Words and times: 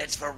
It's 0.00 0.14
Ferrall 0.16 0.32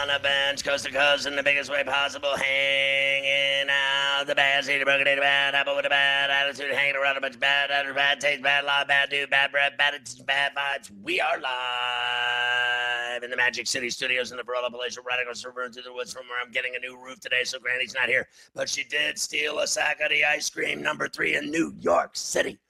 on 0.00 0.10
a 0.10 0.20
bench, 0.20 0.62
coast 0.62 0.84
to 0.84 0.92
coast, 0.92 1.26
in 1.26 1.34
the 1.34 1.42
biggest 1.42 1.72
way 1.72 1.82
possible, 1.82 2.36
hanging 2.36 3.68
out. 3.68 4.28
The 4.28 4.36
bad 4.36 4.64
seed, 4.64 4.84
broken 4.84 5.08
into 5.08 5.20
bad 5.20 5.56
apple 5.56 5.74
with 5.74 5.86
a 5.86 5.88
bad 5.88 6.30
attitude, 6.30 6.72
hanging 6.72 6.94
around 6.94 7.16
a 7.16 7.20
bunch 7.20 7.34
of 7.34 7.40
bad 7.40 7.72
attitude, 7.72 7.96
bad 7.96 8.20
taste, 8.20 8.42
bad 8.44 8.64
law, 8.64 8.84
bad 8.84 9.10
dude, 9.10 9.28
bad 9.28 9.50
breath, 9.50 9.72
bad 9.76 9.94
attitude, 9.94 10.24
bad 10.26 10.52
vibes. 10.54 10.92
We 11.02 11.20
are 11.20 11.40
live 11.40 13.24
in 13.24 13.30
the 13.30 13.36
Magic 13.36 13.66
City 13.66 13.90
Studios 13.90 14.30
in 14.30 14.36
the 14.36 14.44
Barolo 14.44 14.70
Palatial, 14.70 15.02
the 15.02 15.48
river 15.48 15.64
into 15.64 15.82
the 15.82 15.92
woods 15.92 16.12
from 16.12 16.22
where 16.28 16.40
I'm 16.40 16.52
getting 16.52 16.76
a 16.76 16.78
new 16.78 16.96
roof 16.96 17.18
today, 17.18 17.42
so 17.42 17.58
Granny's 17.58 17.92
not 17.92 18.08
here. 18.08 18.28
But 18.54 18.68
she 18.68 18.84
did 18.84 19.18
steal 19.18 19.58
a 19.58 19.66
sack 19.66 19.98
of 20.00 20.10
the 20.10 20.24
ice 20.24 20.48
cream, 20.48 20.80
number 20.80 21.08
three 21.08 21.34
in 21.34 21.50
New 21.50 21.74
York 21.80 22.10
City. 22.14 22.60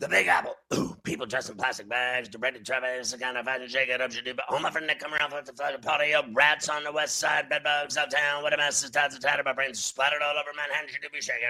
The 0.00 0.08
Big 0.08 0.28
Apple. 0.28 0.54
Ooh, 0.74 0.96
people 1.02 1.26
dressed 1.26 1.50
in 1.50 1.56
plastic 1.56 1.88
bags, 1.88 2.28
directed 2.28 2.64
Travis, 2.64 3.10
the 3.10 3.18
kind 3.18 3.36
of 3.36 3.44
fashion 3.44 3.68
shake 3.68 3.88
it 3.88 4.00
up 4.00 4.12
should 4.12 4.24
do. 4.24 4.32
But 4.34 4.62
my 4.62 4.70
friend 4.70 4.88
that 4.88 5.00
come 5.00 5.12
around 5.12 5.30
for 5.30 5.42
the 5.42 5.52
flag 5.52 5.80
party 5.82 6.14
up. 6.14 6.26
Rats 6.32 6.68
on 6.68 6.84
the 6.84 6.92
west 6.92 7.18
side, 7.18 7.48
bed 7.48 7.64
bugs 7.64 7.96
uptown. 7.96 8.44
What 8.44 8.52
a 8.52 8.56
mess, 8.56 8.84
is 8.84 8.90
tides 8.90 9.16
of 9.16 9.20
tattered. 9.20 9.44
My 9.44 9.52
brains 9.52 9.80
splattered 9.80 10.22
all 10.22 10.38
over 10.38 10.50
Manhattan. 10.56 10.88
Should 10.88 11.02
do 11.02 11.08
be 11.12 11.20
shaking. 11.20 11.48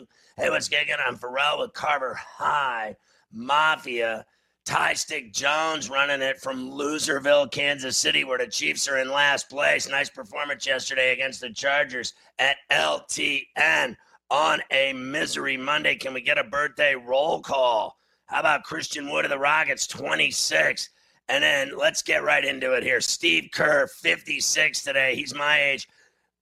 Ooh. 0.00 0.06
Hey, 0.38 0.48
what's 0.48 0.70
gigging? 0.70 0.96
I'm 1.06 1.16
Ferrall 1.16 1.58
with 1.58 1.74
Carver 1.74 2.14
High 2.14 2.96
Mafia. 3.30 4.24
Ty 4.64 4.94
Stick 4.94 5.32
Jones 5.32 5.90
running 5.90 6.22
it 6.22 6.40
from 6.40 6.70
Loserville, 6.70 7.50
Kansas 7.50 7.96
City, 7.96 8.24
where 8.24 8.38
the 8.38 8.46
Chiefs 8.46 8.88
are 8.88 8.98
in 8.98 9.10
last 9.10 9.50
place. 9.50 9.88
Nice 9.88 10.08
performance 10.08 10.66
yesterday 10.66 11.12
against 11.12 11.40
the 11.40 11.50
Chargers 11.50 12.14
at 12.38 12.56
LTN 12.70 13.96
on 14.30 14.60
a 14.70 14.92
misery 14.92 15.56
Monday. 15.56 15.96
Can 15.96 16.14
we 16.14 16.20
get 16.20 16.38
a 16.38 16.44
birthday 16.44 16.94
roll 16.94 17.40
call? 17.40 17.98
How 18.26 18.40
about 18.40 18.62
Christian 18.62 19.10
Wood 19.10 19.24
of 19.24 19.30
the 19.30 19.38
Rockets, 19.38 19.86
26? 19.86 20.90
And 21.28 21.42
then 21.42 21.76
let's 21.76 22.02
get 22.02 22.22
right 22.22 22.44
into 22.44 22.72
it 22.72 22.82
here. 22.82 23.00
Steve 23.00 23.50
Kerr, 23.52 23.86
56 23.86 24.82
today. 24.82 25.14
He's 25.14 25.34
my 25.34 25.60
age. 25.60 25.88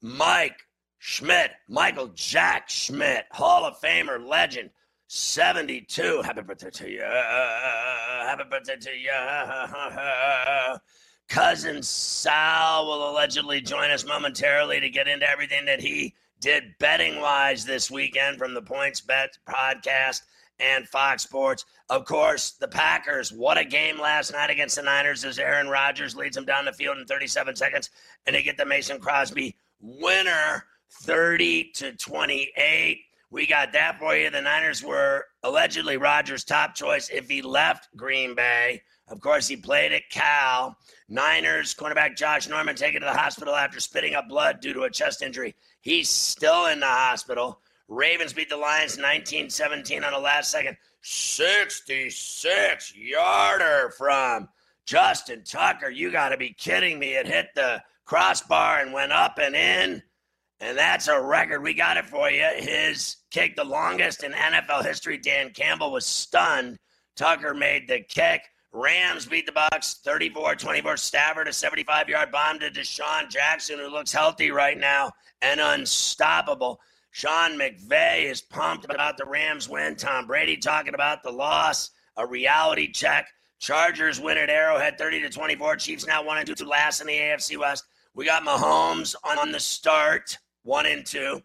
Mike 0.00 0.66
Schmidt, 0.98 1.52
Michael 1.68 2.08
Jack 2.08 2.68
Schmidt, 2.68 3.26
Hall 3.30 3.64
of 3.64 3.80
Famer, 3.80 4.24
legend, 4.24 4.70
72. 5.08 6.22
Happy 6.22 6.42
birthday 6.42 6.70
to 6.70 6.90
you. 6.90 7.02
Happy 7.02 8.44
birthday 8.50 8.76
to 8.76 8.90
you. 8.90 9.10
Cousin 11.28 11.82
Sal 11.82 12.86
will 12.86 13.10
allegedly 13.10 13.60
join 13.60 13.90
us 13.90 14.06
momentarily 14.06 14.80
to 14.80 14.88
get 14.88 15.08
into 15.08 15.28
everything 15.28 15.64
that 15.66 15.80
he 15.80 16.14
did 16.40 16.74
betting 16.78 17.20
wise 17.20 17.64
this 17.64 17.90
weekend 17.90 18.38
from 18.38 18.54
the 18.54 18.62
Points 18.62 19.00
Bet 19.00 19.36
podcast 19.48 20.22
and 20.60 20.88
Fox 20.88 21.22
Sports. 21.22 21.64
Of 21.90 22.04
course, 22.04 22.52
the 22.52 22.68
Packers. 22.68 23.32
What 23.32 23.58
a 23.58 23.64
game 23.64 24.00
last 24.00 24.32
night 24.32 24.50
against 24.50 24.76
the 24.76 24.82
Niners 24.82 25.24
as 25.24 25.38
Aaron 25.38 25.68
Rodgers 25.68 26.16
leads 26.16 26.36
them 26.36 26.44
down 26.44 26.64
the 26.64 26.72
field 26.72 26.98
in 26.98 27.06
37 27.06 27.56
seconds 27.56 27.90
and 28.26 28.34
they 28.34 28.42
get 28.42 28.56
the 28.56 28.66
Mason 28.66 28.98
Crosby 28.98 29.56
winner 29.80 30.64
30 31.02 31.72
to 31.74 31.92
28. 31.92 33.00
We 33.30 33.46
got 33.46 33.72
that 33.72 33.98
for 33.98 34.16
you. 34.16 34.30
The 34.30 34.40
Niners 34.40 34.82
were 34.82 35.26
allegedly 35.42 35.96
Rodgers' 35.96 36.44
top 36.44 36.74
choice 36.74 37.10
if 37.10 37.28
he 37.28 37.42
left 37.42 37.88
Green 37.96 38.34
Bay. 38.34 38.82
Of 39.10 39.20
course, 39.20 39.48
he 39.48 39.56
played 39.56 39.92
at 39.92 40.10
Cal. 40.10 40.76
Niners 41.08 41.74
cornerback 41.74 42.16
Josh 42.16 42.48
Norman 42.48 42.76
taken 42.76 43.00
to 43.00 43.06
the 43.06 43.12
hospital 43.12 43.54
after 43.54 43.80
spitting 43.80 44.14
up 44.14 44.28
blood 44.28 44.60
due 44.60 44.74
to 44.74 44.82
a 44.82 44.90
chest 44.90 45.22
injury. 45.22 45.54
He's 45.80 46.10
still 46.10 46.66
in 46.66 46.80
the 46.80 46.86
hospital. 46.86 47.60
Ravens 47.88 48.34
beat 48.34 48.50
the 48.50 48.56
Lions 48.56 48.98
19 48.98 49.48
17 49.48 50.04
on 50.04 50.12
the 50.12 50.18
last 50.18 50.50
second. 50.50 50.76
66 51.00 52.94
yarder 52.94 53.94
from 53.96 54.48
Justin 54.84 55.42
Tucker. 55.44 55.88
You 55.88 56.10
got 56.10 56.30
to 56.30 56.36
be 56.36 56.50
kidding 56.50 56.98
me. 56.98 57.14
It 57.14 57.26
hit 57.26 57.48
the 57.54 57.82
crossbar 58.04 58.80
and 58.80 58.92
went 58.92 59.12
up 59.12 59.38
and 59.40 59.54
in. 59.54 60.02
And 60.60 60.76
that's 60.76 61.08
a 61.08 61.20
record. 61.20 61.62
We 61.62 61.72
got 61.72 61.96
it 61.96 62.06
for 62.06 62.30
you. 62.30 62.46
His 62.56 63.16
kick, 63.30 63.54
the 63.54 63.64
longest 63.64 64.24
in 64.24 64.32
NFL 64.32 64.84
history. 64.84 65.16
Dan 65.16 65.50
Campbell 65.50 65.92
was 65.92 66.04
stunned. 66.04 66.78
Tucker 67.16 67.54
made 67.54 67.88
the 67.88 68.00
kick. 68.00 68.42
Rams 68.72 69.26
beat 69.26 69.46
the 69.46 69.52
Bucks 69.52 70.00
34-24. 70.06 70.98
Stafford 70.98 71.48
a 71.48 71.50
75-yard 71.50 72.30
bomb 72.30 72.58
to 72.60 72.70
DeSean 72.70 73.30
Jackson, 73.30 73.78
who 73.78 73.88
looks 73.88 74.12
healthy 74.12 74.50
right 74.50 74.78
now 74.78 75.10
and 75.40 75.60
unstoppable. 75.60 76.80
Sean 77.10 77.58
McVay 77.58 78.24
is 78.24 78.42
pumped 78.42 78.84
about 78.84 79.16
the 79.16 79.24
Rams 79.24 79.68
win. 79.68 79.96
Tom 79.96 80.26
Brady 80.26 80.56
talking 80.56 80.94
about 80.94 81.22
the 81.22 81.32
loss. 81.32 81.90
A 82.16 82.26
reality 82.26 82.92
check. 82.92 83.28
Chargers 83.58 84.20
win 84.20 84.38
at 84.38 84.50
Arrowhead 84.50 84.98
30 84.98 85.22
to 85.22 85.30
24. 85.30 85.76
Chiefs 85.76 86.06
now 86.06 86.22
one 86.22 86.38
and 86.38 86.56
two 86.56 86.64
last 86.64 87.00
in 87.00 87.06
the 87.06 87.14
AFC 87.14 87.56
West. 87.58 87.84
We 88.14 88.24
got 88.24 88.44
Mahomes 88.44 89.14
on 89.24 89.50
the 89.50 89.60
start, 89.60 90.36
one 90.62 90.86
and 90.86 91.04
two. 91.04 91.42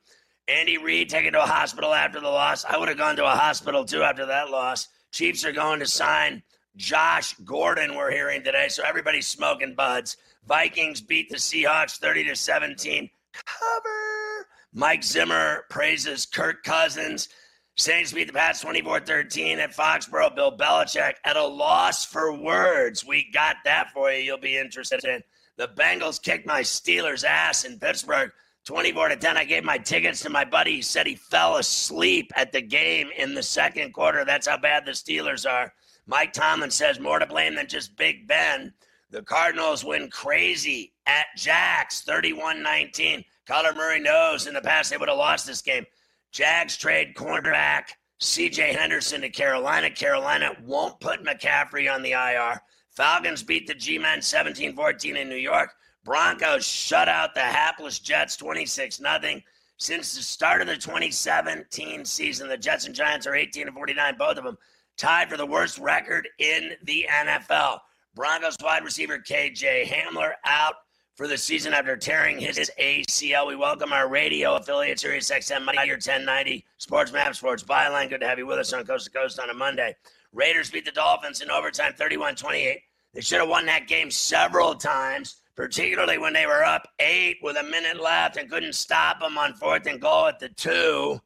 Andy 0.48 0.78
Reid 0.78 1.10
taken 1.10 1.34
to 1.34 1.44
a 1.44 1.48
hospital 1.48 1.94
after 1.94 2.20
the 2.20 2.28
loss. 2.28 2.66
I 2.66 2.78
would 2.78 2.90
have 2.90 2.98
gone 2.98 3.16
to 3.16 3.26
a 3.26 3.30
hospital 3.36 3.86
too 3.86 4.04
after 4.04 4.26
that 4.26 4.50
loss. 4.50 4.90
Chiefs 5.12 5.46
are 5.46 5.52
going 5.52 5.80
to 5.80 5.88
sign 5.88 6.44
Josh 6.76 7.36
Gordon, 7.46 7.96
we're 7.96 8.12
hearing 8.12 8.44
today. 8.44 8.68
So 8.68 8.84
everybody's 8.84 9.28
smoking 9.28 9.76
buds. 9.76 10.18
Vikings 10.48 11.02
beat 11.02 11.30
the 11.30 11.38
Seahawks 11.38 11.98
30 11.98 12.26
to 12.26 12.36
17. 12.36 13.10
Cover. 13.34 14.48
Mike 14.74 15.04
Zimmer 15.04 15.66
praises 15.70 16.26
Kirk 16.26 16.64
Cousins. 16.64 17.30
Saints 17.76 18.12
beat 18.12 18.28
the 18.28 18.34
Pats 18.34 18.62
24 18.62 19.02
13 19.02 19.60
at 19.60 19.74
Foxborough. 19.74 20.36
Bill 20.36 20.56
Belichick 20.56 21.14
at 21.26 21.38
a 21.38 21.46
loss 21.46 22.06
for 22.06 22.34
words. 22.34 23.06
We 23.06 23.30
got 23.32 23.58
that 23.66 23.92
for 23.92 24.12
you. 24.12 24.22
You'll 24.22 24.38
be 24.38 24.58
interested 24.58 25.04
in. 25.06 25.22
The 25.58 25.68
Bengals 25.68 26.22
kicked 26.22 26.48
my 26.48 26.62
Steelers' 26.62 27.24
ass 27.24 27.66
in 27.66 27.80
Pittsburgh 27.80 28.32
24 28.66 29.10
to 29.10 29.16
10. 29.16 29.38
I 29.38 29.44
gave 29.44 29.64
my 29.64 29.78
tickets 29.78 30.22
to 30.22 30.30
my 30.30 30.46
buddy. 30.46 30.76
He 30.76 30.82
said 30.82 31.06
he 31.06 31.16
fell 31.16 31.58
asleep 31.58 32.32
at 32.36 32.52
the 32.52 32.62
game 32.62 33.10
in 33.18 33.34
the 33.34 33.44
second 33.44 33.92
quarter. 33.94 34.26
That's 34.26 34.48
how 34.48 34.58
bad 34.58 34.86
the 34.86 34.92
Steelers 34.92 35.50
are. 35.50 35.72
Mike 36.06 36.34
Tomlin 36.34 36.72
says 36.72 37.00
more 37.00 37.20
to 37.20 37.26
blame 37.26 37.56
than 37.56 37.68
just 37.68 37.96
Big 37.96 38.28
Ben. 38.28 38.74
The 39.10 39.22
Cardinals 39.22 39.86
win 39.86 40.10
crazy 40.10 40.94
at 41.06 41.28
Jags 41.38 42.02
31 42.02 42.62
19. 42.62 43.24
Kyler 43.48 43.76
Murray 43.76 44.00
knows 44.00 44.48
in 44.48 44.54
the 44.54 44.62
past 44.62 44.90
they 44.90 44.98
would 44.98 45.10
have 45.10 45.18
lost 45.18 45.46
this 45.46 45.62
game. 45.62 45.86
Jags 46.32 46.78
trade 46.78 47.16
cornerback 47.16 47.92
CJ 48.20 48.76
Henderson 48.76 49.22
to 49.22 49.30
Carolina. 49.30 49.90
Carolina 49.90 50.52
won't 50.64 51.00
put 51.00 51.24
McCaffrey 51.24 51.94
on 51.94 52.02
the 52.02 52.14
IR. 52.14 52.62
Falcons 52.92 53.44
beat 53.44 53.68
the 53.68 53.74
G 53.74 53.98
Men 53.98 54.22
17 54.22 54.76
14 54.76 55.16
in 55.16 55.30
New 55.30 55.36
York. 55.36 55.74
Broncos 56.04 56.66
shut 56.66 57.08
out 57.08 57.34
the 57.34 57.42
hapless 57.42 58.00
Jets 58.00 58.36
26 58.36 58.98
0. 58.98 59.42
Since 59.78 60.16
the 60.16 60.22
start 60.22 60.62
of 60.62 60.68
the 60.68 60.76
2017 60.76 62.06
season, 62.06 62.48
the 62.48 62.58
Jets 62.58 62.86
and 62.86 62.96
Giants 62.96 63.28
are 63.28 63.36
18 63.36 63.68
and 63.68 63.76
49, 63.76 64.16
both 64.18 64.38
of 64.38 64.44
them 64.44 64.58
tied 64.98 65.30
for 65.30 65.38
the 65.38 65.46
worst 65.46 65.80
record 65.80 66.28
in 66.40 66.72
the 66.84 67.08
NFL. 67.12 67.80
Broncos 68.16 68.58
wide 68.62 68.84
receiver 68.84 69.18
KJ 69.18 69.86
Hamler 69.86 70.34
out 70.46 70.76
for 71.16 71.28
the 71.28 71.38
season 71.38 71.74
after 71.74 71.96
tearing 71.96 72.40
his 72.40 72.72
ACL. 72.80 73.48
We 73.48 73.56
welcome 73.56 73.94
our 73.94 74.08
radio 74.08 74.56
affiliate, 74.56 75.00
Sirius 75.00 75.30
XM, 75.30 75.66
Mighty 75.66 75.92
1090, 75.92 76.66
Sports 76.78 77.12
Map, 77.12 77.36
Sports 77.36 77.64
Byline. 77.64 78.10
Good 78.10 78.22
to 78.22 78.28
have 78.28 78.40
you 78.40 78.48
with 78.48 78.60
us 78.60 78.74
on 78.74 78.86
Coast 78.86 79.06
to 79.06 79.12
Coast 79.12 79.40
on 79.40 79.50
a 79.50 79.54
Monday. 79.54 79.96
Raiders 80.32 80.72
beat 80.72 80.86
the 80.86 80.92
Dolphins 80.92 81.42
in 81.42 81.52
overtime 81.52 81.94
31 81.94 82.36
28. 82.36 82.82
They 83.14 83.22
should 83.22 83.40
have 83.40 83.50
won 83.50 83.68
that 83.68 83.88
game 83.88 84.10
several 84.10 84.74
times, 84.74 85.42
particularly 85.56 86.18
when 86.18 86.34
they 86.34 86.48
were 86.48 86.64
up 86.64 86.88
eight 87.00 87.38
with 87.44 87.58
a 87.58 87.64
minute 87.64 88.02
left 88.02 88.38
and 88.38 88.50
couldn't 88.50 88.74
stop 88.74 89.20
them 89.20 89.38
on 89.38 89.54
fourth 89.54 89.86
and 89.86 90.02
goal 90.02 90.26
at 90.26 90.40
the 90.40 90.50
two. 90.50 91.22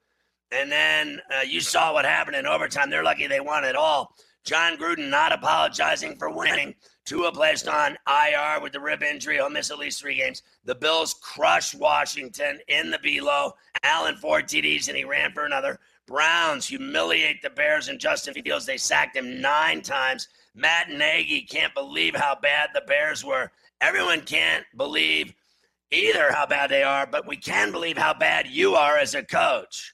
And 0.52 0.72
then 0.72 1.20
uh, 1.36 1.42
you 1.42 1.60
saw 1.60 1.94
what 1.94 2.06
happened 2.06 2.38
in 2.38 2.48
overtime. 2.48 2.90
They're 2.90 3.04
lucky 3.04 3.28
they 3.28 3.40
won 3.40 3.64
it 3.64 3.76
all. 3.76 4.16
Jon 4.46 4.78
Gruden 4.78 5.10
not 5.10 5.34
apologizing 5.34 6.16
for 6.18 6.30
winning. 6.30 6.74
Tua 7.06 7.34
placed 7.34 7.68
on 7.68 7.98
IR 8.08 8.62
with 8.62 8.72
the 8.72 8.80
rib 8.80 9.04
injury. 9.04 9.36
He'll 9.36 9.50
miss 9.50 9.72
at 9.72 9.78
least 9.78 10.02
three 10.02 10.16
games. 10.16 10.42
The 10.64 10.76
Bills 10.76 11.16
crushed 11.22 11.76
Washington 11.76 12.60
in 12.70 12.90
the 12.90 13.00
below. 13.00 13.54
Allen 13.84 14.16
four 14.16 14.42
TDs 14.42 14.88
and 14.88 14.96
he 14.96 15.04
ran 15.04 15.34
for 15.34 15.46
another. 15.46 15.80
Browns 16.06 16.66
humiliate 16.66 17.42
the 17.42 17.50
Bears 17.50 17.90
and 17.90 18.00
Justin 18.00 18.34
Fields. 18.34 18.66
They 18.66 18.78
sacked 18.78 19.18
him 19.18 19.42
nine 19.42 19.82
times. 19.82 20.30
Matt 20.56 20.90
Nagy 20.90 21.42
can't 21.42 21.74
believe 21.74 22.16
how 22.16 22.38
bad 22.42 22.70
the 22.74 22.84
Bears 22.88 23.26
were. 23.26 23.52
Everyone 23.82 24.22
can't 24.22 24.66
believe 24.78 25.34
either 25.92 26.32
how 26.32 26.46
bad 26.46 26.70
they 26.70 26.84
are, 26.84 27.06
but 27.06 27.28
we 27.28 27.36
can 27.36 27.72
believe 27.72 27.98
how 27.98 28.14
bad 28.14 28.48
you 28.48 28.76
are 28.76 28.98
as 28.98 29.14
a 29.14 29.24
coach. 29.24 29.94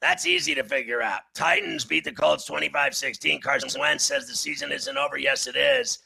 That's 0.00 0.26
easy 0.26 0.54
to 0.54 0.62
figure 0.62 1.02
out. 1.02 1.20
Titans 1.34 1.84
beat 1.84 2.04
the 2.04 2.12
Colts 2.12 2.44
25 2.44 2.94
16. 2.94 3.40
Carson 3.40 3.80
Wentz 3.80 4.04
says 4.04 4.26
the 4.28 4.34
season 4.34 4.70
isn't 4.70 4.96
over. 4.96 5.18
Yes, 5.18 5.46
it 5.46 5.56
is. 5.56 5.98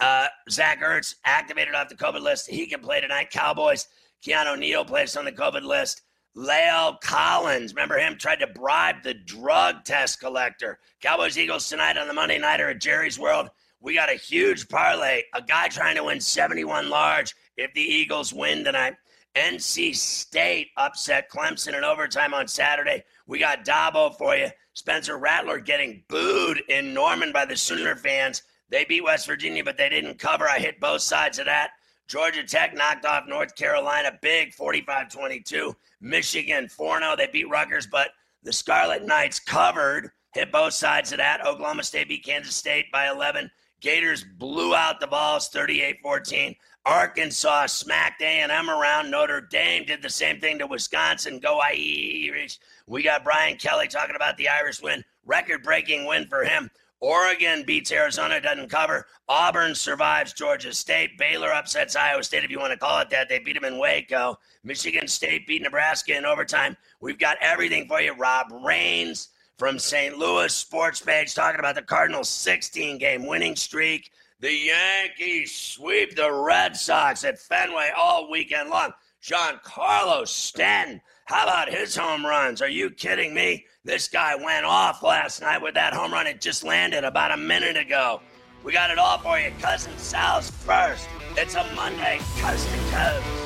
Uh, 0.00 0.26
Zach 0.50 0.82
Ertz 0.82 1.14
activated 1.24 1.74
off 1.74 1.88
the 1.88 1.94
COVID 1.94 2.20
list. 2.20 2.50
He 2.50 2.66
can 2.66 2.80
play 2.80 3.00
tonight. 3.00 3.30
Cowboys, 3.30 3.86
Keanu 4.24 4.58
Neal 4.58 4.84
placed 4.84 5.16
on 5.16 5.24
the 5.24 5.32
COVID 5.32 5.62
list. 5.62 6.02
La'el 6.36 7.00
Collins, 7.00 7.72
remember 7.72 7.96
him, 7.96 8.18
tried 8.18 8.40
to 8.40 8.46
bribe 8.46 9.02
the 9.02 9.14
drug 9.14 9.84
test 9.84 10.20
collector. 10.20 10.78
Cowboys 11.00 11.38
Eagles 11.38 11.66
tonight 11.66 11.96
on 11.96 12.08
the 12.08 12.12
Monday 12.12 12.38
Nighter 12.38 12.68
at 12.68 12.80
Jerry's 12.80 13.18
World. 13.18 13.48
We 13.80 13.94
got 13.94 14.10
a 14.10 14.16
huge 14.16 14.68
parlay. 14.68 15.22
A 15.34 15.40
guy 15.40 15.68
trying 15.68 15.96
to 15.96 16.04
win 16.04 16.20
71 16.20 16.90
large 16.90 17.34
if 17.56 17.72
the 17.72 17.80
Eagles 17.80 18.34
win 18.34 18.64
tonight. 18.64 18.96
NC 19.34 19.94
State 19.94 20.68
upset 20.76 21.30
Clemson 21.30 21.76
in 21.76 21.84
overtime 21.84 22.34
on 22.34 22.48
Saturday. 22.48 23.04
We 23.26 23.38
got 23.38 23.64
Dabo 23.64 24.16
for 24.16 24.36
you. 24.36 24.48
Spencer 24.74 25.18
Rattler 25.18 25.58
getting 25.58 26.04
booed 26.08 26.62
in 26.68 26.94
Norman 26.94 27.32
by 27.32 27.44
the 27.44 27.56
Sooner 27.56 27.96
fans. 27.96 28.42
They 28.68 28.84
beat 28.84 29.04
West 29.04 29.26
Virginia, 29.26 29.64
but 29.64 29.76
they 29.76 29.88
didn't 29.88 30.18
cover. 30.18 30.48
I 30.48 30.58
hit 30.58 30.80
both 30.80 31.02
sides 31.02 31.38
of 31.38 31.46
that. 31.46 31.70
Georgia 32.08 32.44
Tech 32.44 32.74
knocked 32.74 33.04
off 33.04 33.24
North 33.26 33.56
Carolina 33.56 34.12
big 34.22 34.54
45 34.54 35.10
22. 35.10 35.76
Michigan 36.00 36.68
4 36.68 37.00
0. 37.00 37.16
They 37.16 37.28
beat 37.32 37.48
Rutgers, 37.48 37.86
but 37.86 38.10
the 38.42 38.52
Scarlet 38.52 39.04
Knights 39.04 39.40
covered. 39.40 40.10
Hit 40.32 40.52
both 40.52 40.74
sides 40.74 41.12
of 41.12 41.18
that. 41.18 41.44
Oklahoma 41.44 41.82
State 41.82 42.08
beat 42.08 42.24
Kansas 42.24 42.54
State 42.54 42.92
by 42.92 43.08
11. 43.08 43.50
Gators 43.80 44.24
blew 44.38 44.74
out 44.74 45.00
the 45.00 45.06
Vols 45.06 45.48
38 45.48 45.98
14. 46.02 46.54
Arkansas 46.86 47.66
smacked 47.66 48.22
A&M 48.22 48.70
around. 48.70 49.10
Notre 49.10 49.40
Dame 49.40 49.84
did 49.84 50.02
the 50.02 50.08
same 50.08 50.38
thing 50.38 50.56
to 50.60 50.68
Wisconsin. 50.68 51.40
Go 51.40 51.58
Irish. 51.58 52.60
We 52.86 53.02
got 53.02 53.24
Brian 53.24 53.56
Kelly 53.56 53.88
talking 53.88 54.14
about 54.14 54.36
the 54.36 54.48
Irish 54.48 54.80
win. 54.80 55.04
Record-breaking 55.24 56.06
win 56.06 56.28
for 56.28 56.44
him. 56.44 56.70
Oregon 57.00 57.64
beats 57.66 57.90
Arizona, 57.90 58.40
doesn't 58.40 58.70
cover. 58.70 59.06
Auburn 59.28 59.74
survives 59.74 60.32
Georgia 60.32 60.72
State. 60.72 61.18
Baylor 61.18 61.52
upsets 61.52 61.96
Iowa 61.96 62.22
State, 62.22 62.44
if 62.44 62.52
you 62.52 62.60
want 62.60 62.72
to 62.72 62.78
call 62.78 63.00
it 63.00 63.10
that. 63.10 63.28
They 63.28 63.40
beat 63.40 63.54
them 63.54 63.64
in 63.64 63.78
Waco. 63.78 64.38
Michigan 64.62 65.08
State 65.08 65.44
beat 65.48 65.62
Nebraska 65.62 66.16
in 66.16 66.24
overtime. 66.24 66.76
We've 67.00 67.18
got 67.18 67.36
everything 67.40 67.88
for 67.88 68.00
you. 68.00 68.14
Rob 68.14 68.46
Rains 68.64 69.30
from 69.58 69.80
St. 69.80 70.16
Louis 70.16 70.54
Sports 70.54 71.00
Page 71.00 71.34
talking 71.34 71.58
about 71.58 71.74
the 71.74 71.82
Cardinals' 71.82 72.28
16 72.28 72.98
game 72.98 73.26
winning 73.26 73.56
streak. 73.56 74.12
The 74.38 74.52
Yankees 74.52 75.54
sweep 75.54 76.14
the 76.14 76.30
Red 76.30 76.76
Sox 76.76 77.24
at 77.24 77.38
Fenway 77.38 77.90
all 77.96 78.30
weekend 78.30 78.68
long. 78.68 78.92
Giancarlo 79.22 80.28
Stanton, 80.28 81.00
how 81.24 81.44
about 81.44 81.70
his 81.70 81.96
home 81.96 82.24
runs? 82.24 82.60
Are 82.60 82.68
you 82.68 82.90
kidding 82.90 83.32
me? 83.32 83.64
This 83.82 84.08
guy 84.08 84.36
went 84.36 84.66
off 84.66 85.02
last 85.02 85.40
night 85.40 85.62
with 85.62 85.72
that 85.74 85.94
home 85.94 86.12
run. 86.12 86.26
It 86.26 86.42
just 86.42 86.64
landed 86.64 87.02
about 87.02 87.32
a 87.32 87.36
minute 87.38 87.78
ago. 87.78 88.20
We 88.62 88.72
got 88.72 88.90
it 88.90 88.98
all 88.98 89.16
for 89.18 89.38
you. 89.38 89.52
Cousin 89.58 89.96
Sal's 89.96 90.50
first. 90.50 91.08
It's 91.38 91.54
a 91.54 91.64
Monday, 91.74 92.20
Cousin 92.38 92.78
Coast. 92.90 93.45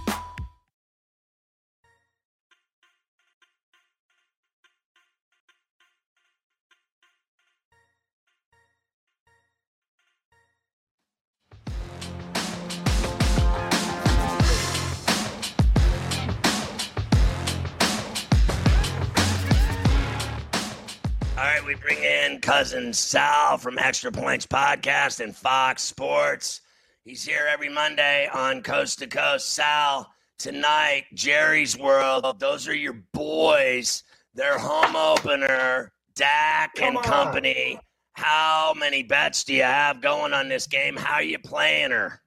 We 21.71 21.75
bring 21.75 22.03
in 22.03 22.37
cousin 22.41 22.91
Sal 22.91 23.57
from 23.57 23.79
Extra 23.79 24.11
Points 24.11 24.45
Podcast 24.45 25.21
and 25.21 25.33
Fox 25.33 25.81
Sports. 25.81 26.59
He's 27.05 27.23
here 27.23 27.47
every 27.49 27.69
Monday 27.69 28.27
on 28.33 28.61
Coast 28.61 28.99
to 28.99 29.07
Coast. 29.07 29.51
Sal, 29.51 30.11
tonight, 30.37 31.05
Jerry's 31.13 31.77
World. 31.77 32.25
Those 32.39 32.67
are 32.67 32.75
your 32.75 33.01
boys. 33.13 34.03
Their 34.33 34.57
home 34.57 34.97
opener, 34.97 35.93
Dak 36.13 36.71
and 36.81 37.01
company. 37.03 37.79
How 38.13 38.73
many 38.77 39.01
bets 39.01 39.45
do 39.45 39.53
you 39.53 39.63
have 39.63 40.01
going 40.01 40.33
on 40.33 40.49
this 40.49 40.67
game? 40.67 40.97
How 40.97 41.15
are 41.15 41.23
you 41.23 41.39
playing 41.39 41.91
her? 41.91 42.21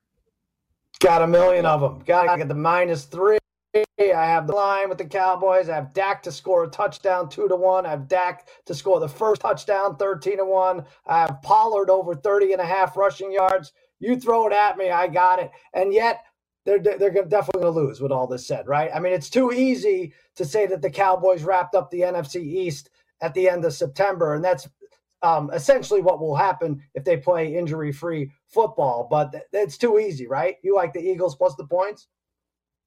Got 1.00 1.20
a 1.20 1.26
million 1.26 1.66
of 1.66 1.82
them. 1.82 2.02
Got 2.06 2.32
to 2.32 2.38
get 2.38 2.48
the 2.48 2.54
minus 2.54 3.04
three. 3.04 3.36
I 3.98 4.26
have 4.26 4.46
the 4.48 4.54
line 4.54 4.88
with 4.88 4.98
the 4.98 5.04
Cowboys. 5.04 5.68
I 5.68 5.76
have 5.76 5.92
Dak 5.92 6.22
to 6.24 6.32
score 6.32 6.64
a 6.64 6.68
touchdown, 6.68 7.28
two 7.28 7.46
to 7.48 7.54
one. 7.54 7.86
I 7.86 7.90
have 7.90 8.08
Dak 8.08 8.48
to 8.66 8.74
score 8.74 8.98
the 8.98 9.08
first 9.08 9.40
touchdown, 9.40 9.96
13 9.96 10.38
to 10.38 10.44
one. 10.44 10.84
I 11.06 11.20
have 11.20 11.42
Pollard 11.42 11.90
over 11.90 12.14
30 12.14 12.52
and 12.52 12.60
a 12.60 12.66
half 12.66 12.96
rushing 12.96 13.32
yards. 13.32 13.72
You 14.00 14.18
throw 14.18 14.48
it 14.48 14.52
at 14.52 14.76
me, 14.76 14.90
I 14.90 15.06
got 15.06 15.38
it. 15.38 15.50
And 15.74 15.92
yet, 15.92 16.24
they're, 16.64 16.80
they're 16.80 17.10
definitely 17.10 17.62
going 17.62 17.74
to 17.74 17.80
lose 17.80 18.00
with 18.00 18.10
all 18.10 18.26
this 18.26 18.46
said, 18.46 18.66
right? 18.66 18.90
I 18.94 18.98
mean, 18.98 19.12
it's 19.12 19.30
too 19.30 19.52
easy 19.52 20.14
to 20.36 20.44
say 20.44 20.66
that 20.66 20.82
the 20.82 20.90
Cowboys 20.90 21.44
wrapped 21.44 21.74
up 21.74 21.90
the 21.90 22.00
NFC 22.00 22.36
East 22.36 22.90
at 23.20 23.34
the 23.34 23.48
end 23.48 23.64
of 23.64 23.74
September. 23.74 24.34
And 24.34 24.42
that's 24.42 24.68
um, 25.22 25.50
essentially 25.52 26.00
what 26.00 26.20
will 26.20 26.34
happen 26.34 26.82
if 26.94 27.04
they 27.04 27.18
play 27.18 27.54
injury 27.54 27.92
free 27.92 28.30
football. 28.48 29.06
But 29.10 29.34
it's 29.52 29.78
too 29.78 29.98
easy, 29.98 30.26
right? 30.26 30.56
You 30.62 30.74
like 30.74 30.94
the 30.94 31.06
Eagles 31.06 31.36
plus 31.36 31.54
the 31.54 31.66
points? 31.66 32.08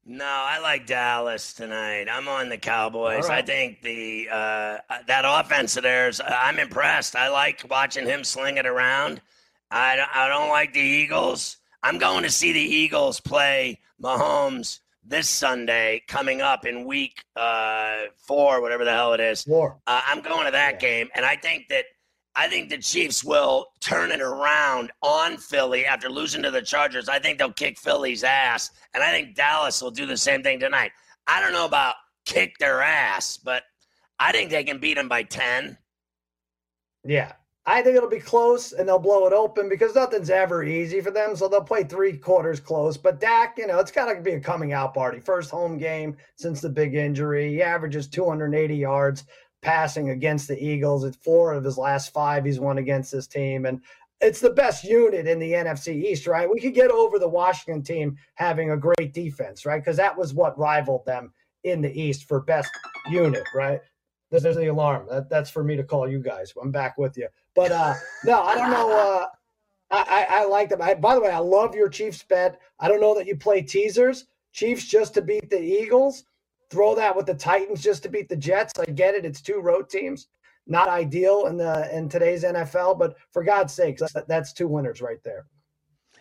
No, 0.09 0.25
I 0.25 0.59
like 0.59 0.87
Dallas 0.87 1.51
tonight. 1.51 2.07
I'm 2.09 2.29
on 2.29 2.47
the 2.47 2.57
Cowboys. 2.57 3.27
Right. 3.27 3.39
I 3.39 3.45
think 3.45 3.81
the 3.81 4.29
uh, 4.31 4.77
that 5.05 5.25
offense 5.25 5.75
of 5.75 5.83
theirs. 5.83 6.21
I'm 6.25 6.59
impressed. 6.59 7.13
I 7.17 7.27
like 7.27 7.65
watching 7.69 8.05
him 8.05 8.23
sling 8.23 8.55
it 8.55 8.65
around. 8.65 9.19
I, 9.69 9.99
I 10.13 10.29
don't 10.29 10.47
like 10.47 10.71
the 10.71 10.79
Eagles. 10.79 11.57
I'm 11.83 11.97
going 11.97 12.23
to 12.23 12.29
see 12.29 12.53
the 12.53 12.59
Eagles 12.61 13.19
play 13.19 13.81
Mahomes 14.01 14.79
this 15.03 15.27
Sunday 15.27 16.01
coming 16.07 16.41
up 16.41 16.65
in 16.65 16.85
week 16.85 17.25
uh, 17.35 18.03
four, 18.15 18.61
whatever 18.61 18.85
the 18.85 18.93
hell 18.93 19.11
it 19.11 19.19
is. 19.19 19.43
Four. 19.43 19.77
Uh, 19.87 20.01
I'm 20.07 20.21
going 20.21 20.45
to 20.45 20.51
that 20.51 20.75
yeah. 20.75 20.87
game, 20.87 21.09
and 21.15 21.25
I 21.25 21.35
think 21.35 21.67
that 21.67 21.83
I 22.39 22.47
think 22.47 22.69
the 22.69 22.77
Chiefs 22.77 23.23
will 23.23 23.65
turn 23.81 24.11
it 24.11 24.21
around 24.21 24.91
on 25.01 25.37
Philly 25.37 25.85
after 25.85 26.07
losing 26.07 26.43
to 26.43 26.51
the 26.51 26.61
Chargers. 26.61 27.09
I 27.09 27.17
think 27.17 27.39
they'll 27.39 27.51
kick 27.51 27.79
Philly's 27.79 28.23
ass, 28.23 28.69
and 28.93 29.03
I 29.03 29.09
think 29.11 29.35
Dallas 29.35 29.81
will 29.81 29.89
do 29.89 30.05
the 30.05 30.15
same 30.15 30.43
thing 30.43 30.59
tonight. 30.59 30.91
I 31.25 31.41
don't 31.41 31.51
know 31.51 31.65
about 31.65 31.95
kick 32.25 32.53
their 32.59 32.83
ass, 32.83 33.37
but 33.37 33.63
I 34.19 34.31
think 34.31 34.51
they 34.51 34.63
can 34.63 34.77
beat 34.77 34.95
them 34.95 35.09
by 35.09 35.23
10. 35.23 35.77
Yeah. 37.03 37.33
I 37.65 37.81
think 37.81 37.97
it'll 37.97 38.09
be 38.09 38.19
close 38.19 38.71
and 38.71 38.87
they'll 38.87 38.97
blow 38.97 39.27
it 39.27 39.33
open 39.33 39.67
because 39.67 39.93
nothing's 39.93 40.29
ever 40.29 40.63
easy 40.63 41.01
for 41.01 41.11
them. 41.11 41.35
So 41.35 41.49
they'll 41.49 41.61
play 41.61 41.83
three 41.83 42.15
quarters 42.15 42.61
close. 42.61 42.95
But 42.95 43.19
Dak, 43.19 43.57
you 43.57 43.67
know, 43.67 43.79
it's 43.79 43.91
got 43.91 44.05
to 44.05 44.21
be 44.21 44.31
a 44.33 44.39
coming 44.39 44.71
out 44.71 44.93
party. 44.93 45.19
First 45.19 45.51
home 45.51 45.77
game 45.77 46.15
since 46.37 46.61
the 46.61 46.69
big 46.69 46.95
injury. 46.95 47.49
He 47.49 47.61
averages 47.61 48.07
280 48.07 48.73
yards 48.73 49.25
passing 49.61 50.09
against 50.09 50.47
the 50.47 50.61
Eagles. 50.63 51.03
It's 51.03 51.17
four 51.17 51.53
of 51.53 51.63
his 51.63 51.77
last 51.77 52.13
five 52.13 52.45
he's 52.45 52.59
won 52.59 52.77
against 52.77 53.11
this 53.11 53.27
team. 53.27 53.65
And 53.65 53.81
it's 54.21 54.39
the 54.39 54.49
best 54.49 54.83
unit 54.83 55.27
in 55.27 55.39
the 55.39 55.53
NFC 55.53 55.93
East, 55.93 56.27
right? 56.27 56.49
We 56.49 56.59
could 56.59 56.73
get 56.73 56.91
over 56.91 57.19
the 57.19 57.27
Washington 57.27 57.83
team 57.83 58.17
having 58.35 58.71
a 58.71 58.77
great 58.77 59.13
defense, 59.13 59.65
right? 59.65 59.81
Because 59.81 59.97
that 59.97 60.17
was 60.17 60.33
what 60.33 60.57
rivaled 60.57 61.05
them 61.05 61.33
in 61.63 61.81
the 61.81 61.99
East 62.01 62.27
for 62.27 62.41
best 62.41 62.69
unit, 63.09 63.43
right? 63.53 63.79
There's, 64.29 64.43
there's 64.43 64.57
the 64.57 64.67
alarm. 64.67 65.07
That, 65.09 65.29
that's 65.29 65.49
for 65.49 65.63
me 65.63 65.75
to 65.75 65.83
call 65.83 66.07
you 66.07 66.19
guys. 66.19 66.53
I'm 66.61 66.71
back 66.71 66.97
with 66.97 67.17
you. 67.17 67.27
But 67.55 67.71
uh, 67.71 67.93
no, 68.25 68.41
I 68.41 68.55
don't 68.55 68.71
know. 68.71 68.91
Uh, 68.91 69.25
I, 69.89 70.25
I, 70.29 70.41
I 70.41 70.45
like 70.45 70.69
them. 70.69 70.81
I, 70.81 70.95
by 70.95 71.15
the 71.15 71.21
way, 71.21 71.31
I 71.31 71.39
love 71.39 71.75
your 71.75 71.89
Chiefs 71.89 72.23
bet. 72.23 72.59
I 72.79 72.87
don't 72.87 73.01
know 73.01 73.15
that 73.15 73.27
you 73.27 73.37
play 73.37 73.61
teasers. 73.61 74.25
Chiefs 74.51 74.85
just 74.85 75.13
to 75.13 75.21
beat 75.21 75.49
the 75.49 75.61
Eagles. 75.61 76.23
Throw 76.69 76.95
that 76.95 77.15
with 77.15 77.25
the 77.25 77.33
Titans 77.33 77.81
just 77.81 78.03
to 78.03 78.09
beat 78.09 78.29
the 78.29 78.35
Jets. 78.35 78.73
I 78.79 78.85
get 78.85 79.15
it. 79.15 79.25
It's 79.25 79.41
two 79.41 79.59
road 79.59 79.89
teams. 79.89 80.27
Not 80.65 80.89
ideal 80.89 81.45
in 81.45 81.55
the 81.55 81.89
in 81.95 82.09
today's 82.09 82.43
NFL, 82.43 82.99
but 82.99 83.15
for 83.31 83.43
God's 83.43 83.73
sakes, 83.73 84.01
that's, 84.01 84.27
that's 84.27 84.53
two 84.53 84.67
winners 84.67 85.01
right 85.01 85.23
there. 85.23 85.45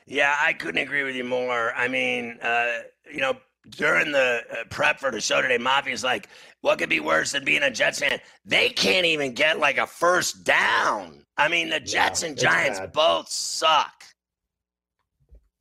Yeah, 0.06 0.36
I 0.40 0.52
couldn't 0.52 0.80
agree 0.80 1.02
with 1.02 1.16
you 1.16 1.24
more. 1.24 1.72
I 1.74 1.88
mean, 1.88 2.38
uh, 2.40 2.82
you 3.12 3.20
know, 3.20 3.36
during 3.70 4.12
the 4.12 4.42
uh, 4.50 4.64
prep 4.70 5.00
for 5.00 5.10
the 5.10 5.20
show 5.20 5.42
today, 5.42 5.58
Mafia's 5.58 6.04
like, 6.04 6.28
what 6.60 6.78
could 6.78 6.88
be 6.88 7.00
worse 7.00 7.32
than 7.32 7.44
being 7.44 7.64
a 7.64 7.70
Jets 7.70 7.98
fan? 7.98 8.20
They 8.44 8.68
can't 8.68 9.06
even 9.06 9.34
get 9.34 9.58
like 9.58 9.78
a 9.78 9.86
first 9.86 10.44
down. 10.44 11.24
I 11.36 11.48
mean, 11.48 11.70
the 11.70 11.80
Jets 11.80 12.22
yeah, 12.22 12.28
and 12.28 12.38
Giants 12.38 12.78
bad. 12.78 12.92
both 12.92 13.28
suck. 13.28 13.95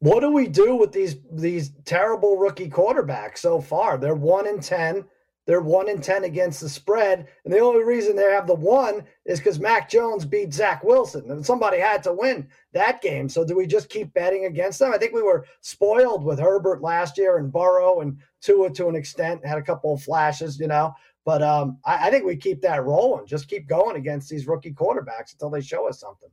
What 0.06 0.20
do 0.20 0.30
we 0.30 0.48
do 0.48 0.76
with 0.76 0.92
these 0.92 1.16
these 1.32 1.72
terrible 1.84 2.38
rookie 2.38 2.70
quarterbacks 2.70 3.40
so 3.40 3.60
far? 3.60 3.98
They're 3.98 4.14
one 4.14 4.46
in 4.46 4.60
ten. 4.60 5.04
They're 5.48 5.62
one 5.62 5.90
in 5.90 6.00
ten 6.00 6.26
against 6.26 6.62
the 6.62 6.70
spread, 6.70 7.28
and 7.44 7.52
the 7.52 7.58
only 7.58 7.84
reason 7.84 8.16
they 8.16 8.22
have 8.22 8.46
the 8.46 8.54
one 8.54 9.04
is 9.26 9.40
because 9.40 9.60
Mac 9.60 9.90
Jones 9.90 10.24
beat 10.24 10.54
Zach 10.54 10.84
Wilson, 10.84 11.32
and 11.32 11.44
somebody 11.44 11.80
had 11.80 12.04
to 12.04 12.14
win 12.14 12.48
that 12.74 13.02
game. 13.02 13.28
So 13.28 13.44
do 13.44 13.58
we 13.58 13.66
just 13.66 13.90
keep 13.90 14.14
betting 14.14 14.46
against 14.46 14.78
them? 14.78 14.94
I 14.94 15.00
think 15.00 15.12
we 15.12 15.24
were 15.24 15.48
spoiled 15.62 16.24
with 16.24 16.38
Herbert 16.38 16.84
last 16.84 17.18
year 17.18 17.40
and 17.40 17.52
Burrow 17.52 18.02
and 18.02 18.20
Tua 18.42 18.70
to 18.74 18.90
an 18.90 18.96
extent. 18.96 19.44
Had 19.44 19.58
a 19.58 19.64
couple 19.64 19.92
of 19.92 20.04
flashes, 20.04 20.60
you 20.60 20.68
know, 20.68 20.94
but 21.26 21.42
um, 21.42 21.80
I, 21.84 22.10
I 22.10 22.12
think 22.12 22.26
we 22.26 22.36
keep 22.36 22.62
that 22.62 22.86
rolling. 22.86 23.26
Just 23.26 23.50
keep 23.50 23.68
going 23.68 23.96
against 23.96 24.30
these 24.30 24.46
rookie 24.46 24.72
quarterbacks 24.72 25.34
until 25.34 25.50
they 25.50 25.62
show 25.62 25.90
us 25.90 26.00
something. 26.00 26.30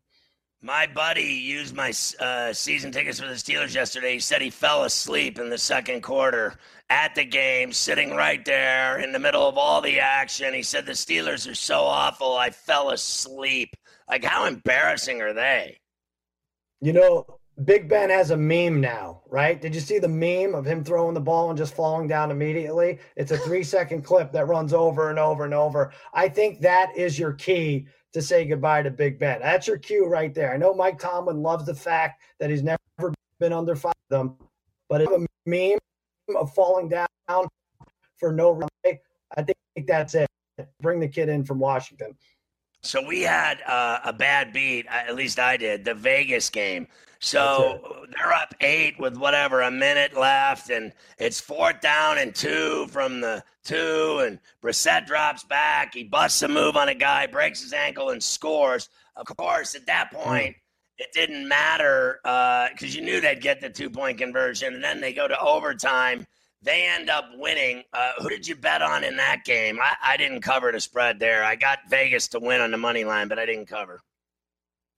My 0.64 0.86
buddy 0.86 1.24
used 1.24 1.74
my 1.74 1.92
uh, 2.20 2.52
season 2.52 2.92
tickets 2.92 3.18
for 3.18 3.26
the 3.26 3.34
Steelers 3.34 3.74
yesterday. 3.74 4.12
He 4.12 4.20
said 4.20 4.40
he 4.40 4.48
fell 4.48 4.84
asleep 4.84 5.40
in 5.40 5.50
the 5.50 5.58
second 5.58 6.04
quarter 6.04 6.54
at 6.88 7.16
the 7.16 7.24
game, 7.24 7.72
sitting 7.72 8.14
right 8.14 8.44
there 8.44 9.00
in 9.00 9.10
the 9.10 9.18
middle 9.18 9.48
of 9.48 9.58
all 9.58 9.80
the 9.80 9.98
action. 9.98 10.54
He 10.54 10.62
said 10.62 10.86
the 10.86 10.92
Steelers 10.92 11.50
are 11.50 11.56
so 11.56 11.80
awful. 11.80 12.36
I 12.36 12.50
fell 12.50 12.90
asleep. 12.90 13.74
Like, 14.08 14.22
how 14.22 14.44
embarrassing 14.44 15.20
are 15.20 15.32
they? 15.32 15.80
You 16.80 16.92
know, 16.92 17.26
Big 17.64 17.88
Ben 17.88 18.10
has 18.10 18.30
a 18.30 18.36
meme 18.36 18.80
now, 18.80 19.22
right? 19.28 19.60
Did 19.60 19.74
you 19.74 19.80
see 19.80 19.98
the 19.98 20.06
meme 20.06 20.54
of 20.54 20.64
him 20.64 20.84
throwing 20.84 21.14
the 21.14 21.20
ball 21.20 21.50
and 21.50 21.58
just 21.58 21.74
falling 21.74 22.06
down 22.06 22.30
immediately? 22.30 23.00
It's 23.16 23.32
a 23.32 23.38
three 23.38 23.64
second 23.64 24.02
clip 24.02 24.30
that 24.30 24.46
runs 24.46 24.72
over 24.72 25.10
and 25.10 25.18
over 25.18 25.44
and 25.44 25.54
over. 25.54 25.92
I 26.14 26.28
think 26.28 26.60
that 26.60 26.96
is 26.96 27.18
your 27.18 27.32
key 27.32 27.88
to 28.12 28.22
say 28.22 28.44
goodbye 28.44 28.82
to 28.82 28.90
Big 28.90 29.18
Ben. 29.18 29.40
That's 29.40 29.66
your 29.66 29.78
cue 29.78 30.06
right 30.06 30.34
there. 30.34 30.52
I 30.52 30.56
know 30.56 30.74
Mike 30.74 30.98
Tomlin 30.98 31.42
loves 31.42 31.66
the 31.66 31.74
fact 31.74 32.22
that 32.38 32.50
he's 32.50 32.62
never 32.62 32.78
been 33.38 33.52
under 33.52 33.74
five 33.74 33.94
of 34.10 34.18
them, 34.18 34.36
but 34.88 35.00
if 35.00 35.10
a 35.10 35.26
meme 35.46 35.78
of 36.36 36.52
falling 36.54 36.88
down 36.88 37.06
for 38.16 38.32
no 38.32 38.52
reason, 38.52 38.98
I 39.36 39.42
think 39.42 39.86
that's 39.86 40.14
it. 40.14 40.28
Bring 40.80 41.00
the 41.00 41.08
kid 41.08 41.28
in 41.28 41.44
from 41.44 41.58
Washington. 41.58 42.16
So 42.82 43.04
we 43.04 43.22
had 43.22 43.62
uh, 43.62 44.00
a 44.04 44.12
bad 44.12 44.52
beat, 44.52 44.86
at 44.86 45.14
least 45.14 45.38
I 45.38 45.56
did, 45.56 45.84
the 45.84 45.94
Vegas 45.94 46.50
game. 46.50 46.88
So 47.22 48.04
they're 48.10 48.32
up 48.32 48.52
eight 48.60 48.98
with 48.98 49.16
whatever 49.16 49.62
a 49.62 49.70
minute 49.70 50.18
left, 50.18 50.70
and 50.70 50.92
it's 51.18 51.40
fourth 51.40 51.80
down 51.80 52.18
and 52.18 52.34
two 52.34 52.88
from 52.88 53.20
the 53.20 53.44
two, 53.62 54.20
and 54.26 54.40
Brissett 54.60 55.06
drops 55.06 55.44
back. 55.44 55.94
He 55.94 56.02
busts 56.02 56.42
a 56.42 56.48
move 56.48 56.76
on 56.76 56.88
a 56.88 56.94
guy, 56.94 57.28
breaks 57.28 57.62
his 57.62 57.72
ankle, 57.72 58.10
and 58.10 58.20
scores. 58.20 58.88
Of 59.14 59.26
course, 59.36 59.76
at 59.76 59.86
that 59.86 60.08
hmm. 60.10 60.16
point, 60.16 60.56
it 60.98 61.10
didn't 61.14 61.46
matter 61.46 62.18
because 62.24 62.94
uh, 62.94 62.98
you 62.98 63.02
knew 63.02 63.20
they'd 63.20 63.40
get 63.40 63.60
the 63.60 63.70
two 63.70 63.88
point 63.88 64.18
conversion, 64.18 64.74
and 64.74 64.82
then 64.82 65.00
they 65.00 65.12
go 65.12 65.28
to 65.28 65.38
overtime. 65.38 66.26
They 66.60 66.88
end 66.88 67.08
up 67.08 67.26
winning. 67.34 67.84
Uh, 67.92 68.12
who 68.18 68.30
did 68.30 68.48
you 68.48 68.56
bet 68.56 68.82
on 68.82 69.04
in 69.04 69.16
that 69.18 69.44
game? 69.44 69.78
I, 69.80 70.14
I 70.14 70.16
didn't 70.16 70.40
cover 70.40 70.72
the 70.72 70.80
spread 70.80 71.20
there. 71.20 71.44
I 71.44 71.54
got 71.54 71.78
Vegas 71.88 72.26
to 72.28 72.40
win 72.40 72.60
on 72.60 72.72
the 72.72 72.78
money 72.78 73.04
line, 73.04 73.28
but 73.28 73.38
I 73.38 73.46
didn't 73.46 73.66
cover. 73.66 74.02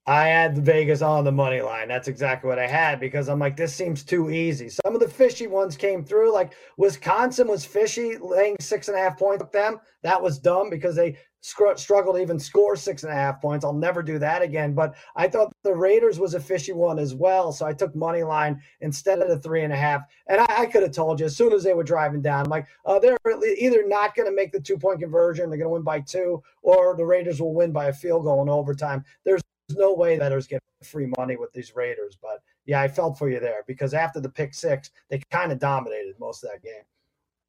I 0.06 0.26
had 0.26 0.58
Vegas 0.58 1.00
on 1.00 1.24
the 1.24 1.32
money 1.32 1.62
line. 1.62 1.88
That's 1.88 2.08
exactly 2.08 2.48
what 2.48 2.58
I 2.58 2.66
had 2.66 3.00
because 3.00 3.28
I'm 3.28 3.38
like, 3.38 3.56
this 3.56 3.74
seems 3.74 4.02
too 4.02 4.30
easy. 4.30 4.68
Some 4.68 4.94
of 4.94 5.00
the 5.00 5.08
fishy 5.08 5.46
ones 5.46 5.78
came 5.78 6.04
through. 6.04 6.30
Like 6.30 6.52
Wisconsin 6.76 7.48
was 7.48 7.64
fishy, 7.64 8.18
laying 8.18 8.56
six 8.60 8.88
and 8.88 8.98
a 8.98 9.00
half 9.00 9.18
points 9.18 9.42
with 9.42 9.52
them. 9.52 9.80
That 10.02 10.20
was 10.20 10.38
dumb 10.38 10.68
because 10.68 10.94
they 10.94 11.16
scr- 11.40 11.76
struggled 11.76 12.16
to 12.16 12.22
even 12.22 12.38
score 12.38 12.76
six 12.76 13.02
and 13.02 13.12
a 13.12 13.16
half 13.16 13.40
points. 13.40 13.64
I'll 13.64 13.72
never 13.72 14.02
do 14.02 14.18
that 14.18 14.42
again. 14.42 14.74
But 14.74 14.94
I 15.16 15.26
thought 15.26 15.50
the 15.62 15.74
Raiders 15.74 16.20
was 16.20 16.34
a 16.34 16.40
fishy 16.40 16.74
one 16.74 16.98
as 16.98 17.14
well. 17.14 17.50
So 17.50 17.64
I 17.64 17.72
took 17.72 17.96
money 17.96 18.24
line 18.24 18.60
instead 18.82 19.20
of 19.20 19.28
the 19.28 19.38
three 19.38 19.64
and 19.64 19.72
a 19.72 19.76
half. 19.76 20.02
And 20.26 20.38
I, 20.38 20.46
I 20.48 20.66
could 20.66 20.82
have 20.82 20.92
told 20.92 21.18
you 21.18 21.24
as 21.24 21.36
soon 21.36 21.54
as 21.54 21.62
they 21.62 21.72
were 21.72 21.82
driving 21.82 22.20
down, 22.20 22.44
I'm 22.44 22.50
like, 22.50 22.66
uh, 22.84 22.98
they're 22.98 23.16
either 23.58 23.88
not 23.88 24.14
going 24.14 24.28
to 24.28 24.36
make 24.36 24.52
the 24.52 24.60
two 24.60 24.76
point 24.76 25.00
conversion, 25.00 25.48
they're 25.48 25.58
going 25.58 25.70
to 25.70 25.72
win 25.72 25.82
by 25.82 26.00
two, 26.00 26.42
or 26.60 26.94
the 26.94 27.06
Raiders 27.06 27.40
will 27.40 27.54
win 27.54 27.72
by 27.72 27.86
a 27.86 27.92
field 27.94 28.24
goal 28.24 28.42
in 28.42 28.50
overtime. 28.50 29.02
There's 29.24 29.40
there's 29.40 29.42
no 29.70 29.94
way 29.94 30.18
bettors 30.18 30.46
get 30.46 30.62
free 30.82 31.10
money 31.18 31.36
with 31.36 31.52
these 31.52 31.74
Raiders. 31.74 32.16
But 32.20 32.42
yeah, 32.66 32.80
I 32.80 32.88
felt 32.88 33.18
for 33.18 33.28
you 33.28 33.40
there 33.40 33.64
because 33.66 33.94
after 33.94 34.20
the 34.20 34.28
pick 34.28 34.54
six, 34.54 34.90
they 35.10 35.20
kind 35.30 35.52
of 35.52 35.58
dominated 35.58 36.14
most 36.18 36.44
of 36.44 36.50
that 36.50 36.62
game. 36.62 36.82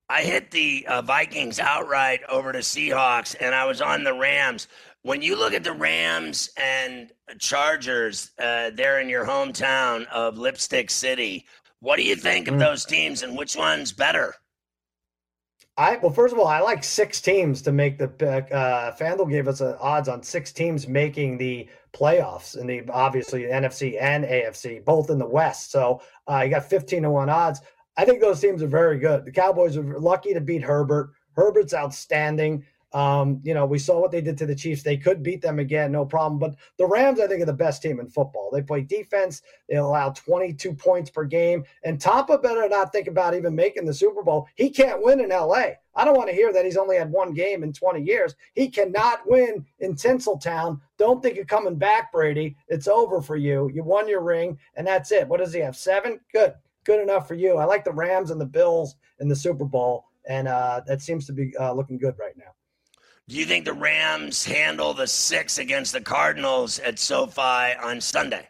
I 0.08 0.22
hit 0.22 0.52
the 0.52 0.86
uh, 0.88 1.02
Vikings 1.02 1.60
outright 1.60 2.22
over 2.30 2.52
the 2.52 2.60
Seahawks, 2.60 3.36
and 3.40 3.56
I 3.56 3.66
was 3.66 3.82
on 3.82 4.04
the 4.04 4.14
Rams. 4.14 4.68
When 5.02 5.22
you 5.22 5.36
look 5.38 5.54
at 5.54 5.64
the 5.64 5.74
Rams 5.74 6.50
and 6.58 7.12
Chargers, 7.40 8.32
uh, 8.38 8.70
they're 8.72 9.00
in 9.00 9.10
your 9.10 9.26
hometown 9.26 10.06
of 10.08 10.38
Lipstick 10.38 10.92
City. 10.92 11.48
What 11.80 11.98
do 11.98 12.04
you 12.04 12.16
think 12.16 12.48
of 12.48 12.56
mm. 12.56 12.60
those 12.60 12.86
teams, 12.86 13.24
and 13.24 13.36
which 13.36 13.56
one's 13.56 13.92
better? 13.92 14.36
I 15.78 15.98
well, 15.98 16.12
first 16.12 16.34
of 16.34 16.40
all, 16.40 16.48
I 16.48 16.62
like 16.62 16.84
six 16.84 17.20
teams 17.20 17.62
to 17.64 17.72
make 17.72 17.98
the 17.98 18.08
pick. 18.08 18.50
Uh, 18.52 18.94
FanDuel 18.94 19.30
gave 19.30 19.48
us 19.48 19.62
odds 19.62 20.08
on 20.08 20.24
six 20.24 20.54
teams 20.54 20.88
making 20.88 21.38
the 21.38 21.68
playoffs, 21.94 22.58
and 22.58 22.70
the 22.70 22.84
obviously 22.90 23.44
NFC 23.44 24.02
and 24.02 24.24
AFC, 24.24 24.84
both 24.86 25.10
in 25.10 25.20
the 25.20 25.28
West. 25.28 25.72
So 25.72 26.02
uh, 26.30 26.42
you 26.44 26.50
got 26.50 26.70
fifteen 26.70 27.04
to 27.04 27.10
one 27.10 27.30
odds. 27.30 27.60
I 27.98 28.06
think 28.06 28.22
those 28.22 28.40
teams 28.40 28.64
are 28.64 28.68
very 28.68 29.00
good. 29.00 29.26
The 29.26 29.32
Cowboys 29.32 29.76
are 29.76 30.00
lucky 30.00 30.34
to 30.34 30.42
beat 30.42 30.64
Herbert. 30.64 31.12
Herbert's 31.36 31.74
outstanding. 31.74 32.66
Um, 32.96 33.42
you 33.44 33.54
know, 33.54 33.66
we 33.66 33.78
saw 33.78 34.00
what 34.00 34.12
they 34.12 34.22
did 34.22 34.38
to 34.38 34.46
the 34.46 34.56
Chiefs. 34.56 34.82
They 34.82 34.96
could 34.96 35.22
beat 35.22 35.42
them 35.42 35.60
again, 35.60 35.92
no 35.92 36.06
problem. 36.06 36.40
But 36.40 36.56
the 36.78 36.88
Rams, 36.88 37.20
I 37.20 37.28
think, 37.28 37.42
are 37.42 37.46
the 37.46 37.52
best 37.52 37.82
team 37.82 38.00
in 38.00 38.08
football. 38.08 38.50
They 38.54 38.62
play 38.62 38.84
defense. 38.84 39.42
They 39.68 39.76
allow 39.76 40.12
22 40.12 40.74
points 40.74 41.10
per 41.10 41.26
game. 41.26 41.66
And 41.84 42.00
Tampa 42.00 42.38
better 42.38 42.70
not 42.70 42.94
think 42.94 43.10
about 43.10 43.36
even 43.36 43.54
making 43.54 43.86
the 43.86 43.94
Super 43.94 44.24
Bowl. 44.24 44.48
He 44.56 44.70
can't 44.70 45.04
win 45.04 45.20
in 45.20 45.28
LA. 45.28 45.72
I 45.94 46.06
don't 46.06 46.16
want 46.16 46.30
to 46.30 46.36
hear 46.36 46.54
that 46.54 46.64
he's 46.64 46.78
only 46.78 46.96
had 46.96 47.12
one 47.12 47.34
game 47.34 47.64
in 47.64 47.74
20 47.74 48.02
years. 48.02 48.34
He 48.54 48.70
cannot 48.70 49.30
win 49.30 49.66
in 49.80 49.96
Tinseltown. 49.96 50.80
Don't 50.98 51.22
think 51.22 51.36
you're 51.36 51.44
coming 51.44 51.76
back, 51.76 52.14
Brady. 52.14 52.56
It's 52.70 52.88
over 52.88 53.22
for 53.22 53.36
you. 53.36 53.70
You 53.74 53.84
won 53.84 54.08
your 54.08 54.24
ring, 54.24 54.58
and 54.76 54.88
that's 54.88 55.12
it. 55.12 55.28
What 55.28 55.42
does 55.42 55.54
he 55.54 55.60
have? 55.60 55.76
Seven? 55.76 56.22
Good. 56.32 56.54
Good 56.86 57.02
enough 57.02 57.28
for 57.28 57.36
you. 57.36 57.58
I 57.58 57.66
like 57.66 57.84
the 57.84 57.92
Rams 57.92 58.32
and 58.32 58.40
the 58.40 58.46
Bills 58.46 58.96
in 59.20 59.28
the 59.28 59.36
Super 59.36 59.66
Bowl, 59.66 60.06
and 60.30 60.48
uh, 60.48 60.80
that 60.88 61.02
seems 61.02 61.26
to 61.26 61.34
be 61.34 61.52
uh, 61.60 61.74
looking 61.74 61.98
good 61.98 62.16
right 62.18 62.38
now. 62.38 62.55
Do 63.28 63.38
you 63.38 63.46
think 63.46 63.66
the 63.66 63.74
Rams 63.74 64.46
handle 64.46 64.94
the 64.94 65.08
six 65.08 65.58
against 65.58 65.94
the 65.94 66.02
Cardinals 66.02 66.78
at 66.78 67.00
SoFi 67.00 67.74
on 67.82 68.00
Sunday? 68.00 68.48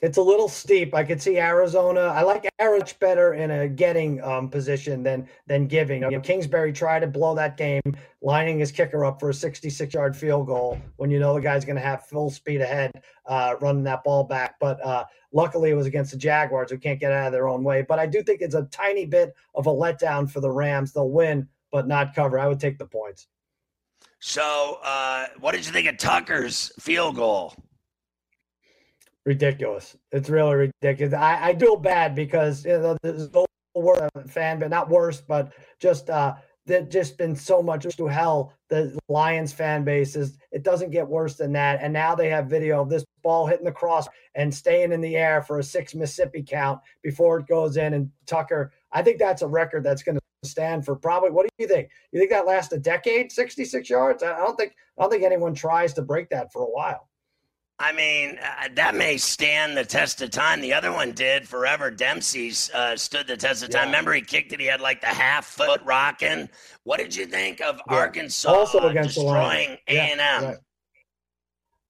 It's 0.00 0.16
a 0.16 0.22
little 0.22 0.48
steep. 0.48 0.94
I 0.94 1.04
could 1.04 1.20
see 1.20 1.36
Arizona. 1.36 2.00
I 2.00 2.22
like 2.22 2.48
Arizona 2.58 2.90
better 3.00 3.34
in 3.34 3.50
a 3.50 3.68
getting 3.68 4.22
um, 4.22 4.48
position 4.48 5.02
than 5.02 5.28
than 5.46 5.66
giving. 5.66 6.02
You 6.04 6.12
know, 6.12 6.20
Kingsbury 6.20 6.72
tried 6.72 7.00
to 7.00 7.06
blow 7.06 7.34
that 7.34 7.58
game, 7.58 7.82
lining 8.22 8.58
his 8.60 8.72
kicker 8.72 9.04
up 9.04 9.20
for 9.20 9.28
a 9.28 9.34
66 9.34 9.92
yard 9.92 10.16
field 10.16 10.46
goal 10.46 10.80
when 10.96 11.10
you 11.10 11.18
know 11.18 11.34
the 11.34 11.40
guy's 11.42 11.66
going 11.66 11.76
to 11.76 11.82
have 11.82 12.06
full 12.06 12.30
speed 12.30 12.62
ahead, 12.62 13.02
uh, 13.26 13.56
running 13.60 13.84
that 13.84 14.02
ball 14.04 14.24
back. 14.24 14.54
But 14.58 14.82
uh, 14.82 15.04
luckily, 15.32 15.68
it 15.68 15.74
was 15.74 15.86
against 15.86 16.12
the 16.12 16.16
Jaguars 16.16 16.70
who 16.70 16.78
can't 16.78 16.98
get 16.98 17.12
out 17.12 17.26
of 17.26 17.32
their 17.32 17.46
own 17.46 17.62
way. 17.62 17.82
But 17.82 17.98
I 17.98 18.06
do 18.06 18.22
think 18.22 18.40
it's 18.40 18.54
a 18.54 18.62
tiny 18.70 19.04
bit 19.04 19.34
of 19.54 19.66
a 19.66 19.70
letdown 19.70 20.30
for 20.30 20.40
the 20.40 20.50
Rams. 20.50 20.94
They'll 20.94 21.10
win, 21.10 21.46
but 21.70 21.86
not 21.86 22.14
cover. 22.14 22.38
I 22.38 22.48
would 22.48 22.58
take 22.58 22.78
the 22.78 22.86
points. 22.86 23.26
So, 24.20 24.78
uh, 24.84 25.26
what 25.38 25.52
did 25.52 25.66
you 25.66 25.72
think 25.72 25.88
of 25.88 25.96
Tucker's 25.96 26.72
field 26.78 27.16
goal? 27.16 27.54
Ridiculous. 29.24 29.96
It's 30.12 30.28
really 30.28 30.54
ridiculous. 30.82 31.14
I, 31.14 31.50
I 31.50 31.58
feel 31.58 31.76
bad 31.76 32.14
because 32.14 32.64
you 32.64 32.78
know 32.78 32.96
there's 33.02 33.32
no 33.32 33.46
worse 33.74 34.08
fan, 34.28 34.58
but 34.58 34.70
not 34.70 34.88
worse, 34.88 35.20
but 35.20 35.52
just 35.78 36.10
uh 36.10 36.34
that 36.66 36.90
just 36.90 37.18
been 37.18 37.34
so 37.34 37.62
much 37.62 37.84
to 37.96 38.06
hell. 38.06 38.52
The 38.68 38.98
Lions 39.08 39.52
fan 39.52 39.84
base 39.84 40.16
is 40.16 40.38
it 40.52 40.62
doesn't 40.62 40.90
get 40.90 41.06
worse 41.06 41.36
than 41.36 41.52
that. 41.52 41.80
And 41.82 41.92
now 41.92 42.14
they 42.14 42.28
have 42.28 42.46
video 42.46 42.80
of 42.80 42.88
this 42.88 43.04
ball 43.22 43.46
hitting 43.46 43.64
the 43.64 43.72
cross 43.72 44.06
and 44.34 44.54
staying 44.54 44.92
in 44.92 45.00
the 45.00 45.16
air 45.16 45.42
for 45.42 45.58
a 45.58 45.62
six 45.62 45.94
Mississippi 45.94 46.42
count 46.42 46.80
before 47.02 47.40
it 47.40 47.46
goes 47.46 47.76
in. 47.76 47.94
And 47.94 48.10
Tucker, 48.26 48.72
I 48.92 49.02
think 49.02 49.18
that's 49.18 49.42
a 49.42 49.48
record 49.48 49.84
that's 49.84 50.02
going 50.02 50.16
to 50.16 50.20
stand 50.42 50.84
for 50.84 50.96
probably 50.96 51.30
what 51.30 51.44
do 51.44 51.50
you 51.58 51.68
think 51.68 51.90
you 52.12 52.18
think 52.18 52.30
that 52.30 52.46
lasts 52.46 52.72
a 52.72 52.78
decade 52.78 53.30
66 53.30 53.90
yards 53.90 54.22
i 54.22 54.36
don't 54.38 54.56
think 54.56 54.74
i 54.98 55.02
don't 55.02 55.10
think 55.10 55.22
anyone 55.22 55.54
tries 55.54 55.92
to 55.92 56.02
break 56.02 56.30
that 56.30 56.50
for 56.52 56.62
a 56.62 56.70
while 56.70 57.08
I 57.82 57.94
mean, 57.94 58.38
uh, 58.38 58.68
that 58.74 58.94
may 58.94 59.16
stand 59.16 59.74
the 59.74 59.86
test 59.86 60.20
of 60.20 60.28
time. 60.28 60.60
The 60.60 60.74
other 60.74 60.92
one 60.92 61.12
did 61.12 61.48
forever. 61.48 61.90
Dempsey's 61.90 62.70
uh, 62.74 62.94
stood 62.94 63.26
the 63.26 63.38
test 63.38 63.62
of 63.62 63.70
time. 63.70 63.84
Yeah. 63.84 63.86
Remember, 63.86 64.12
he 64.12 64.20
kicked 64.20 64.52
it. 64.52 64.60
He 64.60 64.66
had 64.66 64.82
like 64.82 65.00
the 65.00 65.06
half 65.06 65.46
foot 65.46 65.80
rocking. 65.86 66.50
What 66.84 66.98
did 66.98 67.16
you 67.16 67.24
think 67.24 67.62
of 67.62 67.80
yeah. 67.90 67.96
Arkansas 67.96 68.50
also 68.50 68.80
against 68.80 69.14
destroying 69.14 69.78
A 69.88 69.98
and 69.98 70.20
M? 70.20 70.56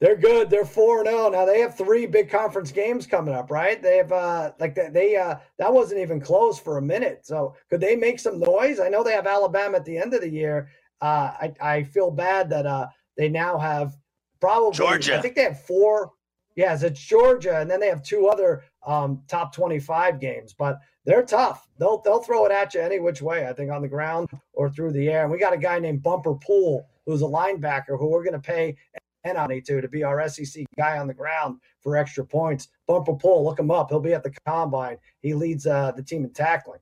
They're 0.00 0.16
good. 0.16 0.48
They're 0.48 0.64
four 0.64 1.04
zero 1.04 1.28
now. 1.28 1.28
Now 1.28 1.44
they 1.44 1.60
have 1.60 1.76
three 1.76 2.06
big 2.06 2.30
conference 2.30 2.72
games 2.72 3.06
coming 3.06 3.34
up, 3.34 3.50
right? 3.50 3.82
They 3.82 3.98
have 3.98 4.12
uh 4.12 4.52
like 4.58 4.74
they 4.74 5.16
uh 5.16 5.36
that 5.58 5.72
wasn't 5.72 6.00
even 6.00 6.20
close 6.20 6.58
for 6.58 6.78
a 6.78 6.82
minute. 6.82 7.26
So 7.26 7.54
could 7.68 7.80
they 7.80 7.96
make 7.96 8.18
some 8.18 8.40
noise? 8.40 8.80
I 8.80 8.88
know 8.88 9.04
they 9.04 9.12
have 9.12 9.26
Alabama 9.26 9.76
at 9.76 9.84
the 9.84 9.98
end 9.98 10.14
of 10.14 10.22
the 10.22 10.30
year. 10.30 10.70
Uh, 11.02 11.32
I 11.40 11.52
I 11.60 11.82
feel 11.84 12.10
bad 12.10 12.48
that 12.50 12.66
uh 12.66 12.86
they 13.16 13.28
now 13.28 13.58
have 13.58 13.94
probably 14.40 14.72
Georgia. 14.72 15.18
I 15.18 15.20
think 15.20 15.34
they 15.34 15.42
have 15.42 15.62
four. 15.62 16.12
Yes, 16.56 16.82
it's 16.82 17.00
Georgia, 17.00 17.60
and 17.60 17.70
then 17.70 17.80
they 17.80 17.88
have 17.88 18.02
two 18.02 18.26
other 18.26 18.64
um, 18.86 19.22
top 19.28 19.54
twenty-five 19.54 20.18
games. 20.18 20.54
But 20.54 20.78
they're 21.04 21.24
tough. 21.24 21.68
They'll 21.78 22.00
they'll 22.02 22.22
throw 22.22 22.46
it 22.46 22.52
at 22.52 22.74
you 22.74 22.80
any 22.80 23.00
which 23.00 23.22
way. 23.22 23.46
I 23.46 23.52
think 23.52 23.70
on 23.70 23.82
the 23.82 23.88
ground 23.88 24.28
or 24.52 24.70
through 24.70 24.92
the 24.92 25.08
air. 25.08 25.22
And 25.22 25.30
we 25.30 25.38
got 25.38 25.52
a 25.52 25.58
guy 25.58 25.78
named 25.78 26.02
Bumper 26.02 26.34
Pool 26.34 26.86
who's 27.06 27.22
a 27.22 27.26
linebacker 27.26 27.98
who 27.98 28.08
we're 28.08 28.24
going 28.24 28.34
to 28.34 28.38
pay 28.40 28.76
and 29.24 29.36
on 29.36 29.48
to 29.48 29.80
to 29.80 29.88
be 29.88 30.02
our 30.02 30.26
SEC 30.28 30.64
guy 30.76 30.98
on 30.98 31.06
the 31.06 31.14
ground 31.14 31.60
for 31.80 31.96
extra 31.96 32.24
points. 32.24 32.68
Bumper 32.86 33.14
Pool, 33.14 33.44
look 33.44 33.58
him 33.58 33.70
up. 33.70 33.90
He'll 33.90 34.00
be 34.00 34.14
at 34.14 34.22
the 34.22 34.32
combine. 34.46 34.96
He 35.22 35.34
leads 35.34 35.66
uh, 35.66 35.92
the 35.92 36.02
team 36.02 36.24
in 36.24 36.30
tackling. 36.30 36.80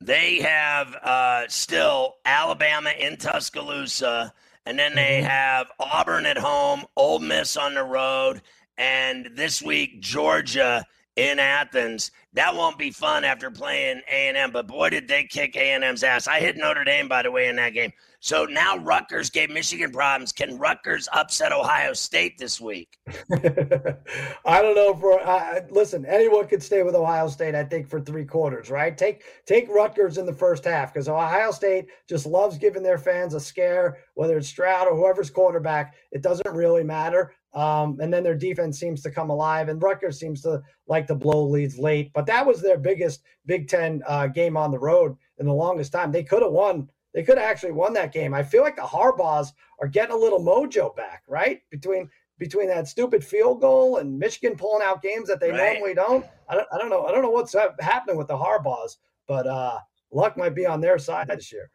They 0.00 0.40
have 0.40 0.94
uh, 0.96 1.44
still 1.48 2.16
Alabama 2.24 2.90
in 2.98 3.16
Tuscaloosa, 3.16 4.32
and 4.66 4.78
then 4.78 4.94
they 4.94 5.20
mm-hmm. 5.20 5.26
have 5.26 5.68
Auburn 5.78 6.26
at 6.26 6.36
home, 6.36 6.84
Ole 6.96 7.20
Miss 7.20 7.56
on 7.56 7.74
the 7.74 7.84
road, 7.84 8.42
and 8.76 9.30
this 9.34 9.62
week 9.62 10.00
Georgia 10.00 10.84
in 11.16 11.38
Athens. 11.38 12.10
That 12.32 12.54
won't 12.54 12.78
be 12.78 12.90
fun 12.90 13.24
after 13.24 13.50
playing 13.50 14.02
A&M, 14.10 14.50
but 14.50 14.66
boy, 14.66 14.90
did 14.90 15.06
they 15.06 15.24
kick 15.24 15.56
A&M's 15.56 16.02
ass. 16.02 16.26
I 16.26 16.40
hit 16.40 16.56
Notre 16.56 16.84
Dame, 16.84 17.08
by 17.08 17.22
the 17.22 17.30
way, 17.30 17.48
in 17.48 17.56
that 17.56 17.72
game. 17.72 17.92
So 18.24 18.46
now 18.46 18.78
Rutgers 18.78 19.28
gave 19.28 19.50
Michigan 19.50 19.92
problems. 19.92 20.32
Can 20.32 20.56
Rutgers 20.56 21.10
upset 21.12 21.52
Ohio 21.52 21.92
State 21.92 22.38
this 22.38 22.58
week? 22.58 22.96
I 23.30 24.62
don't 24.62 24.74
know. 24.74 24.94
For 24.98 25.20
uh, 25.20 25.60
listen, 25.68 26.06
anyone 26.06 26.46
could 26.46 26.62
stay 26.62 26.82
with 26.82 26.94
Ohio 26.94 27.28
State. 27.28 27.54
I 27.54 27.64
think 27.64 27.86
for 27.86 28.00
three 28.00 28.24
quarters, 28.24 28.70
right? 28.70 28.96
Take 28.96 29.24
take 29.44 29.68
Rutgers 29.68 30.16
in 30.16 30.24
the 30.24 30.32
first 30.32 30.64
half 30.64 30.90
because 30.90 31.06
Ohio 31.06 31.50
State 31.50 31.88
just 32.08 32.24
loves 32.24 32.56
giving 32.56 32.82
their 32.82 32.96
fans 32.96 33.34
a 33.34 33.40
scare, 33.40 33.98
whether 34.14 34.38
it's 34.38 34.48
Stroud 34.48 34.88
or 34.88 34.96
whoever's 34.96 35.28
quarterback. 35.28 35.94
It 36.10 36.22
doesn't 36.22 36.50
really 36.50 36.82
matter. 36.82 37.34
Um, 37.52 37.98
and 38.00 38.10
then 38.10 38.22
their 38.22 38.34
defense 38.34 38.80
seems 38.80 39.02
to 39.02 39.10
come 39.10 39.28
alive, 39.28 39.68
and 39.68 39.82
Rutgers 39.82 40.18
seems 40.18 40.40
to 40.42 40.62
like 40.88 41.06
to 41.08 41.14
blow 41.14 41.46
leads 41.46 41.78
late. 41.78 42.10
But 42.14 42.24
that 42.24 42.46
was 42.46 42.62
their 42.62 42.78
biggest 42.78 43.22
Big 43.44 43.68
Ten 43.68 44.02
uh, 44.06 44.28
game 44.28 44.56
on 44.56 44.70
the 44.70 44.78
road 44.78 45.14
in 45.36 45.44
the 45.44 45.52
longest 45.52 45.92
time. 45.92 46.10
They 46.10 46.24
could 46.24 46.42
have 46.42 46.52
won 46.52 46.88
they 47.14 47.22
could 47.22 47.38
have 47.38 47.48
actually 47.48 47.72
won 47.72 47.92
that 47.94 48.12
game. 48.12 48.34
I 48.34 48.42
feel 48.42 48.62
like 48.62 48.76
the 48.76 48.82
Harbaughs 48.82 49.52
are 49.80 49.86
getting 49.86 50.14
a 50.14 50.18
little 50.18 50.40
mojo 50.40 50.94
back, 50.96 51.22
right? 51.28 51.62
Between 51.70 52.10
between 52.38 52.66
that 52.66 52.88
stupid 52.88 53.24
field 53.24 53.60
goal 53.60 53.98
and 53.98 54.18
Michigan 54.18 54.56
pulling 54.56 54.84
out 54.84 55.00
games 55.00 55.28
that 55.28 55.38
they 55.38 55.52
right. 55.52 55.74
normally 55.74 55.94
don't. 55.94 56.26
I 56.48 56.56
don't. 56.56 56.66
I 56.72 56.78
don't 56.78 56.90
know. 56.90 57.06
I 57.06 57.12
don't 57.12 57.22
know 57.22 57.30
what's 57.30 57.54
happening 57.80 58.16
with 58.16 58.26
the 58.26 58.36
Harbaughs, 58.36 58.96
but 59.28 59.46
uh, 59.46 59.78
luck 60.10 60.36
might 60.36 60.54
be 60.54 60.66
on 60.66 60.80
their 60.80 60.98
side 60.98 61.28
this 61.28 61.52
year. 61.52 61.70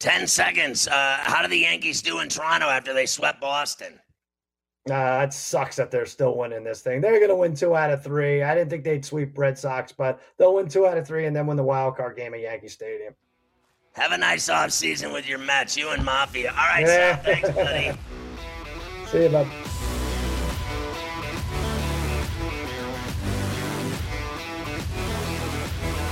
Ten 0.00 0.26
seconds. 0.26 0.88
Uh, 0.88 1.18
how 1.20 1.42
do 1.42 1.48
the 1.48 1.58
Yankees 1.58 2.02
do 2.02 2.18
in 2.18 2.28
Toronto 2.28 2.66
after 2.66 2.92
they 2.92 3.06
swept 3.06 3.40
Boston? 3.40 4.00
Uh, 4.90 5.24
it 5.26 5.32
sucks 5.32 5.74
that 5.76 5.90
they're 5.90 6.06
still 6.06 6.36
winning 6.36 6.62
this 6.62 6.80
thing. 6.80 7.00
They're 7.00 7.18
going 7.18 7.28
to 7.28 7.34
win 7.34 7.56
two 7.56 7.74
out 7.74 7.90
of 7.90 8.04
three. 8.04 8.44
I 8.44 8.54
didn't 8.54 8.70
think 8.70 8.84
they'd 8.84 9.04
sweep 9.04 9.36
Red 9.36 9.58
Sox, 9.58 9.90
but 9.90 10.20
they'll 10.38 10.54
win 10.54 10.68
two 10.68 10.86
out 10.86 10.96
of 10.96 11.04
three 11.04 11.26
and 11.26 11.34
then 11.34 11.46
win 11.46 11.56
the 11.56 11.64
wild 11.64 11.96
card 11.96 12.16
game 12.16 12.34
at 12.34 12.40
Yankee 12.40 12.68
Stadium. 12.68 13.12
Have 13.96 14.12
a 14.12 14.18
nice 14.18 14.50
off 14.50 14.72
season 14.72 15.10
with 15.10 15.26
your 15.26 15.38
Mets, 15.38 15.74
you 15.74 15.88
and 15.88 16.04
Mafia. 16.04 16.50
All 16.50 16.56
right, 16.56 16.86
yeah. 16.86 17.14
Sal, 17.14 17.24
thanks, 17.24 17.50
buddy. 17.50 17.98
See 19.06 19.22
you, 19.22 19.28
bud. 19.30 19.48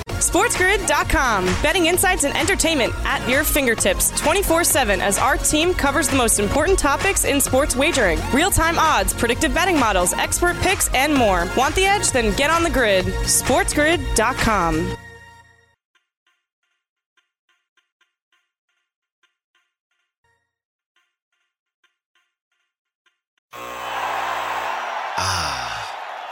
SportsGrid.com. 0.06 1.44
Betting 1.62 1.86
insights 1.86 2.24
and 2.24 2.34
entertainment 2.34 2.94
at 3.04 3.28
your 3.28 3.44
fingertips 3.44 4.18
24 4.18 4.64
7 4.64 5.02
as 5.02 5.18
our 5.18 5.36
team 5.36 5.74
covers 5.74 6.08
the 6.08 6.16
most 6.16 6.40
important 6.40 6.78
topics 6.78 7.26
in 7.26 7.38
sports 7.38 7.76
wagering 7.76 8.18
real 8.32 8.50
time 8.50 8.78
odds, 8.78 9.12
predictive 9.12 9.52
betting 9.52 9.78
models, 9.78 10.14
expert 10.14 10.56
picks, 10.60 10.88
and 10.94 11.14
more. 11.14 11.46
Want 11.54 11.74
the 11.74 11.84
edge? 11.84 12.10
Then 12.12 12.34
get 12.34 12.48
on 12.48 12.62
the 12.62 12.70
grid. 12.70 13.04
SportsGrid.com. 13.04 14.96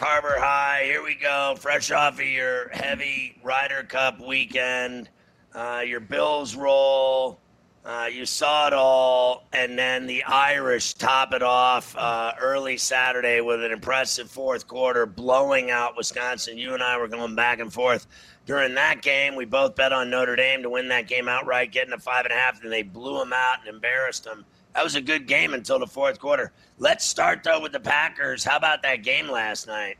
Carver 0.00 0.40
High, 0.40 0.84
here 0.84 1.04
we 1.04 1.14
go. 1.14 1.56
Fresh 1.58 1.90
off 1.90 2.14
of 2.14 2.24
your 2.24 2.70
heavy 2.70 3.38
Ryder 3.42 3.82
Cup 3.82 4.18
weekend, 4.18 5.10
uh, 5.54 5.82
your 5.86 6.00
Bills 6.00 6.56
roll. 6.56 7.38
Uh, 7.84 8.08
you 8.10 8.24
saw 8.24 8.66
it 8.66 8.72
all, 8.72 9.46
and 9.52 9.78
then 9.78 10.06
the 10.06 10.24
Irish 10.24 10.94
top 10.94 11.34
it 11.34 11.42
off 11.42 11.94
uh, 11.98 12.32
early 12.40 12.78
Saturday 12.78 13.42
with 13.42 13.62
an 13.62 13.72
impressive 13.72 14.30
fourth 14.30 14.66
quarter, 14.66 15.04
blowing 15.04 15.70
out 15.70 15.98
Wisconsin. 15.98 16.56
You 16.56 16.72
and 16.72 16.82
I 16.82 16.96
were 16.96 17.06
going 17.06 17.34
back 17.34 17.58
and 17.58 17.70
forth 17.70 18.06
during 18.46 18.72
that 18.76 19.02
game. 19.02 19.36
We 19.36 19.44
both 19.44 19.76
bet 19.76 19.92
on 19.92 20.08
Notre 20.08 20.34
Dame 20.34 20.62
to 20.62 20.70
win 20.70 20.88
that 20.88 21.08
game 21.08 21.28
outright, 21.28 21.72
getting 21.72 21.92
a 21.92 21.98
five 21.98 22.24
and 22.24 22.32
a 22.32 22.38
half, 22.38 22.62
and 22.62 22.72
they 22.72 22.82
blew 22.82 23.18
them 23.18 23.34
out 23.34 23.58
and 23.60 23.68
embarrassed 23.68 24.24
them. 24.24 24.46
That 24.74 24.84
was 24.84 24.94
a 24.94 25.00
good 25.00 25.26
game 25.26 25.54
until 25.54 25.78
the 25.78 25.86
fourth 25.86 26.18
quarter. 26.18 26.52
Let's 26.78 27.04
start 27.04 27.42
though 27.42 27.60
with 27.60 27.72
the 27.72 27.80
Packers. 27.80 28.44
How 28.44 28.56
about 28.56 28.82
that 28.82 29.02
game 29.02 29.28
last 29.28 29.66
night? 29.66 29.98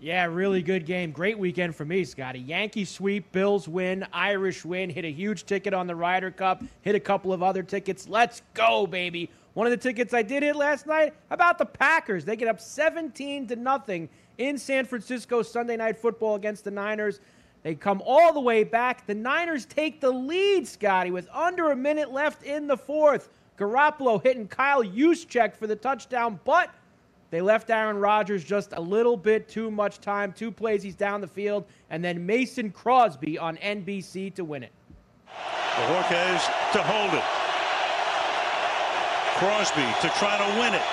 Yeah, 0.00 0.26
really 0.26 0.60
good 0.60 0.84
game. 0.84 1.12
Great 1.12 1.38
weekend 1.38 1.74
for 1.74 1.84
me, 1.84 2.04
Scotty. 2.04 2.38
Yankee 2.38 2.84
sweep, 2.84 3.32
Bills 3.32 3.66
win, 3.66 4.06
Irish 4.12 4.62
win, 4.64 4.90
hit 4.90 5.04
a 5.04 5.10
huge 5.10 5.46
ticket 5.46 5.72
on 5.72 5.86
the 5.86 5.94
Ryder 5.96 6.30
Cup, 6.30 6.62
hit 6.82 6.94
a 6.94 7.00
couple 7.00 7.32
of 7.32 7.42
other 7.42 7.62
tickets. 7.62 8.06
Let's 8.06 8.42
go, 8.52 8.86
baby. 8.86 9.30
One 9.54 9.66
of 9.66 9.70
the 9.70 9.76
tickets 9.76 10.12
I 10.12 10.22
did 10.22 10.42
hit 10.42 10.56
last 10.56 10.86
night 10.86 11.14
about 11.30 11.58
the 11.58 11.64
Packers. 11.64 12.24
They 12.24 12.36
get 12.36 12.48
up 12.48 12.60
17 12.60 13.46
to 13.46 13.56
nothing 13.56 14.10
in 14.36 14.58
San 14.58 14.84
Francisco 14.84 15.42
Sunday 15.42 15.76
night 15.76 15.96
football 15.96 16.34
against 16.34 16.64
the 16.64 16.70
Niners. 16.70 17.20
They 17.62 17.74
come 17.74 18.02
all 18.04 18.32
the 18.34 18.40
way 18.40 18.62
back. 18.62 19.06
The 19.06 19.14
Niners 19.14 19.64
take 19.64 20.00
the 20.00 20.10
lead, 20.10 20.68
Scotty, 20.68 21.12
with 21.12 21.28
under 21.32 21.70
a 21.70 21.76
minute 21.76 22.12
left 22.12 22.42
in 22.42 22.66
the 22.66 22.76
fourth. 22.76 23.30
Garoppolo 23.58 24.22
hitting 24.22 24.48
Kyle 24.48 24.82
Juszczyk 24.82 25.56
for 25.56 25.66
the 25.66 25.76
touchdown, 25.76 26.40
but 26.44 26.70
they 27.30 27.40
left 27.40 27.70
Aaron 27.70 27.98
Rodgers 27.98 28.44
just 28.44 28.72
a 28.72 28.80
little 28.80 29.16
bit 29.16 29.48
too 29.48 29.70
much 29.70 30.00
time. 30.00 30.32
Two 30.32 30.50
plays, 30.50 30.82
he's 30.82 30.94
down 30.94 31.20
the 31.20 31.26
field, 31.26 31.64
and 31.90 32.04
then 32.04 32.24
Mason 32.24 32.70
Crosby 32.70 33.38
on 33.38 33.56
NBC 33.58 34.34
to 34.34 34.44
win 34.44 34.62
it. 34.62 34.72
Bojorquez 35.74 36.72
to 36.72 36.82
hold 36.82 37.12
it. 37.14 37.24
Crosby 39.38 39.82
to 40.00 40.08
try 40.16 40.38
to 40.38 40.60
win 40.60 40.74
it. 40.74 40.86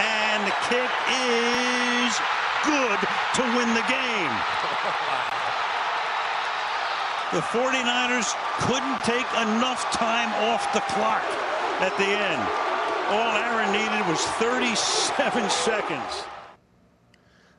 And 0.00 0.46
the 0.46 0.54
kick 0.68 0.90
is 1.12 2.18
good 2.64 2.98
to 3.34 3.42
win 3.56 3.74
the 3.74 3.84
game. 3.88 5.28
The 7.32 7.40
49ers 7.40 8.34
couldn't 8.58 9.00
take 9.04 9.26
enough 9.40 9.90
time 9.90 10.28
off 10.50 10.70
the 10.74 10.80
clock 10.80 11.22
at 11.80 11.96
the 11.96 12.04
end. 12.04 12.42
All 13.08 13.36
Aaron 13.38 13.72
needed 13.72 14.06
was 14.06 14.22
37 14.36 15.48
seconds. 15.50 16.24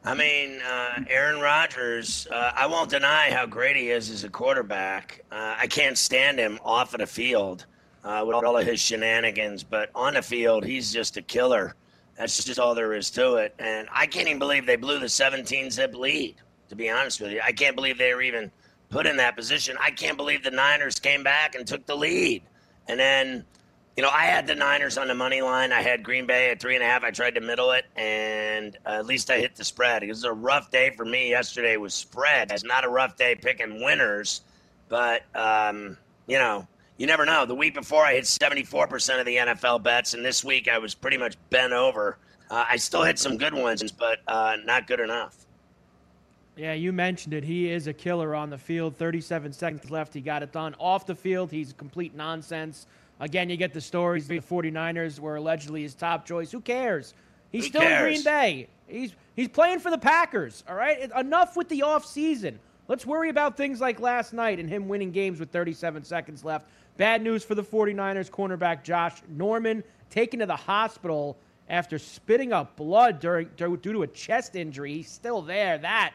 I 0.04 0.14
mean, 0.14 0.62
uh, 0.62 1.04
Aaron 1.10 1.42
Rodgers, 1.42 2.28
uh, 2.30 2.52
I 2.56 2.68
won't 2.68 2.92
deny 2.92 3.32
how 3.32 3.48
great 3.48 3.76
he 3.76 3.90
is 3.90 4.12
as 4.12 4.24
a 4.24 4.30
quarterback. 4.30 5.24
Uh, 5.32 5.56
I 5.58 5.66
can't 5.66 5.98
stand 5.98 6.38
him 6.38 6.60
off 6.64 6.94
of 6.94 7.00
the 7.00 7.08
field 7.08 7.66
uh, 8.04 8.24
with 8.28 8.36
all 8.36 8.56
of 8.56 8.68
his 8.68 8.80
shenanigans, 8.80 9.64
but 9.64 9.90
on 9.96 10.14
the 10.14 10.22
field, 10.22 10.64
he's 10.64 10.94
just 10.94 11.18
a 11.18 11.24
killer. 11.24 11.74
That's 12.16 12.44
just 12.44 12.60
all 12.60 12.76
there 12.76 12.94
is 12.94 13.10
to 13.12 13.38
it. 13.38 13.56
And 13.58 13.88
I 13.92 14.06
can't 14.06 14.28
even 14.28 14.38
believe 14.38 14.68
they 14.68 14.76
blew 14.76 15.00
the 15.00 15.10
17 15.10 15.72
zip 15.72 15.96
lead, 15.96 16.36
to 16.70 16.76
be 16.76 16.92
honest 16.92 17.22
with 17.22 17.32
you. 17.32 17.42
I 17.44 17.54
can't 17.54 17.76
believe 17.76 17.98
they 17.98 18.14
were 18.14 18.22
even 18.22 18.52
put 18.94 19.08
in 19.08 19.18
that 19.18 19.36
position. 19.36 19.76
I 19.82 19.90
can't 19.90 20.16
believe 20.16 20.44
the 20.44 20.52
Niners 20.52 21.00
came 21.00 21.24
back 21.24 21.56
and 21.56 21.66
took 21.66 21.86
the 21.88 21.96
lead. 21.96 22.44
And 22.88 23.00
then, 23.00 23.44
you 23.98 24.04
know, 24.04 24.10
I 24.10 24.26
had 24.26 24.46
the 24.46 24.54
Niners 24.54 25.00
on 25.00 25.08
the 25.08 25.16
money 25.16 25.42
line. 25.42 25.72
I 25.72 25.82
had 25.82 26.04
Green 26.04 26.28
Bay 26.28 26.52
at 26.52 26.60
three 26.60 26.76
and 26.76 26.84
a 26.84 26.86
half. 26.86 27.04
I 27.04 27.10
tried 27.10 27.34
to 27.36 27.42
middle 27.42 27.72
it, 27.72 27.86
and 27.96 28.78
uh, 28.86 28.92
at 28.92 29.08
least 29.08 29.32
I 29.32 29.40
hit 29.40 29.56
the 29.56 29.64
spread. 29.64 30.04
It 30.04 30.10
was 30.10 30.26
a 30.26 30.32
rough 30.32 30.70
day 30.70 30.92
for 30.92 31.06
me 31.06 31.32
yesterday 31.32 31.76
with 31.76 31.92
spread. 31.92 32.52
It's 32.52 32.64
not 32.64 32.86
a 32.86 32.90
rough 32.90 33.18
day 33.18 33.34
picking 33.34 33.84
winners, 33.84 34.42
but, 34.90 35.24
um, 35.36 35.98
you 36.28 36.38
know, 36.38 36.68
you 36.98 37.08
never 37.08 37.26
know. 37.26 37.48
The 37.48 37.56
week 37.56 37.74
before, 37.74 38.06
I 38.06 38.14
hit 38.14 38.26
74% 38.26 39.20
of 39.20 39.26
the 39.26 39.38
NFL 39.38 39.82
bets, 39.82 40.14
and 40.14 40.24
this 40.24 40.44
week 40.44 40.68
I 40.68 40.78
was 40.78 40.94
pretty 40.94 41.18
much 41.18 41.36
bent 41.50 41.74
over. 41.74 42.20
Uh, 42.52 42.66
I 42.70 42.78
still 42.78 43.02
hit 43.02 43.18
some 43.18 43.38
good 43.38 43.56
ones, 43.56 43.92
but 43.92 44.20
uh, 44.28 44.58
not 44.66 44.86
good 44.86 45.00
enough. 45.00 45.48
Yeah, 46.56 46.74
you 46.74 46.94
mentioned 46.94 47.34
it. 47.34 47.44
He 47.44 47.72
is 47.72 47.88
a 47.88 47.94
killer 47.94 48.36
on 48.36 48.50
the 48.50 48.58
field. 48.58 48.96
37 48.96 49.54
seconds 49.54 49.90
left. 49.90 50.14
He 50.14 50.22
got 50.22 50.44
it 50.44 50.52
done. 50.52 50.76
Off 50.80 51.06
the 51.06 51.16
field, 51.16 51.52
he's 51.52 51.74
complete 51.74 52.16
nonsense. 52.16 52.86
Again, 53.20 53.50
you 53.50 53.58
get 53.58 53.74
the 53.74 53.82
stories. 53.82 54.28
The 54.28 54.40
49ers 54.40 55.20
were 55.20 55.38
allegedly 55.38 55.82
his 55.84 55.96
top 55.96 56.26
choice. 56.26 56.52
Who 56.52 56.62
cares? 56.62 57.14
He's 57.52 57.66
Who 57.66 57.70
still 57.70 57.82
cares? 57.82 58.00
in 58.00 58.06
Green 58.06 58.24
Bay. 58.24 58.68
He's 58.88 59.14
he's 59.36 59.48
playing 59.48 59.80
for 59.80 59.90
the 59.90 59.98
Packers. 59.98 60.64
All 60.68 60.76
right, 60.76 61.10
enough 61.18 61.56
with 61.56 61.70
the 61.70 61.82
off 61.84 62.06
season. 62.06 62.60
Let's 62.88 63.06
worry 63.06 63.30
about 63.30 63.56
things 63.56 63.80
like 63.80 64.00
last 64.00 64.34
night 64.34 64.60
and 64.60 64.70
him 64.70 64.88
winning 64.88 65.12
games 65.12 65.40
with 65.40 65.52
37 65.52 66.04
seconds 66.04 66.44
left. 66.44 66.68
Bad 66.98 67.22
news 67.22 67.44
for 67.44 67.56
the 67.56 67.64
49ers 67.64 68.30
cornerback 68.30 68.84
Josh 68.84 69.22
Norman 69.30 69.84
taken 70.10 70.40
to 70.42 70.46
the 70.46 70.56
hospital 70.56 71.38
after 71.70 71.98
spitting 71.98 72.52
up 72.52 72.76
blood 72.76 73.20
during 73.20 73.50
due 73.56 73.78
to 73.78 74.04
a 74.04 74.08
chest 74.08 74.56
injury. 74.56 74.94
He's 74.94 75.10
still 75.10 75.42
there. 75.42 75.78
That 75.78 76.14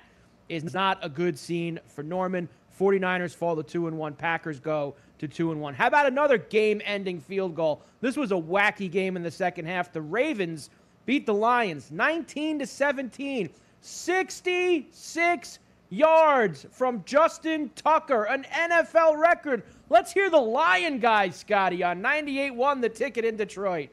is 0.49 0.73
not 0.75 0.99
a 1.03 1.09
good 1.09 1.39
scene 1.39 1.79
for 1.87 2.03
Norman. 2.03 2.49
49ers 2.79 3.35
fall 3.35 3.57
to 3.57 3.63
2 3.63 3.89
and 3.89 3.99
1. 3.99 4.15
Packers 4.15 4.61
go 4.61 4.95
to 5.19 5.29
2 5.29 5.53
and 5.53 5.61
1. 5.61 5.75
How 5.75 5.89
about 5.89 6.07
another 6.07 6.39
game-ending 6.39 7.21
field 7.21 7.55
goal? 7.55 7.83
This 8.01 8.17
was 8.17 8.33
a 8.33 8.37
wacky 8.37 8.91
game 8.91 9.17
in 9.17 9.23
the 9.23 9.31
second 9.31 9.67
half. 9.67 9.93
The 9.93 10.01
Ravens 10.01 10.71
beat 11.07 11.27
the 11.27 11.35
Lions 11.35 11.91
19 11.91 12.61
to 12.61 12.67
17. 12.67 13.51
66 13.81 15.59
yards 15.91 16.67
from 16.71 17.03
Justin 17.05 17.71
Tucker, 17.75 18.25
an 18.25 18.45
NFL 18.53 19.19
record. 19.19 19.63
Let's 19.89 20.13
hear 20.13 20.31
the 20.31 20.37
Lion 20.37 20.99
guy, 20.99 21.31
Scotty, 21.31 21.83
on 21.83 22.03
98-1 22.03 22.81
the 22.81 22.89
ticket 22.89 23.25
in 23.25 23.37
Detroit. 23.37 23.89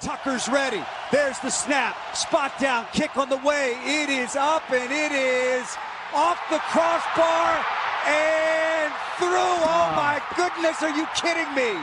Tucker's 0.00 0.48
ready. 0.48 0.82
There's 1.12 1.38
the 1.40 1.50
snap. 1.50 1.96
Spot 2.16 2.52
down. 2.58 2.86
Kick 2.92 3.16
on 3.16 3.28
the 3.28 3.36
way. 3.38 3.76
It 3.84 4.08
is 4.08 4.34
up 4.34 4.70
and 4.70 4.90
it 4.90 5.12
is 5.12 5.76
off 6.14 6.38
the 6.50 6.58
crossbar 6.58 7.64
and 8.06 8.92
through. 9.18 9.28
Oh 9.28 9.66
ah. 9.66 9.94
my 9.96 10.20
goodness. 10.36 10.82
Are 10.82 10.96
you 10.96 11.06
kidding 11.14 11.52
me? 11.54 11.76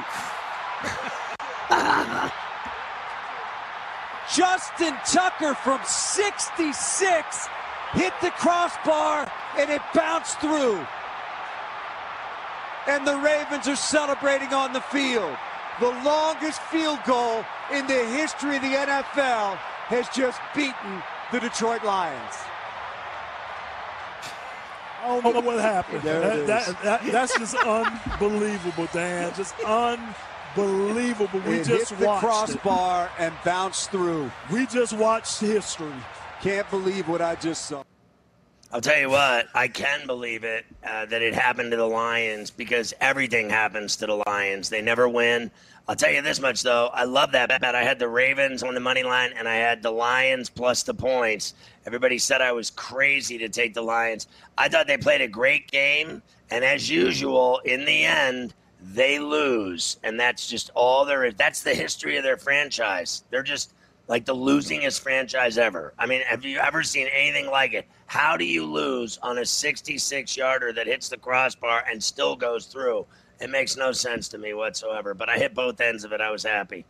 Justin 4.34 4.96
Tucker 5.06 5.54
from 5.54 5.80
66 5.86 7.48
hit 7.94 8.13
the 8.22 8.32
crossbar 8.32 9.32
and 9.58 9.70
it 9.70 9.82
bounced 9.94 10.40
through. 10.40 10.86
And 12.88 13.08
the 13.08 13.18
Ravens 13.18 13.68
are 13.68 13.76
celebrating 13.76 14.54
on 14.54 14.74
the 14.74 14.82
field. 14.82 15.36
The 15.80 15.90
longest 16.04 16.62
field 16.63 17.00
goal 17.06 17.46
in 17.72 17.86
the 17.88 18.06
history 18.06 18.58
of 18.58 18.62
the 18.62 18.74
NFL 18.74 19.58
has 19.88 20.10
just 20.10 20.40
beaten 20.56 21.04
the 21.32 21.40
Detroit 21.40 21.84
Lions. 21.84 22.34
I 25.08 25.22
don't 25.22 25.34
know 25.34 25.39
what 25.41 25.60
happened. 25.60 26.02
That- 26.04 26.48
that- 26.48 26.84
that- 26.84 27.12
that's 27.12 27.38
just 27.39 27.56
unbelievable, 27.65 28.88
Dan. 28.93 29.34
Just 29.36 29.56
unbelievable. 29.62 31.39
We 31.46 31.56
it 31.56 31.65
just 31.65 31.89
hit 31.91 32.00
the 32.00 32.06
watched 32.06 32.24
it. 32.24 32.28
crossbar 32.62 33.10
and 33.20 33.34
bounced 33.46 33.91
through. 33.91 34.32
We 34.52 34.65
just 34.67 34.93
watched 34.93 35.39
history. 35.39 35.91
Can't 36.41 36.70
believe 36.70 37.08
what 37.08 37.22
I 37.22 37.36
just 37.36 37.65
saw. 37.67 37.84
I'll 38.71 38.82
tell 38.82 38.99
you 38.99 39.10
what, 39.10 39.47
I 39.56 39.69
can 39.69 40.06
believe 40.06 40.43
it 40.43 40.65
uh, 40.86 41.06
that 41.06 41.21
it 41.21 41.34
happened 41.34 41.71
to 41.71 41.77
the 41.77 41.86
Lions 41.86 42.51
because 42.51 42.93
everything 42.99 43.49
happens 43.49 43.95
to 43.97 44.08
the 44.08 44.23
Lions. 44.27 44.67
They 44.67 44.82
never 44.82 45.08
win. 45.08 45.49
I'll 45.88 45.95
tell 45.95 46.12
you 46.12 46.21
this 46.21 46.41
much 46.41 46.63
though, 46.63 46.88
I 46.88 47.06
love 47.06 47.32
that 47.32 47.47
bet. 47.47 47.63
I 47.63 47.84
had 47.84 47.97
the 47.97 48.10
Ravens 48.10 48.63
on 48.63 48.73
the 48.73 48.82
money 48.82 49.03
line 49.03 49.32
and 49.38 49.47
I 49.47 49.56
had 49.56 49.82
the 49.82 49.91
Lions 49.91 50.49
plus 50.49 50.84
the 50.84 50.93
points. 50.93 51.53
Everybody 51.86 52.17
said 52.17 52.41
I 52.41 52.51
was 52.51 52.69
crazy 52.71 53.38
to 53.38 53.47
take 53.47 53.73
the 53.73 53.82
Lions. 53.82 54.27
I 54.58 54.67
thought 54.67 54.86
they 54.86 54.97
played 54.97 55.21
a 55.21 55.30
great 55.30 55.71
game, 55.71 56.21
and 56.51 56.65
as 56.65 56.89
usual, 56.89 57.60
in 57.63 57.86
the 57.86 58.03
end, 58.03 58.53
they 58.82 59.19
lose, 59.19 59.97
and 60.03 60.19
that's 60.19 60.47
just 60.47 60.69
all 60.75 61.06
there 61.06 61.23
is. 61.23 61.36
That's 61.36 61.63
the 61.63 61.73
history 61.73 62.17
of 62.17 62.23
their 62.23 62.36
franchise. 62.36 63.23
They're 63.30 63.41
just 63.41 63.71
like 64.10 64.25
the 64.25 64.36
losingest 64.36 64.99
franchise 64.99 65.58
ever. 65.58 65.93
I 65.97 66.06
mean, 66.06 66.21
have 66.21 66.43
you 66.43 66.60
ever 66.60 66.84
seen 66.84 67.08
anything 67.08 67.47
like 67.47 67.73
it? 67.73 67.88
How 68.08 68.38
do 68.38 68.46
you 68.46 68.65
lose 68.65 69.20
on 69.22 69.38
a 69.38 69.46
66 69.46 70.36
yarder 70.38 70.74
that 70.74 70.88
hits 70.88 71.10
the 71.10 71.17
crossbar 71.17 71.84
and 71.89 72.02
still 72.02 72.36
goes 72.36 72.65
through? 72.65 73.06
It 73.39 73.50
makes 73.50 73.78
no 73.78 73.91
sense 73.91 74.30
to 74.30 74.38
me 74.38 74.54
whatsoever. 74.54 75.13
But 75.13 75.30
I 75.30 75.38
hit 75.38 75.54
both 75.54 75.80
ends 75.80 76.04
of 76.04 76.13
it. 76.13 76.22
I 76.22 76.32
was 76.32 76.41
happy. 76.41 76.86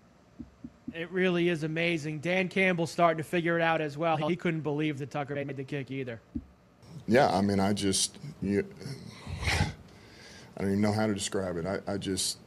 It 0.93 1.11
really 1.11 1.49
is 1.49 1.63
amazing. 1.63 2.19
Dan 2.19 2.47
Campbell's 2.47 2.91
starting 2.91 3.17
to 3.17 3.23
figure 3.23 3.57
it 3.57 3.61
out 3.61 3.81
as 3.81 3.97
well. 3.97 4.15
He 4.15 4.35
couldn't 4.35 4.61
believe 4.61 4.99
that 4.99 5.11
Tucker 5.11 5.35
made 5.35 5.57
the 5.57 5.63
kick 5.63 5.91
either. 5.91 6.21
Yeah, 7.07 7.29
I 7.29 7.41
mean, 7.41 7.59
I 7.59 7.73
just, 7.73 8.17
you, 8.41 8.65
I 9.45 10.61
don't 10.61 10.69
even 10.69 10.81
know 10.81 10.93
how 10.93 11.07
to 11.07 11.13
describe 11.13 11.57
it. 11.57 11.65
I, 11.65 11.79
I 11.91 11.97
just, 11.97 12.37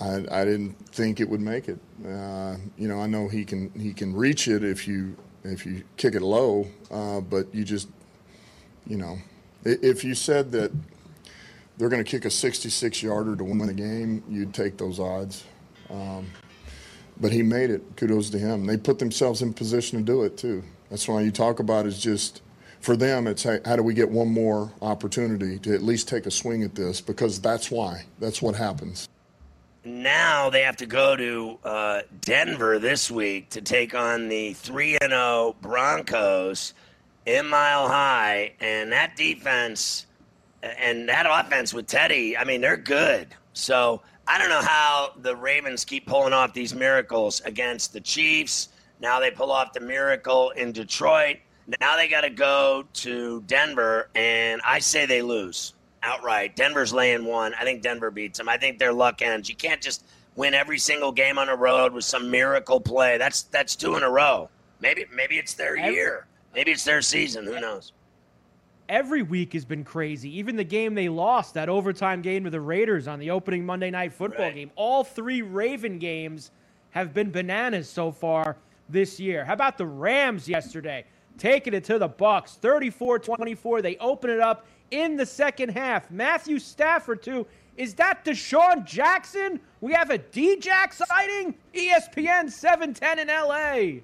I, 0.00 0.24
I 0.30 0.44
didn't 0.44 0.74
think 0.88 1.20
it 1.20 1.28
would 1.28 1.40
make 1.40 1.68
it. 1.68 1.78
Uh, 2.06 2.56
you 2.76 2.88
know, 2.88 3.00
I 3.00 3.06
know 3.06 3.28
he 3.28 3.44
can 3.44 3.70
he 3.78 3.92
can 3.92 4.14
reach 4.14 4.46
it 4.46 4.62
if 4.62 4.86
you 4.86 5.16
if 5.48 5.66
you 5.66 5.82
kick 5.96 6.14
it 6.14 6.22
low, 6.22 6.66
uh, 6.90 7.20
but 7.20 7.52
you 7.54 7.64
just, 7.64 7.88
you 8.86 8.96
know, 8.96 9.18
if 9.64 10.04
you 10.04 10.14
said 10.14 10.52
that 10.52 10.72
they're 11.76 11.88
going 11.88 12.02
to 12.02 12.10
kick 12.10 12.24
a 12.24 12.30
66 12.30 13.02
yarder 13.02 13.36
to 13.36 13.44
win 13.44 13.58
the 13.58 13.72
game, 13.72 14.22
you'd 14.28 14.52
take 14.52 14.76
those 14.76 14.98
odds. 14.98 15.44
Um, 15.90 16.26
but 17.20 17.32
he 17.32 17.42
made 17.42 17.70
it. 17.70 17.82
Kudos 17.96 18.30
to 18.30 18.38
him. 18.38 18.66
They 18.66 18.76
put 18.76 18.98
themselves 18.98 19.42
in 19.42 19.52
position 19.52 19.98
to 19.98 20.04
do 20.04 20.22
it 20.22 20.36
too. 20.36 20.62
That's 20.90 21.06
why 21.08 21.20
you 21.22 21.30
talk 21.30 21.60
about 21.60 21.86
is 21.86 22.00
just 22.00 22.42
for 22.80 22.96
them. 22.96 23.26
It's 23.26 23.42
hey, 23.42 23.60
how 23.64 23.76
do 23.76 23.82
we 23.82 23.94
get 23.94 24.08
one 24.08 24.28
more 24.28 24.72
opportunity 24.80 25.58
to 25.60 25.74
at 25.74 25.82
least 25.82 26.08
take 26.08 26.26
a 26.26 26.30
swing 26.30 26.62
at 26.62 26.74
this? 26.74 27.00
Because 27.00 27.40
that's 27.40 27.70
why. 27.70 28.04
That's 28.18 28.40
what 28.40 28.54
happens. 28.54 29.08
Now 29.84 30.50
they 30.50 30.62
have 30.62 30.76
to 30.78 30.86
go 30.86 31.16
to 31.16 31.58
uh, 31.64 32.00
Denver 32.20 32.78
this 32.78 33.10
week 33.10 33.50
to 33.50 33.60
take 33.60 33.94
on 33.94 34.28
the 34.28 34.52
3 34.54 34.98
and 35.00 35.10
0 35.10 35.56
Broncos 35.62 36.74
in 37.26 37.46
Mile 37.46 37.88
High. 37.88 38.54
And 38.60 38.90
that 38.92 39.16
defense 39.16 40.06
and 40.62 41.08
that 41.08 41.26
offense 41.28 41.72
with 41.72 41.86
Teddy, 41.86 42.36
I 42.36 42.44
mean, 42.44 42.60
they're 42.60 42.76
good. 42.76 43.28
So 43.52 44.02
I 44.26 44.38
don't 44.38 44.50
know 44.50 44.62
how 44.62 45.12
the 45.22 45.36
Ravens 45.36 45.84
keep 45.84 46.06
pulling 46.06 46.32
off 46.32 46.52
these 46.52 46.74
miracles 46.74 47.40
against 47.44 47.92
the 47.92 48.00
Chiefs. 48.00 48.70
Now 49.00 49.20
they 49.20 49.30
pull 49.30 49.52
off 49.52 49.72
the 49.72 49.80
miracle 49.80 50.50
in 50.50 50.72
Detroit. 50.72 51.36
Now 51.80 51.96
they 51.96 52.08
got 52.08 52.22
to 52.22 52.30
go 52.30 52.84
to 52.94 53.42
Denver, 53.42 54.08
and 54.14 54.60
I 54.64 54.80
say 54.80 55.06
they 55.06 55.22
lose 55.22 55.74
outright. 56.02 56.56
Denver's 56.56 56.92
laying 56.92 57.24
one. 57.24 57.54
I 57.54 57.64
think 57.64 57.82
Denver 57.82 58.10
beats 58.10 58.38
them. 58.38 58.48
I 58.48 58.56
think 58.56 58.78
they're 58.78 58.92
luck 58.92 59.22
ends. 59.22 59.48
You 59.48 59.56
can't 59.56 59.80
just 59.80 60.04
win 60.36 60.54
every 60.54 60.78
single 60.78 61.12
game 61.12 61.38
on 61.38 61.48
the 61.48 61.56
road 61.56 61.92
with 61.92 62.04
some 62.04 62.30
miracle 62.30 62.80
play. 62.80 63.18
That's 63.18 63.42
that's 63.42 63.76
two 63.76 63.96
in 63.96 64.02
a 64.02 64.10
row. 64.10 64.48
Maybe 64.80 65.04
maybe 65.14 65.36
it's 65.36 65.54
their 65.54 65.76
year. 65.76 66.26
Maybe 66.54 66.70
it's 66.70 66.84
their 66.84 67.02
season. 67.02 67.44
Who 67.44 67.60
knows? 67.60 67.92
Every 68.88 69.22
week 69.22 69.52
has 69.52 69.66
been 69.66 69.84
crazy. 69.84 70.38
Even 70.38 70.56
the 70.56 70.64
game 70.64 70.94
they 70.94 71.10
lost, 71.10 71.52
that 71.54 71.68
overtime 71.68 72.22
game 72.22 72.44
to 72.44 72.50
the 72.50 72.60
Raiders 72.60 73.06
on 73.06 73.18
the 73.18 73.30
opening 73.30 73.66
Monday 73.66 73.90
night 73.90 74.14
football 74.14 74.50
game. 74.50 74.70
All 74.76 75.04
three 75.04 75.42
Raven 75.42 75.98
games 75.98 76.52
have 76.90 77.12
been 77.12 77.30
bananas 77.30 77.90
so 77.90 78.10
far 78.10 78.56
this 78.88 79.20
year. 79.20 79.44
How 79.44 79.52
about 79.52 79.76
the 79.76 79.84
Rams 79.84 80.48
yesterday? 80.48 81.04
Taking 81.36 81.74
it 81.74 81.84
to 81.84 81.98
the 81.98 82.08
Bucks, 82.08 82.58
34-24. 82.62 83.82
They 83.82 83.96
open 83.98 84.30
it 84.30 84.40
up 84.40 84.66
in 84.90 85.16
the 85.16 85.26
second 85.26 85.70
half. 85.70 86.10
Matthew 86.10 86.58
Stafford, 86.58 87.22
too. 87.22 87.46
Is 87.76 87.94
that 87.94 88.24
DeSean 88.24 88.84
Jackson? 88.84 89.60
We 89.80 89.92
have 89.92 90.10
a 90.10 90.18
D-Jack 90.18 90.92
sighting? 90.92 91.54
ESPN 91.74 92.50
710 92.50 93.18
in 93.20 93.30
L.A. 93.30 94.02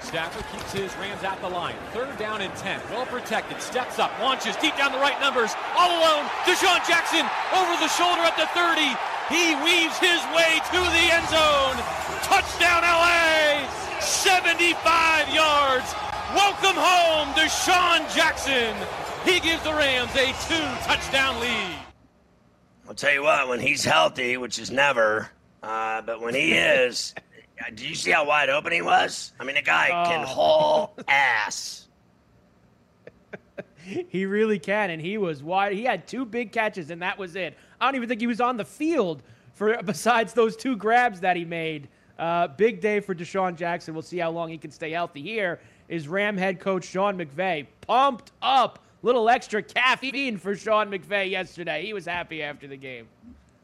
Stafford 0.00 0.44
keeps 0.52 0.72
his 0.72 0.94
Rams 0.96 1.24
at 1.24 1.40
the 1.40 1.48
line. 1.48 1.74
Third 1.92 2.16
down 2.18 2.40
and 2.40 2.54
10. 2.56 2.80
Well 2.90 3.06
protected. 3.06 3.60
Steps 3.60 3.98
up. 3.98 4.12
Launches 4.20 4.56
deep 4.56 4.76
down 4.76 4.92
the 4.92 4.98
right 4.98 5.18
numbers. 5.20 5.52
All 5.76 5.90
alone. 5.90 6.24
DeSean 6.44 6.80
Jackson 6.86 7.26
over 7.52 7.74
the 7.80 7.88
shoulder 7.88 8.22
at 8.22 8.36
the 8.36 8.46
30. 8.56 8.84
He 9.28 9.56
weaves 9.64 9.98
his 9.98 10.20
way 10.32 10.60
to 10.72 10.80
the 10.80 11.04
end 11.12 11.28
zone. 11.28 11.76
Touchdown 12.24 12.82
LA. 12.84 13.68
75 14.00 15.34
yards. 15.34 15.92
Welcome 16.34 16.76
home, 16.76 17.28
DeSean 17.34 18.08
Jackson. 18.14 18.76
He 19.28 19.40
gives 19.40 19.62
the 19.62 19.74
Rams 19.74 20.10
a 20.16 20.26
two 20.48 20.86
touchdown 20.86 21.38
lead. 21.40 21.76
I'll 22.88 22.94
tell 22.94 23.12
you 23.12 23.22
what, 23.22 23.46
when 23.48 23.60
he's 23.60 23.84
healthy, 23.84 24.38
which 24.38 24.58
is 24.58 24.70
never, 24.70 25.28
uh, 25.62 26.00
but 26.02 26.22
when 26.22 26.34
he 26.34 26.52
is, 26.52 27.14
do 27.74 27.86
you 27.86 27.94
see 27.94 28.10
how 28.10 28.24
wide 28.26 28.48
open 28.48 28.72
he 28.72 28.80
was? 28.80 29.32
I 29.38 29.44
mean, 29.44 29.56
the 29.56 29.62
guy 29.62 29.88
can 30.08 30.22
Oh. 30.22 30.26
haul 30.26 30.96
ass. 31.08 31.88
He 33.84 34.24
really 34.26 34.58
can, 34.58 34.90
and 34.90 35.00
he 35.00 35.18
was 35.18 35.42
wide. 35.42 35.72
He 35.72 35.84
had 35.84 36.06
two 36.06 36.24
big 36.24 36.52
catches, 36.52 36.90
and 36.90 37.00
that 37.02 37.18
was 37.18 37.36
it. 37.36 37.56
I 37.80 37.86
don't 37.86 37.96
even 37.96 38.08
think 38.08 38.20
he 38.20 38.26
was 38.26 38.40
on 38.40 38.56
the 38.56 38.64
field 38.64 39.22
for 39.54 39.78
besides 39.84 40.32
those 40.32 40.56
two 40.56 40.76
grabs 40.76 41.20
that 41.20 41.36
he 41.36 41.44
made. 41.44 41.88
Uh, 42.18 42.48
big 42.48 42.80
day 42.80 43.00
for 43.00 43.14
DeSean 43.14 43.56
Jackson. 43.56 43.94
We'll 43.94 44.02
see 44.02 44.18
how 44.18 44.30
long 44.30 44.48
he 44.48 44.58
can 44.58 44.70
stay 44.70 44.90
healthy. 44.90 45.22
Here 45.22 45.60
is 45.88 46.08
Ram 46.08 46.36
head 46.36 46.60
coach 46.60 46.84
Sean 46.86 47.16
McVay, 47.18 47.66
pumped 47.82 48.32
up. 48.42 48.78
Little 49.02 49.28
extra 49.28 49.62
caffeine 49.62 50.38
for 50.38 50.56
Sean 50.56 50.90
McVay 50.90 51.30
yesterday. 51.30 51.84
He 51.84 51.92
was 51.92 52.04
happy 52.04 52.42
after 52.42 52.66
the 52.66 52.76
game. 52.76 53.06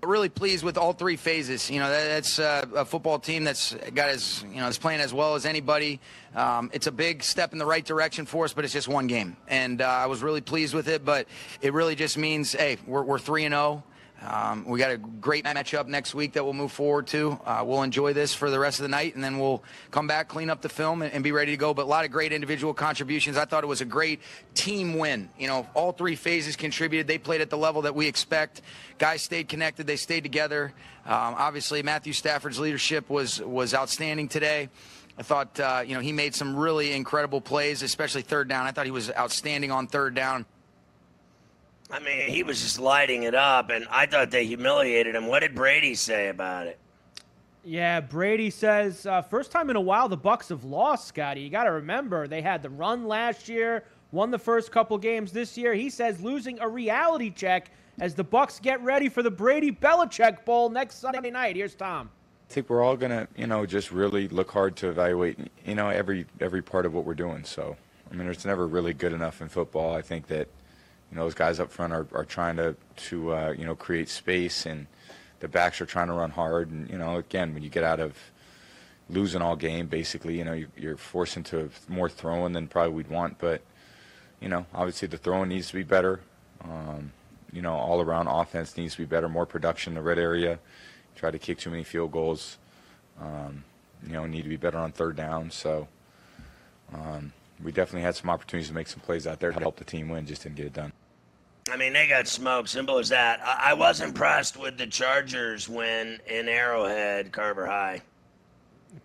Really 0.02 0.28
pleased 0.28 0.62
with 0.62 0.78
all 0.78 0.92
three 0.92 1.16
phases. 1.16 1.70
You 1.70 1.80
know, 1.80 1.88
that, 1.88 2.06
that's 2.06 2.38
uh, 2.38 2.66
a 2.76 2.84
football 2.84 3.18
team 3.18 3.42
that's 3.42 3.74
got 3.94 4.10
as 4.10 4.44
you 4.50 4.60
know 4.60 4.68
is 4.68 4.78
playing 4.78 5.00
as 5.00 5.14
well 5.14 5.34
as 5.34 5.46
anybody. 5.46 5.98
Um, 6.36 6.70
it's 6.72 6.86
a 6.86 6.92
big 6.92 7.22
step 7.22 7.52
in 7.52 7.58
the 7.58 7.64
right 7.66 7.84
direction 7.84 8.26
for 8.26 8.44
us, 8.44 8.52
but 8.52 8.64
it's 8.64 8.74
just 8.74 8.86
one 8.86 9.06
game, 9.06 9.36
and 9.48 9.80
uh, 9.80 9.86
I 9.86 10.06
was 10.06 10.22
really 10.22 10.42
pleased 10.42 10.74
with 10.74 10.88
it. 10.88 11.06
But 11.06 11.26
it 11.62 11.72
really 11.72 11.94
just 11.94 12.18
means, 12.18 12.52
hey, 12.52 12.76
we're 12.86 13.02
we're 13.02 13.18
three 13.18 13.44
and 13.44 13.54
zero. 13.54 13.82
Um, 14.26 14.64
we 14.64 14.78
got 14.78 14.90
a 14.90 14.96
great 14.96 15.44
matchup 15.44 15.86
next 15.86 16.14
week 16.14 16.32
that 16.32 16.44
we'll 16.44 16.54
move 16.54 16.72
forward 16.72 17.06
to. 17.08 17.38
Uh, 17.44 17.62
we'll 17.66 17.82
enjoy 17.82 18.12
this 18.12 18.34
for 18.34 18.50
the 18.50 18.58
rest 18.58 18.78
of 18.78 18.84
the 18.84 18.88
night, 18.88 19.14
and 19.14 19.22
then 19.22 19.38
we'll 19.38 19.62
come 19.90 20.06
back, 20.06 20.28
clean 20.28 20.48
up 20.48 20.62
the 20.62 20.68
film, 20.68 21.02
and, 21.02 21.12
and 21.12 21.22
be 21.22 21.32
ready 21.32 21.52
to 21.52 21.56
go. 21.56 21.74
But 21.74 21.82
a 21.82 21.88
lot 21.88 22.04
of 22.04 22.10
great 22.10 22.32
individual 22.32 22.72
contributions. 22.72 23.36
I 23.36 23.44
thought 23.44 23.64
it 23.64 23.66
was 23.66 23.82
a 23.82 23.86
great 23.86 24.20
team 24.54 24.96
win. 24.96 25.28
You 25.38 25.48
know, 25.48 25.66
all 25.74 25.92
three 25.92 26.16
phases 26.16 26.56
contributed. 26.56 27.06
They 27.06 27.18
played 27.18 27.42
at 27.42 27.50
the 27.50 27.58
level 27.58 27.82
that 27.82 27.94
we 27.94 28.06
expect. 28.06 28.62
Guys 28.98 29.22
stayed 29.22 29.48
connected. 29.48 29.86
They 29.86 29.96
stayed 29.96 30.22
together. 30.22 30.72
Um, 31.04 31.34
obviously, 31.36 31.82
Matthew 31.82 32.14
Stafford's 32.14 32.58
leadership 32.58 33.10
was 33.10 33.40
was 33.42 33.74
outstanding 33.74 34.28
today. 34.28 34.70
I 35.16 35.22
thought, 35.22 35.60
uh, 35.60 35.82
you 35.86 35.94
know, 35.94 36.00
he 36.00 36.12
made 36.12 36.34
some 36.34 36.56
really 36.56 36.92
incredible 36.92 37.40
plays, 37.40 37.82
especially 37.82 38.22
third 38.22 38.48
down. 38.48 38.66
I 38.66 38.72
thought 38.72 38.84
he 38.84 38.90
was 38.90 39.12
outstanding 39.12 39.70
on 39.70 39.86
third 39.86 40.14
down. 40.14 40.44
I 41.90 41.98
mean, 42.00 42.28
he 42.28 42.42
was 42.42 42.60
just 42.60 42.80
lighting 42.80 43.24
it 43.24 43.34
up, 43.34 43.70
and 43.70 43.86
I 43.90 44.06
thought 44.06 44.30
they 44.30 44.46
humiliated 44.46 45.14
him. 45.14 45.26
What 45.26 45.40
did 45.40 45.54
Brady 45.54 45.94
say 45.94 46.28
about 46.28 46.66
it? 46.66 46.78
Yeah, 47.64 48.00
Brady 48.00 48.50
says 48.50 49.06
uh, 49.06 49.22
first 49.22 49.50
time 49.50 49.70
in 49.70 49.76
a 49.76 49.80
while 49.80 50.08
the 50.08 50.16
Bucks 50.16 50.50
have 50.50 50.64
lost. 50.64 51.08
Scotty, 51.08 51.40
you 51.40 51.50
got 51.50 51.64
to 51.64 51.72
remember 51.72 52.26
they 52.26 52.42
had 52.42 52.62
the 52.62 52.68
run 52.68 53.06
last 53.06 53.48
year, 53.48 53.84
won 54.12 54.30
the 54.30 54.38
first 54.38 54.70
couple 54.70 54.98
games 54.98 55.32
this 55.32 55.56
year. 55.56 55.72
He 55.72 55.88
says 55.88 56.20
losing 56.20 56.58
a 56.60 56.68
reality 56.68 57.30
check 57.30 57.70
as 58.00 58.14
the 58.14 58.24
Bucks 58.24 58.60
get 58.60 58.82
ready 58.82 59.08
for 59.08 59.22
the 59.22 59.30
Brady 59.30 59.70
Belichick 59.70 60.44
Bowl 60.44 60.68
next 60.68 60.96
Sunday 60.96 61.30
night. 61.30 61.56
Here's 61.56 61.74
Tom. 61.74 62.10
I 62.50 62.52
think 62.52 62.68
we're 62.68 62.82
all 62.82 62.96
gonna, 62.96 63.28
you 63.36 63.46
know, 63.46 63.64
just 63.64 63.90
really 63.90 64.28
look 64.28 64.50
hard 64.50 64.76
to 64.76 64.88
evaluate, 64.88 65.38
you 65.64 65.74
know, 65.74 65.88
every 65.88 66.26
every 66.40 66.62
part 66.62 66.84
of 66.84 66.92
what 66.92 67.04
we're 67.04 67.14
doing. 67.14 67.44
So, 67.44 67.76
I 68.10 68.14
mean, 68.14 68.28
it's 68.28 68.44
never 68.44 68.66
really 68.66 68.92
good 68.92 69.12
enough 69.12 69.40
in 69.40 69.48
football. 69.48 69.94
I 69.94 70.02
think 70.02 70.26
that, 70.26 70.48
you 71.14 71.20
know, 71.20 71.26
those 71.26 71.34
guys 71.34 71.60
up 71.60 71.70
front 71.70 71.92
are, 71.92 72.08
are 72.12 72.24
trying 72.24 72.56
to 72.56 72.74
to 72.96 73.32
uh, 73.32 73.54
you 73.56 73.64
know 73.64 73.76
create 73.76 74.08
space, 74.08 74.66
and 74.66 74.88
the 75.38 75.46
backs 75.46 75.80
are 75.80 75.86
trying 75.86 76.08
to 76.08 76.12
run 76.12 76.30
hard. 76.30 76.70
And 76.70 76.90
you 76.90 76.98
know, 76.98 77.18
again, 77.18 77.54
when 77.54 77.62
you 77.62 77.68
get 77.68 77.84
out 77.84 78.00
of 78.00 78.16
losing 79.08 79.40
all 79.40 79.54
game, 79.54 79.86
basically, 79.86 80.36
you 80.38 80.44
know, 80.44 80.54
you, 80.54 80.66
you're 80.76 80.96
forced 80.96 81.36
into 81.36 81.70
more 81.86 82.08
throwing 82.08 82.52
than 82.52 82.66
probably 82.66 82.94
we'd 82.94 83.08
want. 83.08 83.38
But 83.38 83.62
you 84.40 84.48
know, 84.48 84.66
obviously 84.74 85.06
the 85.06 85.16
throwing 85.16 85.50
needs 85.50 85.68
to 85.68 85.74
be 85.74 85.84
better. 85.84 86.20
Um, 86.64 87.12
you 87.52 87.62
know, 87.62 87.74
all 87.74 88.00
around 88.00 88.26
offense 88.26 88.76
needs 88.76 88.94
to 88.94 88.98
be 88.98 89.04
better, 89.04 89.28
more 89.28 89.46
production 89.46 89.92
in 89.92 89.94
the 89.94 90.02
red 90.02 90.18
area. 90.18 90.58
Try 91.14 91.30
to 91.30 91.38
kick 91.38 91.58
too 91.58 91.70
many 91.70 91.84
field 91.84 92.10
goals. 92.10 92.58
Um, 93.20 93.62
you 94.04 94.12
know, 94.14 94.26
need 94.26 94.42
to 94.42 94.48
be 94.48 94.56
better 94.56 94.78
on 94.78 94.90
third 94.90 95.14
down. 95.14 95.52
So 95.52 95.86
um, 96.92 97.32
we 97.62 97.70
definitely 97.70 98.02
had 98.02 98.16
some 98.16 98.30
opportunities 98.30 98.68
to 98.68 98.74
make 98.74 98.88
some 98.88 98.98
plays 98.98 99.28
out 99.28 99.38
there 99.38 99.52
to 99.52 99.60
help 99.60 99.76
the 99.76 99.84
team 99.84 100.08
win, 100.08 100.26
just 100.26 100.42
didn't 100.42 100.56
get 100.56 100.66
it 100.66 100.72
done. 100.72 100.92
I 101.70 101.78
mean, 101.78 101.94
they 101.94 102.06
got 102.06 102.28
smoked. 102.28 102.68
Simple 102.68 102.98
as 102.98 103.08
that. 103.08 103.40
I, 103.42 103.70
I 103.70 103.74
was 103.74 104.00
impressed 104.00 104.58
with 104.58 104.76
the 104.76 104.86
Chargers 104.86 105.68
win 105.68 106.20
in 106.26 106.46
Arrowhead, 106.46 107.32
Carver 107.32 107.66
High. 107.66 108.02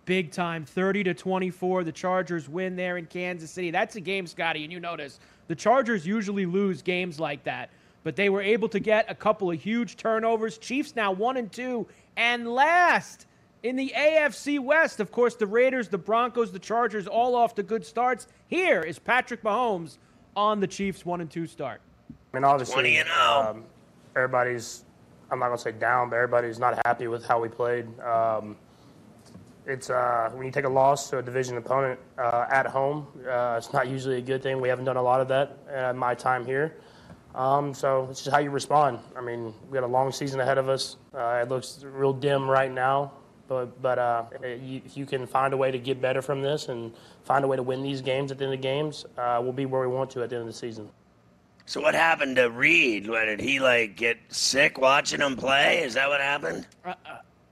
Big 0.04 0.30
time, 0.30 0.64
30 0.64 1.04
to 1.04 1.14
24. 1.14 1.84
The 1.84 1.92
Chargers 1.92 2.48
win 2.48 2.76
there 2.76 2.98
in 2.98 3.06
Kansas 3.06 3.50
City. 3.50 3.70
That's 3.70 3.96
a 3.96 4.00
game, 4.00 4.26
Scotty, 4.26 4.62
and 4.62 4.72
you 4.72 4.78
notice 4.78 5.20
the 5.48 5.54
Chargers 5.54 6.06
usually 6.06 6.46
lose 6.46 6.82
games 6.82 7.18
like 7.18 7.42
that, 7.44 7.70
but 8.04 8.14
they 8.14 8.28
were 8.28 8.42
able 8.42 8.68
to 8.68 8.78
get 8.78 9.10
a 9.10 9.14
couple 9.14 9.50
of 9.50 9.60
huge 9.60 9.96
turnovers. 9.96 10.58
Chiefs 10.58 10.94
now 10.94 11.10
one 11.12 11.38
and 11.38 11.50
two, 11.50 11.88
and 12.16 12.46
last 12.46 13.26
in 13.62 13.74
the 13.74 13.92
AFC 13.96 14.60
West, 14.60 15.00
of 15.00 15.10
course, 15.10 15.34
the 15.34 15.46
Raiders, 15.46 15.88
the 15.88 15.98
Broncos, 15.98 16.52
the 16.52 16.58
Chargers, 16.58 17.06
all 17.06 17.34
off 17.34 17.54
to 17.56 17.62
good 17.62 17.84
starts. 17.84 18.28
Here 18.48 18.82
is 18.82 18.98
Patrick 18.98 19.42
Mahomes 19.42 19.96
on 20.36 20.60
the 20.60 20.66
Chiefs 20.66 21.04
one 21.04 21.20
and 21.20 21.30
two 21.30 21.46
start. 21.46 21.80
I 22.32 22.36
mean, 22.36 22.44
obviously, 22.44 22.74
20 22.74 22.96
and 22.98 23.08
oh. 23.12 23.46
um, 23.50 23.64
everybody's, 24.14 24.84
I'm 25.30 25.38
not 25.38 25.46
going 25.46 25.58
to 25.58 25.62
say 25.62 25.72
down, 25.72 26.10
but 26.10 26.16
everybody's 26.16 26.58
not 26.58 26.80
happy 26.86 27.08
with 27.08 27.24
how 27.24 27.40
we 27.40 27.48
played. 27.48 27.86
Um, 28.00 28.56
it's 29.66 29.90
uh, 29.90 30.30
when 30.34 30.46
you 30.46 30.52
take 30.52 30.64
a 30.64 30.68
loss 30.68 31.10
to 31.10 31.18
a 31.18 31.22
division 31.22 31.56
opponent 31.56 31.98
uh, 32.18 32.46
at 32.50 32.66
home, 32.66 33.06
uh, 33.28 33.56
it's 33.58 33.72
not 33.72 33.88
usually 33.88 34.18
a 34.18 34.20
good 34.20 34.42
thing. 34.42 34.60
We 34.60 34.68
haven't 34.68 34.84
done 34.84 34.96
a 34.96 35.02
lot 35.02 35.20
of 35.20 35.28
that 35.28 35.58
in 35.90 35.98
my 35.98 36.14
time 36.14 36.46
here. 36.46 36.76
Um, 37.34 37.74
so 37.74 38.08
it's 38.10 38.22
just 38.22 38.34
how 38.34 38.40
you 38.40 38.50
respond. 38.50 38.98
I 39.16 39.20
mean, 39.20 39.54
we 39.68 39.74
got 39.74 39.84
a 39.84 39.86
long 39.86 40.10
season 40.10 40.40
ahead 40.40 40.58
of 40.58 40.68
us. 40.68 40.96
Uh, 41.14 41.40
it 41.42 41.48
looks 41.48 41.84
real 41.84 42.12
dim 42.12 42.48
right 42.48 42.72
now, 42.72 43.12
but 43.46 43.80
but 43.80 43.98
uh, 43.98 44.24
you, 44.42 44.82
if 44.84 44.96
you 44.96 45.06
can 45.06 45.26
find 45.26 45.54
a 45.54 45.56
way 45.56 45.70
to 45.70 45.78
get 45.78 46.00
better 46.00 46.22
from 46.22 46.42
this 46.42 46.68
and 46.68 46.92
find 47.22 47.44
a 47.44 47.48
way 47.48 47.56
to 47.56 47.62
win 47.62 47.82
these 47.82 48.02
games 48.02 48.32
at 48.32 48.38
the 48.38 48.44
end 48.44 48.54
of 48.54 48.60
the 48.60 48.62
games, 48.62 49.04
uh, 49.16 49.38
we'll 49.40 49.52
be 49.52 49.66
where 49.66 49.80
we 49.80 49.94
want 49.94 50.10
to 50.10 50.22
at 50.22 50.30
the 50.30 50.36
end 50.36 50.42
of 50.42 50.48
the 50.48 50.58
season. 50.58 50.88
So 51.70 51.80
what 51.80 51.94
happened 51.94 52.34
to 52.34 52.50
Reid? 52.50 53.08
What, 53.08 53.26
did 53.26 53.40
he 53.40 53.60
like 53.60 53.94
get 53.94 54.18
sick 54.26 54.76
watching 54.76 55.20
him 55.20 55.36
play? 55.36 55.84
Is 55.84 55.94
that 55.94 56.08
what 56.08 56.20
happened? 56.20 56.66
Uh, 56.84 56.94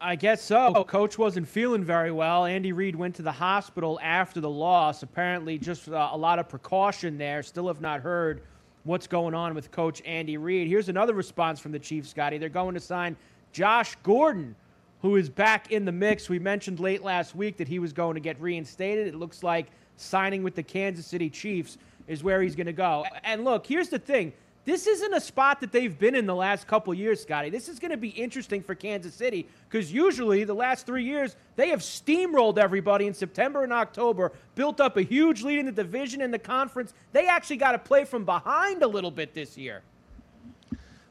I 0.01 0.17
guess 0.17 0.43
so. 0.43 0.83
Coach 0.89 1.19
wasn't 1.19 1.47
feeling 1.47 1.85
very 1.85 2.11
well. 2.11 2.45
Andy 2.45 2.73
Reid 2.73 2.97
went 2.97 3.15
to 3.15 3.23
the 3.23 3.31
hospital 3.31 4.01
after 4.03 4.41
the 4.41 4.51
loss. 4.51 5.05
Apparently, 5.05 5.57
just 5.57 5.89
uh, 5.89 6.09
a 6.11 6.17
lot 6.17 6.41
of 6.41 6.49
precaution 6.49 7.17
there. 7.17 7.45
Still 7.45 7.69
have 7.69 7.81
not 7.81 8.01
heard 8.01 8.43
what's 8.83 9.07
going 9.07 9.35
on 9.35 9.55
with 9.55 9.71
Coach 9.71 10.03
Andy 10.05 10.37
Reid. 10.37 10.67
Here's 10.67 10.89
another 10.89 11.15
response 11.15 11.61
from 11.61 11.71
the 11.71 11.79
Chiefs, 11.79 12.11
Scotty. 12.11 12.39
They're 12.39 12.49
going 12.49 12.75
to 12.75 12.81
sign 12.81 13.17
Josh 13.53 13.95
Gordon, 14.03 14.57
who 15.01 15.15
is 15.15 15.31
back 15.31 15.71
in 15.71 15.85
the 15.85 15.93
mix. 15.93 16.29
We 16.29 16.41
mentioned 16.41 16.81
late 16.81 17.05
last 17.05 17.37
week 17.37 17.57
that 17.59 17.69
he 17.69 17.79
was 17.79 17.93
going 17.93 18.15
to 18.15 18.21
get 18.21 18.41
reinstated. 18.41 19.07
It 19.07 19.15
looks 19.15 19.45
like 19.45 19.69
signing 19.97 20.43
with 20.43 20.57
the 20.57 20.65
Kansas 20.65 21.07
City 21.07 21.31
Chiefs 21.31 21.79
is 22.09 22.25
where 22.25 22.43
he's 22.43 22.57
going 22.57 22.67
to 22.67 22.73
go. 22.73 23.05
And 23.23 23.45
look, 23.45 23.67
here's 23.67 23.91
the 23.91 23.99
thing. 23.99 24.33
This 24.65 24.87
isn't 24.87 25.15
a 25.15 25.21
spot 25.21 25.63
that 25.63 25.73
they've 25.73 25.99
been 25.99 26.15
in 26.15 26.27
the 26.27 26.35
last 26.35 26.67
couple 26.67 26.93
years, 26.93 27.23
Scotty. 27.23 27.49
This 27.49 27.71
is 27.71 27.79
going 27.79 27.91
to 27.91 27.97
be 27.97 28.11
interesting 28.11 28.63
for 28.63 28.75
Kansas 28.75 29.15
City 29.15 29.49
because 29.67 29.91
usually 29.91 30.45
the 30.45 30.55
last 30.55 30.85
three 30.85 31.05
years 31.05 31.37
they 31.57 31.69
have 31.71 31.81
steamrolled 31.81 32.59
everybody 32.59 33.07
in 33.07 33.15
September 33.15 33.65
and 33.65 33.73
October, 33.73 34.33
built 34.57 34.79
up 34.79 34.99
a 34.99 35.03
huge 35.03 35.43
lead 35.43 35.61
in 35.61 35.67
the 35.67 35.73
division 35.73 36.21
and 36.21 36.35
the 36.35 36.39
conference. 36.39 36.93
They 37.13 37.29
actually 37.29 37.57
got 37.57 37.73
to 37.73 37.79
play 37.79 38.05
from 38.05 38.27
behind 38.27 38.83
a 38.83 38.87
little 38.87 39.11
bit 39.11 39.33
this 39.33 39.57
year. 39.57 39.83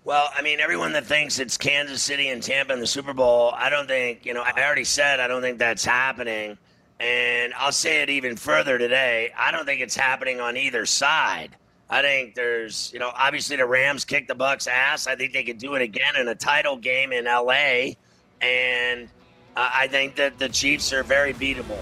Well, 0.03 0.29
I 0.37 0.43
mean, 0.43 0.59
everyone 0.59 0.93
that 0.93 1.07
thinks 1.07 1.39
it's 1.39 1.57
Kansas 1.57 2.01
City 2.03 2.29
and 2.29 2.43
Tampa 2.43 2.73
in 2.73 2.79
the 2.79 2.87
Super 2.87 3.13
Bowl, 3.13 3.51
I 3.55 3.71
don't 3.71 3.87
think, 3.87 4.25
you 4.25 4.35
know, 4.35 4.43
I 4.43 4.51
already 4.63 4.83
said 4.83 5.19
I 5.19 5.27
don't 5.27 5.41
think 5.41 5.57
that's 5.57 5.83
happening. 5.83 6.59
And 6.99 7.53
I'll 7.55 7.71
say 7.71 8.01
it 8.01 8.09
even 8.09 8.35
further 8.35 8.77
today. 8.77 9.31
I 9.37 9.51
don't 9.51 9.65
think 9.65 9.81
it's 9.81 9.95
happening 9.95 10.39
on 10.39 10.57
either 10.57 10.85
side. 10.85 11.51
I 11.89 12.01
think 12.01 12.35
there's, 12.35 12.91
you 12.91 12.99
know, 12.99 13.11
obviously 13.15 13.55
the 13.55 13.65
Rams 13.65 14.03
kicked 14.03 14.27
the 14.27 14.35
Bucs' 14.35 14.67
ass. 14.67 15.07
I 15.07 15.15
think 15.15 15.33
they 15.33 15.43
could 15.43 15.57
do 15.57 15.75
it 15.75 15.81
again 15.81 16.15
in 16.19 16.27
a 16.27 16.35
title 16.35 16.75
game 16.75 17.11
in 17.11 17.25
LA. 17.25 17.93
And 18.41 19.09
I 19.55 19.87
think 19.87 20.15
that 20.15 20.37
the 20.37 20.49
Chiefs 20.49 20.91
are 20.91 21.03
very 21.03 21.33
beatable. 21.33 21.81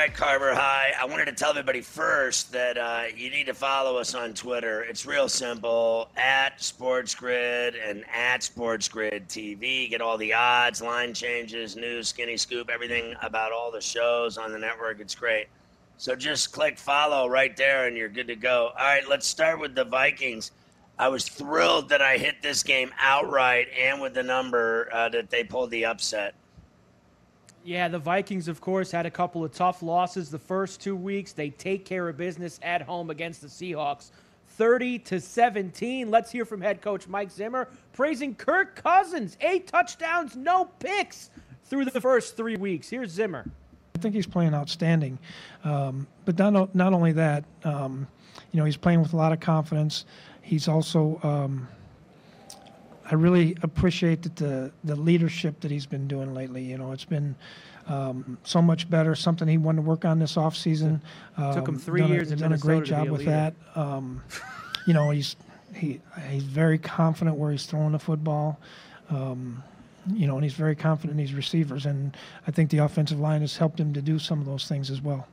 Right, 0.00 0.14
Carver 0.14 0.54
High. 0.54 0.94
I 0.98 1.04
wanted 1.04 1.26
to 1.26 1.32
tell 1.32 1.50
everybody 1.50 1.82
first 1.82 2.52
that 2.52 2.78
uh, 2.78 3.02
you 3.14 3.28
need 3.28 3.44
to 3.44 3.54
follow 3.54 3.98
us 3.98 4.14
on 4.14 4.32
Twitter. 4.32 4.82
It's 4.82 5.04
real 5.04 5.28
simple 5.28 6.08
at 6.16 6.56
SportsGrid 6.56 7.74
and 7.86 8.06
at 8.08 8.40
SportsGrid 8.40 9.26
TV. 9.26 9.90
Get 9.90 10.00
all 10.00 10.16
the 10.16 10.32
odds, 10.32 10.80
line 10.80 11.12
changes, 11.12 11.76
news, 11.76 12.08
skinny 12.08 12.38
scoop, 12.38 12.70
everything 12.70 13.14
about 13.20 13.52
all 13.52 13.70
the 13.70 13.82
shows 13.82 14.38
on 14.38 14.52
the 14.52 14.58
network. 14.58 15.00
It's 15.00 15.14
great. 15.14 15.48
So 15.98 16.16
just 16.16 16.50
click 16.50 16.78
follow 16.78 17.28
right 17.28 17.54
there 17.54 17.86
and 17.86 17.94
you're 17.94 18.08
good 18.08 18.28
to 18.28 18.36
go. 18.36 18.70
All 18.78 18.86
right, 18.86 19.06
let's 19.06 19.26
start 19.26 19.60
with 19.60 19.74
the 19.74 19.84
Vikings. 19.84 20.52
I 20.98 21.08
was 21.08 21.28
thrilled 21.28 21.90
that 21.90 22.00
I 22.00 22.16
hit 22.16 22.40
this 22.40 22.62
game 22.62 22.90
outright 22.98 23.68
and 23.78 24.00
with 24.00 24.14
the 24.14 24.22
number 24.22 24.88
uh, 24.94 25.10
that 25.10 25.28
they 25.28 25.44
pulled 25.44 25.70
the 25.70 25.84
upset. 25.84 26.34
Yeah, 27.62 27.88
the 27.88 27.98
Vikings, 27.98 28.48
of 28.48 28.60
course, 28.60 28.90
had 28.90 29.04
a 29.04 29.10
couple 29.10 29.44
of 29.44 29.52
tough 29.52 29.82
losses 29.82 30.30
the 30.30 30.38
first 30.38 30.80
two 30.80 30.96
weeks. 30.96 31.32
They 31.32 31.50
take 31.50 31.84
care 31.84 32.08
of 32.08 32.16
business 32.16 32.58
at 32.62 32.82
home 32.82 33.10
against 33.10 33.42
the 33.42 33.48
Seahawks. 33.48 34.10
30 34.46 34.98
to 35.00 35.20
17. 35.20 36.10
Let's 36.10 36.30
hear 36.30 36.44
from 36.44 36.60
head 36.60 36.80
coach 36.80 37.06
Mike 37.06 37.30
Zimmer 37.30 37.68
praising 37.92 38.34
Kirk 38.34 38.82
Cousins. 38.82 39.36
Eight 39.40 39.66
touchdowns, 39.66 40.36
no 40.36 40.66
picks 40.80 41.30
through 41.64 41.86
the 41.86 42.00
first 42.00 42.36
three 42.36 42.56
weeks. 42.56 42.88
Here's 42.88 43.10
Zimmer. 43.10 43.48
I 43.94 43.98
think 43.98 44.14
he's 44.14 44.26
playing 44.26 44.54
outstanding. 44.54 45.18
Um, 45.62 46.06
but 46.24 46.38
not, 46.38 46.74
not 46.74 46.92
only 46.92 47.12
that, 47.12 47.44
um, 47.64 48.06
you 48.52 48.58
know, 48.58 48.64
he's 48.64 48.76
playing 48.76 49.02
with 49.02 49.12
a 49.12 49.16
lot 49.16 49.32
of 49.32 49.40
confidence. 49.40 50.06
He's 50.42 50.66
also, 50.66 51.20
um, 51.22 51.68
I 53.10 53.14
really 53.14 53.56
appreciate 53.62 54.22
that 54.22 54.36
the, 54.36 54.70
the 54.84 54.94
leadership 54.94 55.60
that 55.60 55.70
he's 55.70 55.86
been 55.86 56.06
doing 56.06 56.32
lately. 56.32 56.62
You 56.62 56.78
know, 56.78 56.92
it's 56.92 57.04
been 57.04 57.34
um, 57.88 58.38
so 58.44 58.62
much 58.62 58.88
better, 58.88 59.14
something 59.14 59.48
he 59.48 59.58
wanted 59.58 59.82
to 59.82 59.82
work 59.82 60.04
on 60.04 60.18
this 60.18 60.36
offseason. 60.36 61.00
Um, 61.36 61.54
Took 61.54 61.68
him 61.68 61.78
three 61.78 62.02
done 62.02 62.10
years 62.10 62.30
a, 62.30 62.36
done 62.36 62.52
a 62.52 62.58
great 62.58 62.84
job 62.84 63.08
a 63.08 63.12
with 63.12 63.20
leader. 63.20 63.30
that. 63.32 63.54
Um, 63.74 64.22
you 64.86 64.94
know, 64.94 65.10
he's 65.10 65.36
he 65.74 66.00
he's 66.28 66.44
very 66.44 66.78
confident 66.78 67.36
where 67.36 67.50
he's 67.50 67.66
throwing 67.66 67.92
the 67.92 67.98
football. 67.98 68.60
Um, 69.10 69.62
you 70.12 70.26
know, 70.26 70.36
and 70.36 70.44
he's 70.44 70.54
very 70.54 70.76
confident 70.76 71.18
in 71.18 71.26
his 71.26 71.34
receivers, 71.34 71.86
and 71.86 72.16
I 72.46 72.52
think 72.52 72.70
the 72.70 72.78
offensive 72.78 73.20
line 73.20 73.40
has 73.42 73.56
helped 73.56 73.78
him 73.78 73.92
to 73.94 74.00
do 74.00 74.18
some 74.18 74.40
of 74.40 74.46
those 74.46 74.66
things 74.66 74.90
as 74.90 75.02
well. 75.02 75.26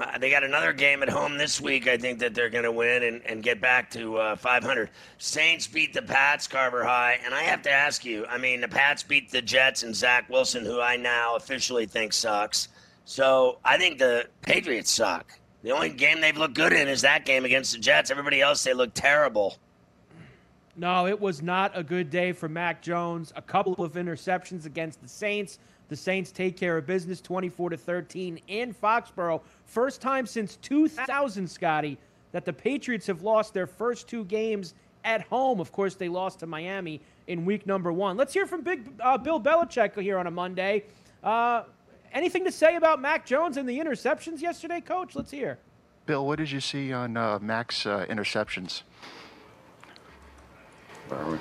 Uh, 0.00 0.16
they 0.18 0.30
got 0.30 0.42
another 0.44 0.72
game 0.72 1.02
at 1.02 1.08
home 1.08 1.36
this 1.36 1.60
week. 1.60 1.86
I 1.86 1.98
think 1.98 2.20
that 2.20 2.34
they're 2.34 2.48
going 2.48 2.64
to 2.64 2.72
win 2.72 3.02
and, 3.02 3.22
and 3.26 3.42
get 3.42 3.60
back 3.60 3.90
to 3.90 4.16
uh, 4.16 4.36
500. 4.36 4.90
Saints 5.18 5.66
beat 5.66 5.92
the 5.92 6.02
Pats, 6.02 6.46
Carver 6.46 6.82
High. 6.82 7.18
And 7.24 7.34
I 7.34 7.42
have 7.42 7.62
to 7.62 7.70
ask 7.70 8.04
you 8.04 8.24
I 8.26 8.38
mean, 8.38 8.60
the 8.60 8.68
Pats 8.68 9.02
beat 9.02 9.30
the 9.30 9.42
Jets 9.42 9.82
and 9.82 9.94
Zach 9.94 10.28
Wilson, 10.30 10.64
who 10.64 10.80
I 10.80 10.96
now 10.96 11.36
officially 11.36 11.86
think 11.86 12.12
sucks. 12.12 12.68
So 13.04 13.58
I 13.64 13.76
think 13.76 13.98
the 13.98 14.28
Patriots 14.42 14.90
suck. 14.90 15.32
The 15.62 15.72
only 15.72 15.90
game 15.90 16.20
they've 16.20 16.36
looked 16.36 16.54
good 16.54 16.72
in 16.72 16.88
is 16.88 17.02
that 17.02 17.26
game 17.26 17.44
against 17.44 17.72
the 17.72 17.78
Jets. 17.78 18.10
Everybody 18.10 18.40
else, 18.40 18.62
they 18.64 18.72
look 18.72 18.94
terrible. 18.94 19.56
No, 20.76 21.06
it 21.06 21.20
was 21.20 21.42
not 21.42 21.72
a 21.74 21.82
good 21.82 22.08
day 22.08 22.32
for 22.32 22.48
Mac 22.48 22.80
Jones. 22.80 23.32
A 23.36 23.42
couple 23.42 23.84
of 23.84 23.92
interceptions 23.94 24.64
against 24.64 25.02
the 25.02 25.08
Saints. 25.08 25.58
The 25.90 25.96
Saints 25.96 26.32
take 26.32 26.56
care 26.56 26.78
of 26.78 26.86
business 26.86 27.20
24 27.20 27.70
to 27.70 27.76
13 27.76 28.40
in 28.48 28.72
Foxborough. 28.72 29.42
First 29.66 30.00
time 30.00 30.24
since 30.24 30.56
2000, 30.56 31.50
Scotty, 31.50 31.98
that 32.32 32.44
the 32.44 32.52
Patriots 32.52 33.06
have 33.08 33.22
lost 33.22 33.52
their 33.52 33.66
first 33.66 34.08
two 34.08 34.24
games 34.24 34.74
at 35.04 35.22
home. 35.22 35.60
Of 35.60 35.72
course, 35.72 35.96
they 35.96 36.08
lost 36.08 36.40
to 36.40 36.46
Miami 36.46 37.00
in 37.26 37.44
week 37.44 37.66
number 37.66 37.92
one. 37.92 38.16
Let's 38.16 38.32
hear 38.32 38.46
from 38.46 38.62
Big 38.62 38.88
uh, 39.00 39.18
Bill 39.18 39.40
Belichick 39.40 40.00
here 40.00 40.18
on 40.18 40.26
a 40.26 40.30
Monday. 40.30 40.84
Uh, 41.24 41.64
anything 42.12 42.44
to 42.44 42.52
say 42.52 42.76
about 42.76 43.00
Mac 43.00 43.26
Jones 43.26 43.56
and 43.56 43.68
the 43.68 43.78
interceptions 43.78 44.40
yesterday, 44.40 44.80
Coach? 44.80 45.16
Let's 45.16 45.32
hear. 45.32 45.58
Bill, 46.06 46.26
what 46.26 46.38
did 46.38 46.50
you 46.50 46.60
see 46.60 46.92
on 46.92 47.16
uh, 47.16 47.38
Mac's 47.40 47.84
uh, 47.84 48.06
interceptions? 48.08 48.82
Where 51.08 51.20
are 51.20 51.30
we? 51.32 51.38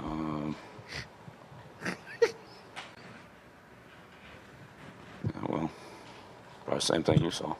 Um, 0.00 0.56
yeah, 1.84 1.92
well, 5.48 5.70
probably 6.64 6.73
the 6.73 6.73
same 6.84 7.02
thing 7.02 7.22
you 7.22 7.30
saw. 7.30 7.54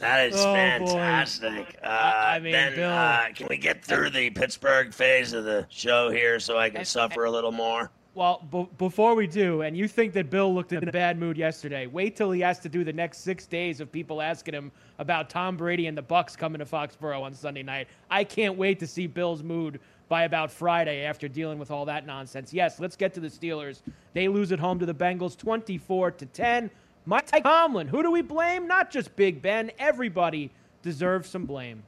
That 0.00 0.26
is 0.28 0.34
Oh, 0.36 0.52
fantastic. 0.52 1.78
Uh, 1.82 1.86
I 1.86 2.40
mean, 2.40 2.52
then, 2.52 2.74
Bill. 2.74 2.90
uh, 2.90 3.26
can 3.36 3.46
we 3.48 3.56
get 3.56 3.84
through 3.84 4.10
the 4.10 4.30
Pittsburgh 4.30 4.92
phase 4.92 5.32
of 5.32 5.44
the 5.44 5.64
show 5.70 6.10
here 6.10 6.40
so 6.40 6.58
I 6.58 6.70
can 6.70 6.84
suffer 6.84 7.24
a 7.24 7.30
little 7.30 7.52
more? 7.52 7.88
Well, 8.14 8.44
b- 8.50 8.68
before 8.78 9.14
we 9.14 9.28
do, 9.28 9.62
and 9.62 9.76
you 9.76 9.86
think 9.86 10.12
that 10.14 10.28
Bill 10.28 10.52
looked 10.52 10.72
in 10.72 10.86
a 10.86 10.92
bad 10.92 11.18
mood 11.18 11.38
yesterday, 11.38 11.86
wait 11.86 12.16
till 12.16 12.32
he 12.32 12.40
has 12.40 12.58
to 12.58 12.68
do 12.68 12.82
the 12.82 12.92
next 12.92 13.18
six 13.18 13.46
days 13.46 13.80
of 13.80 13.92
people 13.92 14.20
asking 14.20 14.54
him 14.54 14.72
about 14.98 15.30
Tom 15.30 15.56
Brady 15.56 15.86
and 15.86 15.96
the 15.96 16.02
Bucs 16.02 16.36
coming 16.36 16.58
to 16.58 16.66
Foxborough 16.66 17.22
on 17.22 17.32
Sunday 17.32 17.62
night. 17.62 17.86
I 18.10 18.24
can't 18.24 18.56
wait 18.58 18.80
to 18.80 18.86
see 18.88 19.06
Bill's 19.06 19.42
mood 19.44 19.78
by 20.12 20.24
about 20.24 20.50
Friday 20.50 21.06
after 21.06 21.26
dealing 21.26 21.58
with 21.58 21.70
all 21.70 21.86
that 21.86 22.04
nonsense. 22.04 22.52
Yes, 22.52 22.78
let's 22.78 22.96
get 22.96 23.14
to 23.14 23.20
the 23.20 23.28
Steelers. 23.28 23.80
They 24.12 24.28
lose 24.28 24.52
at 24.52 24.58
home 24.58 24.78
to 24.80 24.84
the 24.84 24.92
Bengals, 24.92 25.38
24 25.38 26.10
to 26.10 26.26
10. 26.26 26.70
Mike 27.06 27.30
Tomlin, 27.42 27.88
who 27.88 28.02
do 28.02 28.10
we 28.10 28.20
blame? 28.20 28.68
Not 28.68 28.90
just 28.90 29.16
Big 29.16 29.40
Ben. 29.40 29.70
Everybody 29.78 30.50
deserves 30.82 31.30
some 31.30 31.46
blame. 31.46 31.82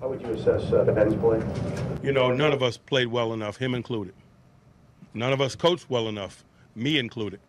How 0.00 0.08
would 0.08 0.22
you 0.22 0.28
assess 0.28 0.72
uh, 0.72 0.84
Ben's 0.84 1.14
play? 1.16 1.42
You 2.02 2.12
know, 2.12 2.32
none 2.32 2.54
of 2.54 2.62
us 2.62 2.78
played 2.78 3.08
well 3.08 3.34
enough, 3.34 3.58
him 3.58 3.74
included. 3.74 4.14
None 5.12 5.34
of 5.34 5.42
us 5.42 5.54
coached 5.54 5.90
well 5.90 6.08
enough, 6.08 6.42
me 6.74 6.98
included. 6.98 7.40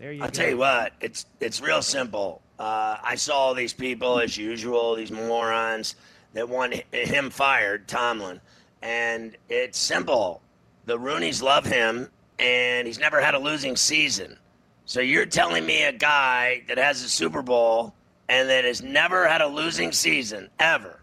There 0.00 0.10
you 0.10 0.20
I'll 0.20 0.30
go. 0.30 0.32
tell 0.32 0.48
you 0.48 0.56
what, 0.56 0.94
it's 1.00 1.26
it's 1.38 1.60
real 1.60 1.80
simple. 1.80 2.42
Uh, 2.58 2.96
I 3.04 3.14
saw 3.14 3.52
these 3.52 3.72
people 3.72 4.18
as 4.18 4.36
usual, 4.36 4.96
these 4.96 5.12
morons 5.12 5.94
that 6.34 6.48
want 6.48 6.74
him 6.92 7.30
fired, 7.30 7.88
Tomlin, 7.88 8.40
and 8.80 9.36
it's 9.48 9.78
simple. 9.78 10.42
The 10.86 10.98
Rooney's 10.98 11.42
love 11.42 11.64
him, 11.64 12.08
and 12.38 12.86
he's 12.86 12.98
never 12.98 13.20
had 13.20 13.34
a 13.34 13.38
losing 13.38 13.76
season. 13.76 14.36
So 14.84 15.00
you're 15.00 15.26
telling 15.26 15.64
me 15.64 15.84
a 15.84 15.92
guy 15.92 16.64
that 16.68 16.78
has 16.78 17.02
a 17.02 17.08
Super 17.08 17.42
Bowl 17.42 17.94
and 18.28 18.48
that 18.48 18.64
has 18.64 18.82
never 18.82 19.28
had 19.28 19.40
a 19.40 19.46
losing 19.46 19.92
season 19.92 20.48
ever, 20.58 21.02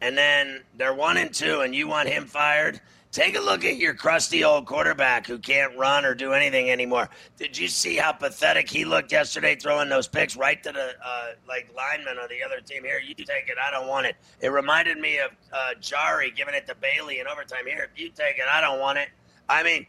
and 0.00 0.16
then 0.16 0.62
they're 0.76 0.94
one 0.94 1.16
and 1.16 1.32
two, 1.32 1.60
and 1.60 1.74
you 1.74 1.88
want 1.88 2.08
him 2.08 2.26
fired? 2.26 2.80
Take 3.12 3.36
a 3.36 3.40
look 3.40 3.64
at 3.64 3.76
your 3.76 3.92
crusty 3.92 4.44
old 4.44 4.66
quarterback 4.66 5.26
who 5.26 5.36
can't 5.36 5.76
run 5.76 6.04
or 6.04 6.14
do 6.14 6.32
anything 6.32 6.70
anymore. 6.70 7.08
Did 7.36 7.58
you 7.58 7.66
see 7.66 7.96
how 7.96 8.12
pathetic 8.12 8.70
he 8.70 8.84
looked 8.84 9.10
yesterday 9.10 9.56
throwing 9.56 9.88
those 9.88 10.06
picks 10.06 10.36
right 10.36 10.62
to 10.62 10.70
the 10.70 10.94
uh, 11.04 11.26
like 11.48 11.68
lineman 11.76 12.18
of 12.22 12.28
the 12.28 12.40
other 12.44 12.60
team? 12.60 12.84
Here, 12.84 13.00
you 13.00 13.16
take 13.16 13.48
it. 13.48 13.56
I 13.60 13.72
don't 13.72 13.88
want 13.88 14.06
it. 14.06 14.14
It 14.40 14.50
reminded 14.50 14.98
me 14.98 15.18
of 15.18 15.32
uh, 15.52 15.70
Jari 15.80 16.34
giving 16.36 16.54
it 16.54 16.68
to 16.68 16.76
Bailey 16.76 17.18
in 17.18 17.26
overtime. 17.26 17.66
Here, 17.66 17.88
If 17.92 18.00
you 18.00 18.10
take 18.10 18.38
it. 18.38 18.44
I 18.48 18.60
don't 18.60 18.78
want 18.78 18.98
it. 18.98 19.08
I 19.48 19.64
mean, 19.64 19.86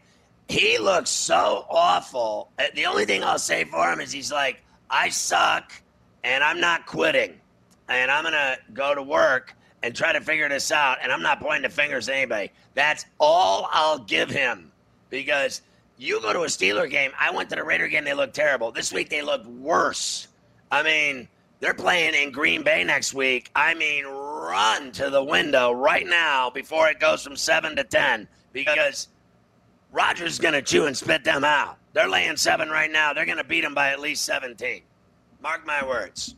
he 0.48 0.78
looks 0.78 1.10
so 1.10 1.64
awful. 1.70 2.50
Uh, 2.58 2.64
The 2.74 2.86
only 2.86 3.04
thing 3.04 3.22
I'll 3.22 3.38
say 3.38 3.62
for 3.64 3.92
him 3.92 4.00
is 4.00 4.10
he's 4.10 4.32
like, 4.32 4.64
I 4.90 5.10
suck, 5.10 5.72
and 6.24 6.42
I'm 6.42 6.58
not 6.60 6.86
quitting, 6.86 7.40
and 7.88 8.10
I'm 8.10 8.24
gonna 8.24 8.58
go 8.74 8.94
to 8.96 9.02
work 9.02 9.54
and 9.82 9.94
try 9.94 10.12
to 10.12 10.20
figure 10.20 10.48
this 10.48 10.70
out. 10.70 10.98
And 11.02 11.12
I'm 11.12 11.22
not 11.22 11.40
pointing 11.40 11.62
the 11.62 11.68
fingers 11.68 12.08
at 12.08 12.16
anybody. 12.16 12.50
That's 12.74 13.04
all 13.18 13.68
I'll 13.72 13.98
give 13.98 14.30
him 14.30 14.72
because 15.10 15.62
you 15.98 16.20
go 16.20 16.32
to 16.32 16.40
a 16.40 16.46
Steeler 16.46 16.88
game. 16.88 17.12
I 17.18 17.30
went 17.30 17.50
to 17.50 17.56
the 17.56 17.64
Raider 17.64 17.88
game. 17.88 18.04
They 18.04 18.14
looked 18.14 18.34
terrible. 18.34 18.72
This 18.72 18.92
week 18.92 19.08
they 19.10 19.22
looked 19.22 19.46
worse. 19.46 20.28
I 20.70 20.82
mean, 20.82 21.28
they're 21.60 21.74
playing 21.74 22.14
in 22.14 22.32
Green 22.32 22.62
Bay 22.62 22.82
next 22.82 23.14
week. 23.14 23.50
I 23.54 23.74
mean, 23.74 24.04
run 24.06 24.90
to 24.92 25.10
the 25.10 25.22
window 25.22 25.72
right 25.72 26.06
now 26.06 26.50
before 26.50 26.88
it 26.88 26.98
goes 26.98 27.22
from 27.22 27.36
seven 27.36 27.76
to 27.76 27.84
ten 27.84 28.26
because 28.52 29.08
Rodgers 29.92 30.32
is 30.32 30.38
going 30.38 30.54
to 30.54 30.62
chew 30.62 30.86
and 30.86 30.96
spit 30.96 31.22
them 31.22 31.44
out. 31.44 31.78
They're 31.92 32.08
laying 32.08 32.36
seven 32.36 32.70
right 32.70 32.90
now. 32.90 33.12
They're 33.12 33.26
going 33.26 33.38
to 33.38 33.44
beat 33.44 33.60
them 33.60 33.74
by 33.74 33.90
at 33.90 34.00
least 34.00 34.24
17. 34.24 34.82
Mark 35.42 35.66
my 35.66 35.86
words. 35.86 36.34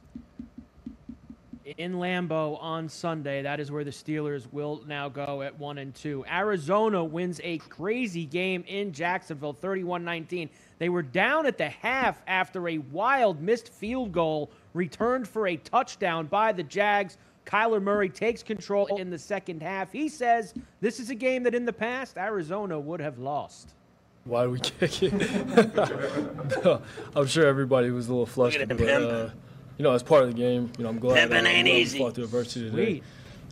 In 1.64 1.94
Lambeau 1.94 2.60
on 2.60 2.88
Sunday. 2.88 3.42
That 3.42 3.60
is 3.60 3.70
where 3.70 3.84
the 3.84 3.90
Steelers 3.90 4.50
will 4.52 4.82
now 4.86 5.08
go 5.08 5.42
at 5.42 5.58
1 5.58 5.78
and 5.78 5.94
2. 5.94 6.24
Arizona 6.30 7.02
wins 7.02 7.40
a 7.42 7.58
crazy 7.58 8.26
game 8.26 8.64
in 8.66 8.92
Jacksonville 8.92 9.54
31-19. 9.54 10.48
They 10.78 10.88
were 10.88 11.02
down 11.02 11.46
at 11.46 11.58
the 11.58 11.68
half 11.68 12.22
after 12.26 12.68
a 12.68 12.78
wild 12.78 13.40
missed 13.40 13.68
field 13.72 14.12
goal 14.12 14.50
returned 14.74 15.26
for 15.26 15.46
a 15.48 15.56
touchdown 15.56 16.26
by 16.26 16.52
the 16.52 16.62
Jags. 16.62 17.16
Kyler 17.46 17.82
Murray 17.82 18.08
takes 18.08 18.42
control 18.42 18.96
in 18.96 19.10
the 19.10 19.18
second 19.18 19.62
half. 19.62 19.92
He 19.92 20.08
says 20.08 20.54
this 20.80 20.98
is 20.98 21.10
a 21.10 21.14
game 21.14 21.42
that 21.44 21.54
in 21.54 21.64
the 21.64 21.72
past 21.72 22.16
Arizona 22.16 22.78
would 22.78 23.00
have 23.00 23.18
lost. 23.18 23.74
Why 24.24 24.44
are 24.44 24.50
we 24.50 24.58
kicking? 24.60 25.20
it? 25.20 26.80
I'm 27.14 27.26
sure 27.26 27.46
everybody 27.46 27.90
was 27.90 28.08
a 28.08 28.10
little 28.10 28.24
flustered, 28.24 28.70
him 28.70 28.78
but 28.78 28.86
pimping. 28.86 29.10
uh, 29.10 29.30
you 29.78 29.82
know, 29.82 29.92
as 29.92 30.02
part 30.02 30.22
of 30.24 30.28
the 30.30 30.34
game, 30.36 30.70
you 30.78 30.84
know, 30.84 30.90
I'm 30.90 30.98
glad 30.98 31.16
Pimping 31.16 31.46
uh, 31.46 31.48
ain't 31.48 31.58
I'm 31.68 31.74
we 31.74 31.80
easy. 31.80 31.98
fought 31.98 32.14
through 32.14 32.24
adversity 32.24 32.70
today. 32.70 33.02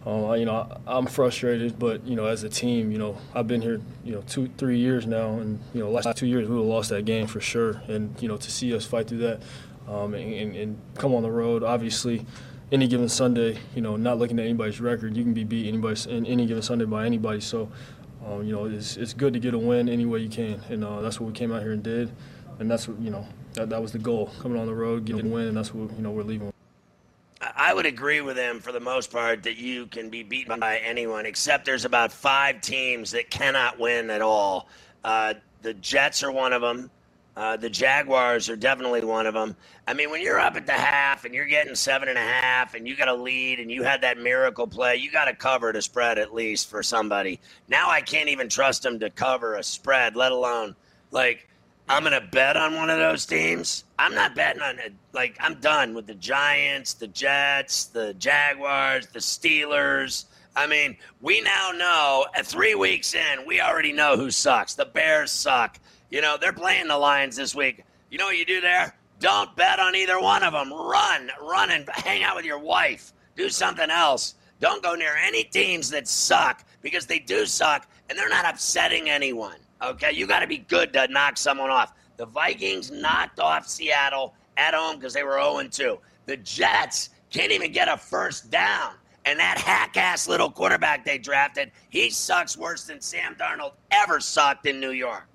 Um, 0.07 0.25
I- 0.27 0.37
you 0.37 0.45
know, 0.47 0.55
I, 0.87 0.97
I'm 0.99 1.07
frustrated, 1.07 1.79
but 1.79 2.05
you 2.07 2.17
know, 2.17 2.27
as 2.27 2.43
a 2.43 2.49
team, 2.49 2.91
you 2.93 2.99
know, 2.99 3.17
I've 3.35 3.47
been 3.47 3.61
here, 3.63 3.81
you 4.05 4.13
know, 4.13 4.23
two, 4.27 4.49
three 4.59 4.79
years 4.79 5.07
now, 5.07 5.39
and 5.39 5.61
you 5.75 5.81
know, 5.81 5.91
last 5.91 6.17
two 6.17 6.27
years 6.27 6.49
we 6.49 6.55
would 6.57 6.63
have 6.63 6.69
lost 6.71 6.91
that 6.91 7.05
game 7.05 7.27
for 7.27 7.41
sure. 7.41 7.83
And 7.89 8.15
you 8.21 8.29
know, 8.29 8.37
to 8.37 8.51
see 8.51 8.75
us 8.75 8.85
fight 8.85 9.09
through 9.09 9.19
that, 9.19 9.43
um, 9.89 10.15
and, 10.15 10.33
and, 10.35 10.57
and 10.57 10.81
come 10.97 11.15
on 11.15 11.23
the 11.23 11.31
road, 11.31 11.63
obviously, 11.63 12.27
any 12.73 12.87
given 12.89 13.09
Sunday, 13.09 13.59
you 13.75 13.83
know, 13.83 13.97
not 13.97 14.19
looking 14.19 14.39
at 14.39 14.45
anybody's 14.45 14.81
record, 14.81 15.17
you 15.17 15.23
can 15.23 15.35
be 15.35 15.45
beat 15.45 15.69
anybody 15.69 16.01
in 16.11 16.27
any 16.27 16.47
given 16.47 16.63
Sunday 16.63 16.85
by 16.85 17.07
anybody. 17.07 17.41
So. 17.41 17.69
um, 18.27 18.45
you 18.47 18.53
know, 18.53 18.67
it's, 18.67 18.97
it's 18.97 19.13
good 19.15 19.33
to 19.33 19.41
get 19.41 19.53
a 19.53 19.59
win 19.59 19.89
any 19.89 20.07
way 20.07 20.21
you 20.21 20.29
can, 20.29 20.61
and 20.71 20.85
uh, 20.85 21.01
that's 21.01 21.19
what 21.19 21.27
we 21.27 21.33
came 21.33 21.51
out 21.53 21.61
here 21.63 21.73
and 21.73 21.83
did, 21.83 22.09
and 22.61 22.71
that's 22.71 22.87
what 22.87 22.97
you 23.01 23.11
know 23.11 23.27
that, 23.55 23.71
that 23.71 23.81
was 23.81 23.93
the 23.93 23.99
goal, 23.99 24.31
coming 24.41 24.59
on 24.59 24.67
the 24.67 24.75
road, 24.75 25.05
getting 25.05 25.27
a 25.27 25.35
win, 25.35 25.49
and 25.49 25.57
that's 25.57 25.75
what 25.75 25.95
you 25.97 26.03
know 26.03 26.11
we're 26.11 26.23
leaving. 26.23 26.53
I 27.57 27.75
would 27.75 27.87
agree 27.87 28.21
with 28.21 28.37
him 28.37 28.61
for 28.61 28.71
the 28.71 28.81
most 28.81 29.11
part 29.11 29.43
that 29.43 29.57
you 29.57 29.87
can 29.87 30.11
be 30.11 30.23
beaten 30.23 30.61
by 30.61 30.79
anyone, 30.79 31.27
except 31.27 31.65
there's 31.65 31.85
about 31.85 32.13
five 32.13 32.61
teams 32.61 33.11
that 33.13 33.31
cannot 33.31 33.81
win 33.81 34.11
at 34.11 34.23
all. 34.23 34.69
Uh, 35.03 35.35
the 35.63 35.75
Jets 35.75 36.23
are 36.23 36.31
one 36.31 36.53
of 36.53 36.63
them. 36.63 36.91
Uh, 37.35 37.57
the 37.57 37.71
Jaguars 37.71 38.51
are 38.51 38.57
definitely 38.57 39.03
one 39.03 39.27
of 39.27 39.35
them. 39.35 39.57
I 39.89 39.95
mean, 39.95 40.11
when 40.11 40.21
you're 40.21 40.39
up 40.39 40.57
at 40.57 40.67
the 40.67 40.73
half 40.73 41.25
and 41.25 41.35
you're 41.35 41.47
getting 41.47 41.75
seven 41.75 42.09
and 42.09 42.19
a 42.19 42.23
half 42.23 42.75
and 42.75 42.87
you 42.87 42.95
got 42.95 43.09
a 43.09 43.15
lead 43.15 43.59
and 43.59 43.71
you 43.71 43.83
had 43.83 44.03
that 44.03 44.19
miracle 44.19 44.67
play, 44.67 44.97
you 44.97 45.11
got 45.11 45.25
to 45.25 45.35
cover 45.35 45.73
the 45.73 45.81
spread 45.81 46.19
at 46.19 46.35
least 46.35 46.69
for 46.69 46.83
somebody. 46.83 47.41
Now 47.69 47.91
I 47.91 48.03
can't 48.03 48.29
even 48.29 48.51
trust 48.51 48.83
them 48.83 49.01
to 49.01 49.09
cover 49.09 49.55
a 49.55 49.63
spread, 49.63 50.15
let 50.15 50.31
alone 50.31 50.77
like 51.11 51.49
I'm 51.89 52.05
to 52.05 52.21
bet 52.21 52.57
on 52.57 52.75
one 52.75 52.91
of 52.91 52.99
those 52.99 53.27
teams. 53.27 53.85
I'm 53.99 54.15
not 54.15 54.35
betting 54.35 54.63
on 54.63 54.79
it. 54.79 54.93
Like, 55.13 55.37
I'm 55.41 55.61
done 55.61 55.95
with 55.95 56.07
the 56.07 56.15
Giants, 56.15 56.95
the 56.95 57.09
Jets, 57.09 57.87
the 57.87 58.15
Jaguars, 58.15 59.09
the 59.09 59.19
Steelers. 59.19 60.27
I 60.55 60.67
mean, 60.67 60.97
we 61.21 61.41
now 61.41 61.71
know 61.75 62.27
at 62.35 62.47
three 62.47 62.75
weeks 62.75 63.15
in, 63.15 63.47
we 63.47 63.61
already 63.61 63.93
know 63.93 64.17
who 64.17 64.31
sucks. 64.31 64.75
The 64.75 64.85
Bears 64.85 65.31
suck. 65.31 65.79
You 66.11 66.21
know, 66.21 66.37
they're 66.41 66.53
playing 66.53 66.89
the 66.89 66.99
Lions 66.99 67.37
this 67.37 67.55
week. 67.55 67.85
You 68.11 68.19
know 68.19 68.27
what 68.27 68.39
you 68.39 68.45
do 68.45 68.61
there? 68.61 68.95
Don't 69.19 69.55
bet 69.57 69.81
on 69.81 69.95
either 69.95 70.21
one 70.21 70.43
of 70.43 70.53
them. 70.53 70.73
Run, 70.73 71.31
run 71.41 71.71
and 71.71 71.89
hang 71.91 72.23
out 72.23 72.37
with 72.37 72.45
your 72.45 72.59
wife. 72.59 73.13
Do 73.37 73.49
something 73.49 73.91
else. 73.91 74.35
Don't 74.61 74.83
go 74.83 74.95
near 74.95 75.17
any 75.17 75.45
teams 75.45 75.91
that 75.91 76.07
suck 76.07 76.65
because 76.83 77.07
they 77.07 77.19
do 77.19 77.47
suck 77.47 77.89
and 78.09 78.19
they're 78.19 78.29
not 78.29 78.49
upsetting 78.49 79.09
anyone. 79.09 79.57
Okay, 79.83 80.13
you 80.13 80.27
got 80.27 80.41
to 80.41 80.47
be 80.47 80.59
good 80.59 80.93
to 80.93 81.09
knock 81.09 81.37
someone 81.37 81.71
off. 81.71 81.93
The 82.17 82.27
Vikings 82.27 82.91
knocked 82.91 83.41
off 83.41 83.67
Seattle 83.67 84.35
at 84.57 84.75
home 84.75 84.97
because 84.97 85.13
they 85.13 85.25
were 85.25 85.41
0 85.43 85.67
2. 85.69 85.99
The 86.27 86.37
Jets 86.37 87.11
can't 87.31 87.51
even 87.51 87.73
get 87.73 87.89
a 87.89 87.97
first 87.97 88.51
down. 88.51 88.95
And 89.25 89.39
that 89.39 89.59
hack 89.59 89.97
ass 89.97 90.29
little 90.29 90.51
quarterback 90.51 91.05
they 91.05 91.19
drafted, 91.19 91.71
he 91.91 92.11
sucks 92.11 92.57
worse 92.57 92.85
than 92.85 93.01
Sam 93.01 93.37
Darnold 93.37 93.73
ever 93.91 94.21
sucked 94.21 94.67
in 94.67 94.81
New 94.81 94.91
York. 94.91 95.27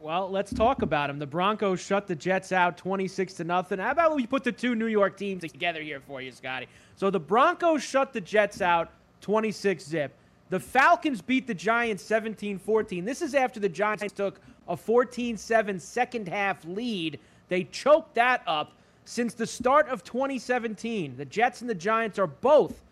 Well, 0.00 0.30
let's 0.30 0.52
talk 0.52 0.82
about 0.82 1.10
him. 1.10 1.18
The 1.18 1.26
Broncos 1.26 1.80
shut 1.80 2.06
the 2.06 2.14
Jets 2.14 2.52
out 2.52 2.76
26 2.76 3.34
to 3.34 3.44
nothing. 3.44 3.78
How 3.78 3.90
about 3.90 4.14
we 4.14 4.26
put 4.26 4.44
the 4.44 4.52
two 4.52 4.74
New 4.74 4.86
York 4.86 5.16
teams 5.16 5.42
together 5.42 5.80
here 5.80 5.98
for 5.98 6.20
you, 6.20 6.30
Scotty? 6.30 6.68
So 6.94 7.10
the 7.10 7.20
Broncos 7.20 7.82
shut 7.82 8.12
the 8.12 8.20
Jets 8.20 8.60
out 8.60 8.92
26 9.22 9.82
zip. 9.82 10.14
The 10.50 10.60
Falcons 10.60 11.22
beat 11.22 11.46
the 11.46 11.54
Giants 11.54 12.02
17 12.04 12.58
14. 12.58 13.04
This 13.04 13.22
is 13.22 13.34
after 13.34 13.60
the 13.60 13.68
Giants 13.68 14.12
took 14.12 14.40
a 14.68 14.76
14 14.76 15.36
7 15.36 15.80
second 15.80 16.28
half 16.28 16.64
lead. 16.64 17.18
They 17.48 17.64
choked 17.64 18.14
that 18.14 18.42
up. 18.46 18.72
Since 19.06 19.34
the 19.34 19.46
start 19.46 19.88
of 19.88 20.02
2017, 20.02 21.16
the 21.16 21.24
Jets 21.26 21.60
and 21.60 21.68
the 21.68 21.74
Giants 21.74 22.18
are 22.18 22.26
both 22.26 22.82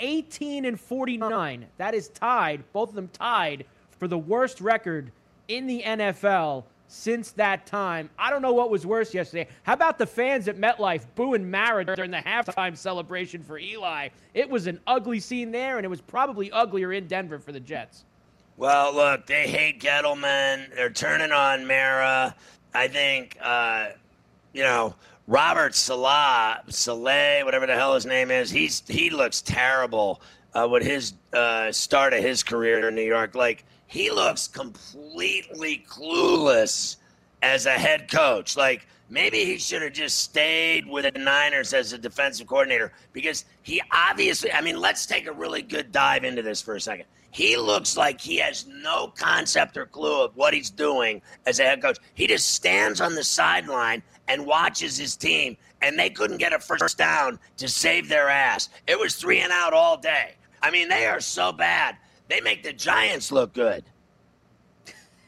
18 0.00 0.64
and 0.64 0.80
49. 0.80 1.66
That 1.76 1.94
is 1.94 2.08
tied, 2.08 2.64
both 2.72 2.88
of 2.88 2.94
them 2.94 3.08
tied 3.08 3.64
for 3.98 4.08
the 4.08 4.18
worst 4.18 4.60
record 4.60 5.12
in 5.48 5.66
the 5.66 5.82
NFL 5.82 6.64
since 6.90 7.30
that 7.32 7.66
time. 7.66 8.10
I 8.18 8.30
don't 8.30 8.42
know 8.42 8.52
what 8.52 8.68
was 8.68 8.84
worse 8.84 9.14
yesterday. 9.14 9.48
How 9.62 9.74
about 9.74 9.96
the 9.96 10.06
fans 10.06 10.48
at 10.48 10.58
MetLife 10.58 11.06
booing 11.14 11.48
Mara 11.48 11.84
during 11.84 12.10
the 12.10 12.18
halftime 12.18 12.76
celebration 12.76 13.44
for 13.44 13.58
Eli? 13.58 14.08
It 14.34 14.50
was 14.50 14.66
an 14.66 14.80
ugly 14.88 15.20
scene 15.20 15.52
there, 15.52 15.76
and 15.76 15.84
it 15.84 15.88
was 15.88 16.00
probably 16.00 16.50
uglier 16.50 16.92
in 16.92 17.06
Denver 17.06 17.38
for 17.38 17.52
the 17.52 17.60
Jets. 17.60 18.04
Well, 18.56 18.92
look, 18.92 19.26
they 19.26 19.46
hate 19.46 19.80
Gettleman. 19.80 20.74
They're 20.74 20.90
turning 20.90 21.30
on 21.30 21.64
Mara. 21.66 22.34
I 22.74 22.88
think, 22.88 23.38
uh, 23.40 23.90
you 24.52 24.64
know, 24.64 24.96
Robert 25.28 25.76
Salah, 25.76 26.60
Saleh, 26.68 27.44
whatever 27.44 27.66
the 27.66 27.74
hell 27.74 27.94
his 27.94 28.04
name 28.04 28.32
is, 28.32 28.50
he's 28.50 28.82
he 28.88 29.10
looks 29.10 29.42
terrible 29.42 30.20
uh, 30.54 30.66
with 30.68 30.82
his 30.82 31.14
uh, 31.32 31.70
start 31.70 32.14
of 32.14 32.22
his 32.22 32.42
career 32.42 32.88
in 32.88 32.96
New 32.96 33.02
York. 33.02 33.36
Like 33.36 33.64
he 33.90 34.08
looks 34.08 34.46
completely 34.46 35.84
clueless 35.88 36.96
as 37.42 37.66
a 37.66 37.72
head 37.72 38.08
coach. 38.08 38.56
Like 38.56 38.86
maybe 39.08 39.44
he 39.44 39.58
should 39.58 39.82
have 39.82 39.92
just 39.92 40.20
stayed 40.20 40.86
with 40.86 41.12
the 41.12 41.18
Niners 41.18 41.74
as 41.74 41.92
a 41.92 41.98
defensive 41.98 42.46
coordinator 42.46 42.92
because 43.12 43.46
he 43.62 43.82
obviously, 43.90 44.52
I 44.52 44.60
mean, 44.60 44.80
let's 44.80 45.06
take 45.06 45.26
a 45.26 45.32
really 45.32 45.60
good 45.60 45.90
dive 45.90 46.22
into 46.22 46.40
this 46.40 46.62
for 46.62 46.76
a 46.76 46.80
second. 46.80 47.06
He 47.32 47.56
looks 47.56 47.96
like 47.96 48.20
he 48.20 48.36
has 48.36 48.64
no 48.68 49.08
concept 49.08 49.76
or 49.76 49.86
clue 49.86 50.24
of 50.24 50.36
what 50.36 50.54
he's 50.54 50.70
doing 50.70 51.20
as 51.46 51.58
a 51.58 51.64
head 51.64 51.82
coach. 51.82 51.98
He 52.14 52.28
just 52.28 52.52
stands 52.52 53.00
on 53.00 53.16
the 53.16 53.24
sideline 53.24 54.04
and 54.28 54.46
watches 54.46 54.96
his 54.96 55.16
team, 55.16 55.56
and 55.82 55.98
they 55.98 56.10
couldn't 56.10 56.38
get 56.38 56.52
a 56.52 56.60
first 56.60 56.96
down 56.96 57.40
to 57.56 57.68
save 57.68 58.08
their 58.08 58.28
ass. 58.28 58.68
It 58.86 58.98
was 58.98 59.16
three 59.16 59.40
and 59.40 59.52
out 59.52 59.72
all 59.72 59.96
day. 59.96 60.34
I 60.62 60.70
mean, 60.70 60.88
they 60.88 61.06
are 61.06 61.20
so 61.20 61.52
bad. 61.52 61.96
They 62.30 62.40
make 62.40 62.62
the 62.62 62.72
Giants 62.72 63.32
look 63.32 63.52
good. 63.52 63.82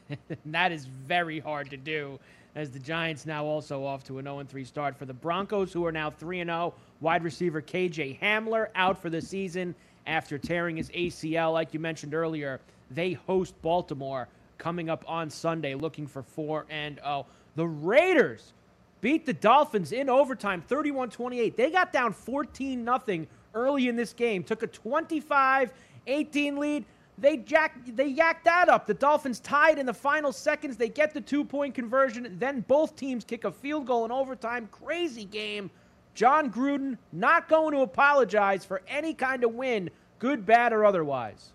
that 0.47 0.71
is 0.71 0.85
very 0.87 1.41
hard 1.41 1.69
to 1.71 1.77
do 1.77 2.19
as 2.55 2.71
the 2.71 2.79
Giants 2.79 3.27
now 3.27 3.45
also 3.45 3.85
off 3.85 4.05
to 4.05 4.19
an 4.19 4.27
0 4.27 4.45
3 4.49 4.65
start 4.65 4.97
for 4.97 5.05
the 5.05 5.13
Broncos, 5.13 5.73
who 5.73 5.85
are 5.85 5.91
now 5.91 6.11
3 6.11 6.45
0. 6.45 6.73
Wide 7.01 7.25
receiver 7.25 7.61
KJ 7.61 8.21
Hamler 8.21 8.69
out 8.77 9.03
for 9.03 9.11
the 9.11 9.21
season 9.21 9.75
after 10.07 10.39
tearing 10.39 10.77
his 10.77 10.91
ACL. 10.91 11.53
Like 11.53 11.75
you 11.75 11.81
mentioned 11.81 12.15
earlier, 12.15 12.61
they 12.89 13.15
host 13.15 13.61
Baltimore 13.63 14.29
coming 14.59 14.89
up 14.89 15.05
on 15.09 15.29
Sunday, 15.29 15.75
looking 15.75 16.07
for 16.07 16.23
4 16.23 16.67
and 16.71 17.01
0. 17.03 17.27
The 17.57 17.67
Raiders 17.67 18.53
beat 19.01 19.27
the 19.27 19.33
Dolphins 19.33 19.91
in 19.91 20.09
overtime 20.09 20.63
31 20.63 21.11
28. 21.11 21.57
They 21.57 21.71
got 21.73 21.93
down 21.93 22.13
14 22.13 22.85
0 22.85 23.27
early 23.55 23.89
in 23.89 23.97
this 23.97 24.13
game, 24.13 24.45
took 24.45 24.63
a 24.63 24.69
25 24.69 25.73
18 26.07 26.57
lead. 26.57 26.85
They 27.19 27.37
jack 27.37 27.79
they 27.87 28.13
yacked 28.13 28.45
that 28.45 28.69
up. 28.69 28.87
The 28.87 28.95
Dolphins 28.95 29.39
tied 29.41 29.79
in 29.79 29.87
the 29.87 29.95
final 29.95 30.33
seconds. 30.33 30.77
They 30.77 30.89
get 30.89 31.15
the 31.15 31.21
two-point 31.21 31.75
conversion. 31.75 32.37
Then 32.39 32.65
both 32.67 32.97
teams 32.97 33.25
kick 33.25 33.45
a 33.45 33.53
field 33.53 33.87
goal 33.87 34.05
in 34.05 34.11
overtime. 34.11 34.69
Crazy 34.73 35.25
game. 35.25 35.71
Jon 36.15 36.51
Gruden 36.51 36.99
not 37.13 37.49
going 37.49 37.75
to 37.75 37.81
apologize 37.81 38.65
for 38.65 38.83
any 38.89 39.15
kind 39.15 39.45
of 39.45 39.55
win, 39.55 39.91
good, 40.19 40.45
bad, 40.45 40.73
or 40.73 40.85
otherwise. 40.85 41.53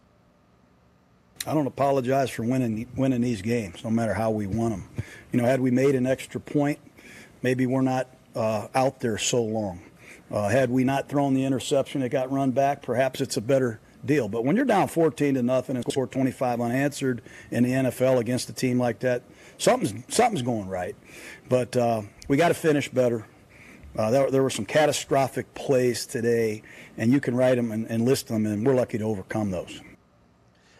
I 1.46 1.54
don't 1.54 1.68
apologize 1.68 2.30
for 2.30 2.44
winning 2.44 2.88
winning 2.96 3.22
these 3.22 3.42
games, 3.42 3.84
no 3.84 3.90
matter 3.90 4.14
how 4.14 4.32
we 4.32 4.48
won 4.48 4.72
them. 4.72 4.90
You 5.32 5.42
know, 5.42 5.46
had 5.46 5.60
we 5.60 5.72
made 5.72 5.96
an 5.96 6.08
extra 6.08 6.40
point, 6.40 6.80
maybe 7.42 7.66
we're 7.66 7.82
not 7.82 8.08
uh, 8.36 8.68
out 8.74 9.00
there 9.00 9.18
so 9.18 9.44
long. 9.44 9.82
Uh, 10.30 10.50
had 10.50 10.70
we 10.70 10.84
not 10.84 11.08
thrown 11.08 11.34
the 11.34 11.46
interception 11.46 12.02
that 12.02 12.10
got 12.10 12.32
run 12.32 12.52
back, 12.52 12.82
perhaps 12.82 13.22
it's 13.22 13.38
a 13.38 13.42
better 13.42 13.80
deal. 14.06 14.28
But 14.28 14.46
when 14.46 14.56
you're 14.56 14.66
down 14.66 14.88
14 14.88 15.36
to 15.36 15.44
nothing 15.44 15.76
and 15.76 15.86
score 15.90 16.08
25 16.08 16.62
unanswered 16.62 17.22
in 17.52 17.64
the 17.64 17.72
NFL 17.72 18.20
against 18.20 18.50
a 18.50 18.54
team 18.54 18.80
like 18.80 19.00
that, 19.00 19.24
something's 19.58 20.04
something's 20.14 20.42
going 20.42 20.68
right. 20.68 20.96
But 21.50 21.76
uh, 21.76 22.04
we 22.28 22.38
got 22.38 22.50
to 22.50 22.54
finish 22.54 22.90
better. 22.90 23.26
Uh, 23.96 24.12
there, 24.12 24.30
there, 24.30 24.44
were 24.44 24.50
some 24.50 24.66
catastrophic 24.66 25.52
plays 25.56 26.06
today, 26.06 26.62
and 26.98 27.12
you 27.12 27.20
can 27.20 27.36
write 27.36 27.56
them 27.56 27.72
and, 27.72 27.88
and 27.88 28.06
list 28.06 28.28
them, 28.28 28.46
and 28.46 28.66
we're 28.66 28.76
lucky 28.76 29.00
to 29.00 29.04
overcome 29.04 29.50
those. 29.50 29.82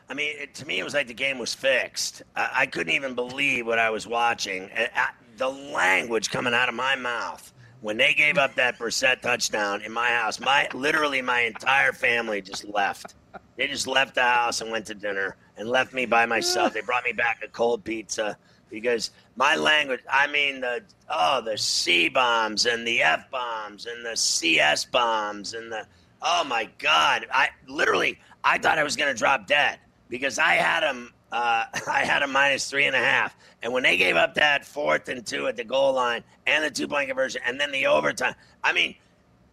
I 0.08 0.14
mean, 0.14 0.36
it, 0.38 0.54
to 0.56 0.68
me, 0.68 0.80
it 0.80 0.84
was 0.84 0.94
like 0.94 1.08
the 1.08 1.16
game 1.16 1.40
was 1.40 1.54
fixed. 1.54 2.22
I, 2.36 2.50
I 2.54 2.66
couldn't 2.68 2.94
even 2.94 3.16
believe 3.16 3.66
what 3.66 3.80
I 3.80 3.90
was 3.90 4.06
watching. 4.06 4.70
I, 4.76 4.90
I, 4.96 5.10
the 5.38 5.50
language 5.50 6.30
coming 6.30 6.54
out 6.54 6.70
of 6.70 6.76
my 6.76 6.96
mouth 6.96 7.54
when 7.88 7.96
they 7.96 8.14
gave 8.14 8.38
up 8.38 8.54
that 8.56 8.78
Brissett 8.78 9.22
touchdown 9.22 9.82
in 9.82 9.94
my 9.94 10.10
house, 10.10 10.42
my 10.42 10.68
literally 10.74 11.22
my 11.22 11.44
entire 11.44 11.94
family 11.94 12.42
just 12.42 12.66
left. 12.66 13.16
They 13.56 13.66
just 13.66 13.88
left 13.88 14.16
the 14.16 14.24
house 14.24 14.60
and 14.60 14.70
went 14.70 14.88
to 14.88 14.94
dinner 14.94 15.38
and 15.56 15.70
left 15.70 15.94
me 15.94 16.06
by 16.06 16.26
myself. 16.26 16.74
They 16.74 16.82
brought 16.82 17.06
me 17.06 17.14
back 17.14 17.40
a 17.46 17.48
cold 17.48 17.86
pizza 17.86 18.38
because 18.70 19.12
my 19.38 19.56
language, 19.56 20.02
I 20.12 20.28
mean 20.28 20.60
the 20.60 20.82
oh 21.10 21.40
the 21.40 21.58
C 21.58 22.10
bombs 22.10 22.66
and 22.66 22.86
the 22.86 23.02
F 23.02 23.32
bombs 23.32 23.86
and 23.86 24.06
the 24.06 24.18
CS 24.18 24.84
bombs 24.84 25.54
and 25.54 25.72
the 25.72 25.88
oh 26.22 26.44
my 26.44 26.68
god, 26.80 27.26
I 27.32 27.48
literally 27.70 28.20
I 28.44 28.58
thought 28.58 28.78
I 28.78 28.84
was 28.84 28.98
gonna 28.98 29.14
drop 29.14 29.48
dead 29.48 29.80
because 30.10 30.40
I 30.40 30.56
had 30.56 30.82
them 30.82 31.14
uh, 31.32 31.66
I 31.88 32.06
had 32.06 32.24
a 32.24 32.28
minus 32.28 32.70
three 32.70 32.86
and 32.86 32.96
a 32.96 33.00
half. 33.00 33.36
And 33.62 33.74
when 33.74 33.84
they 33.84 33.98
gave 33.98 34.16
up 34.16 34.36
that 34.36 34.66
fourth 34.66 35.10
and 35.10 35.26
two 35.26 35.48
at 35.48 35.58
the 35.58 35.64
goal 35.64 35.94
line 35.94 36.24
and 36.46 36.64
the 36.64 36.70
two 36.70 36.88
point 36.88 37.08
conversion 37.08 37.42
and 37.46 37.60
then 37.60 37.72
the 37.72 37.88
overtime, 37.88 38.36
I 38.64 38.74
mean, 38.74 38.96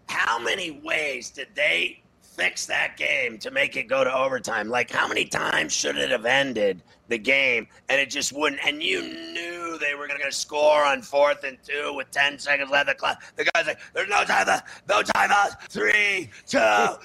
how 0.09 0.39
many 0.39 0.71
ways 0.71 1.31
did 1.31 1.49
they 1.55 2.03
fix 2.35 2.67
that 2.67 2.97
game 2.97 3.39
to 3.39 3.51
make 3.51 3.77
it 3.77 3.85
go 3.85 4.05
to 4.05 4.15
overtime? 4.15 4.69
Like, 4.69 4.91
how 4.91 5.07
many 5.07 5.25
times 5.25 5.73
should 5.73 5.97
it 5.97 6.11
have 6.11 6.25
ended 6.25 6.83
the 7.09 7.19
game 7.19 7.67
and 7.89 8.01
it 8.01 8.11
just 8.11 8.33
wouldn't? 8.33 8.61
And 8.67 8.83
you 8.83 9.03
knew 9.03 9.79
they 9.79 9.95
were 9.95 10.09
going 10.09 10.21
to 10.21 10.33
score 10.33 10.85
on 10.85 11.03
fourth 11.03 11.45
and 11.45 11.59
two 11.63 11.95
with 11.95 12.11
10 12.11 12.39
seconds 12.39 12.71
left. 12.71 12.89
The, 12.89 12.95
clock. 12.95 13.23
the 13.37 13.47
guy's 13.55 13.67
like, 13.67 13.79
there's 13.93 14.09
no 14.09 14.25
time 14.25 14.47
left. 14.47 14.69
No 14.89 15.03
time 15.03 15.31
out. 15.31 15.71
Three, 15.71 16.31
two. 16.47 16.59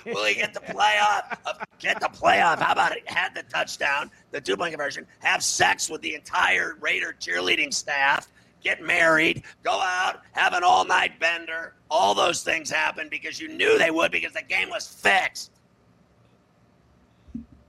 Will 0.06 0.26
he 0.26 0.36
get 0.36 0.54
the 0.54 0.62
playoff? 0.62 1.38
Uh, 1.46 1.54
get 1.78 2.00
the 2.00 2.08
playoff. 2.08 2.60
How 2.60 2.74
about 2.74 2.96
it? 2.96 3.08
Had 3.10 3.36
the 3.36 3.44
touchdown, 3.44 4.12
the 4.32 4.42
two 4.42 4.58
point 4.58 4.72
conversion, 4.72 5.06
have 5.20 5.44
sex 5.44 5.90
with 5.90 6.02
the 6.02 6.16
entire 6.16 6.78
Raider 6.80 7.16
cheerleading 7.20 7.74
staff, 7.74 8.28
get 8.64 8.82
married, 8.82 9.44
go 9.64 9.72
out, 9.72 10.22
have 10.32 10.54
an 10.54 10.64
all 10.64 10.86
night 10.86 11.20
bender. 11.20 11.74
All 11.90 12.14
those 12.14 12.44
things 12.44 12.70
happened 12.70 13.10
because 13.10 13.40
you 13.40 13.48
knew 13.48 13.78
they 13.78 13.92
would 13.92 14.12
because 14.12 14.34
the 14.34 14.44
game 14.44 14.70
was 14.70 14.88
fixed. 14.88 15.52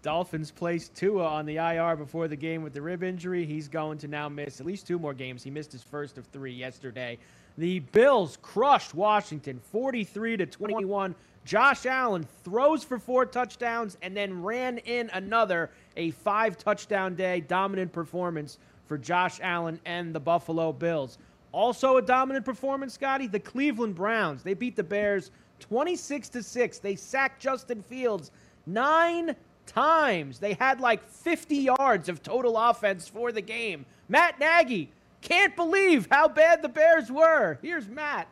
Dolphins 0.02 0.50
placed 0.50 0.94
Tua 0.94 1.26
on 1.26 1.44
the 1.44 1.56
IR 1.56 1.94
before 1.94 2.26
the 2.26 2.36
game 2.36 2.62
with 2.62 2.72
the 2.72 2.80
rib 2.80 3.02
injury. 3.02 3.44
He's 3.44 3.68
going 3.68 3.98
to 3.98 4.08
now 4.08 4.28
miss 4.28 4.58
at 4.58 4.66
least 4.66 4.86
two 4.86 4.98
more 4.98 5.12
games. 5.12 5.42
He 5.42 5.50
missed 5.50 5.72
his 5.72 5.82
first 5.82 6.16
of 6.16 6.26
three 6.26 6.52
yesterday. 6.52 7.18
The 7.58 7.80
Bills 7.80 8.38
crushed 8.40 8.94
Washington 8.94 9.60
43 9.70 10.38
to 10.38 10.46
21. 10.46 11.14
Josh 11.44 11.84
Allen 11.86 12.26
throws 12.44 12.84
for 12.84 12.98
four 12.98 13.26
touchdowns 13.26 13.98
and 14.02 14.16
then 14.16 14.42
ran 14.42 14.78
in 14.78 15.10
another 15.12 15.70
a 15.96 16.10
five 16.12 16.56
touchdown 16.56 17.14
day 17.14 17.40
dominant 17.40 17.92
performance 17.92 18.58
for 18.90 18.98
Josh 18.98 19.38
Allen 19.40 19.78
and 19.84 20.12
the 20.12 20.18
Buffalo 20.18 20.72
Bills. 20.72 21.16
Also 21.52 21.98
a 21.98 22.02
dominant 22.02 22.44
performance, 22.44 22.94
Scotty, 22.94 23.28
the 23.28 23.38
Cleveland 23.38 23.94
Browns. 23.94 24.42
They 24.42 24.52
beat 24.52 24.74
the 24.74 24.82
Bears 24.82 25.30
26 25.60 26.28
to 26.30 26.42
6. 26.42 26.78
They 26.80 26.96
sacked 26.96 27.40
Justin 27.40 27.82
Fields 27.82 28.32
9 28.66 29.36
times. 29.64 30.40
They 30.40 30.54
had 30.54 30.80
like 30.80 31.08
50 31.08 31.56
yards 31.56 32.08
of 32.08 32.20
total 32.20 32.58
offense 32.58 33.06
for 33.06 33.30
the 33.30 33.40
game. 33.40 33.86
Matt 34.08 34.40
Nagy 34.40 34.90
can't 35.20 35.54
believe 35.54 36.08
how 36.10 36.26
bad 36.26 36.60
the 36.60 36.68
Bears 36.68 37.12
were. 37.12 37.60
Here's 37.62 37.86
Matt. 37.86 38.26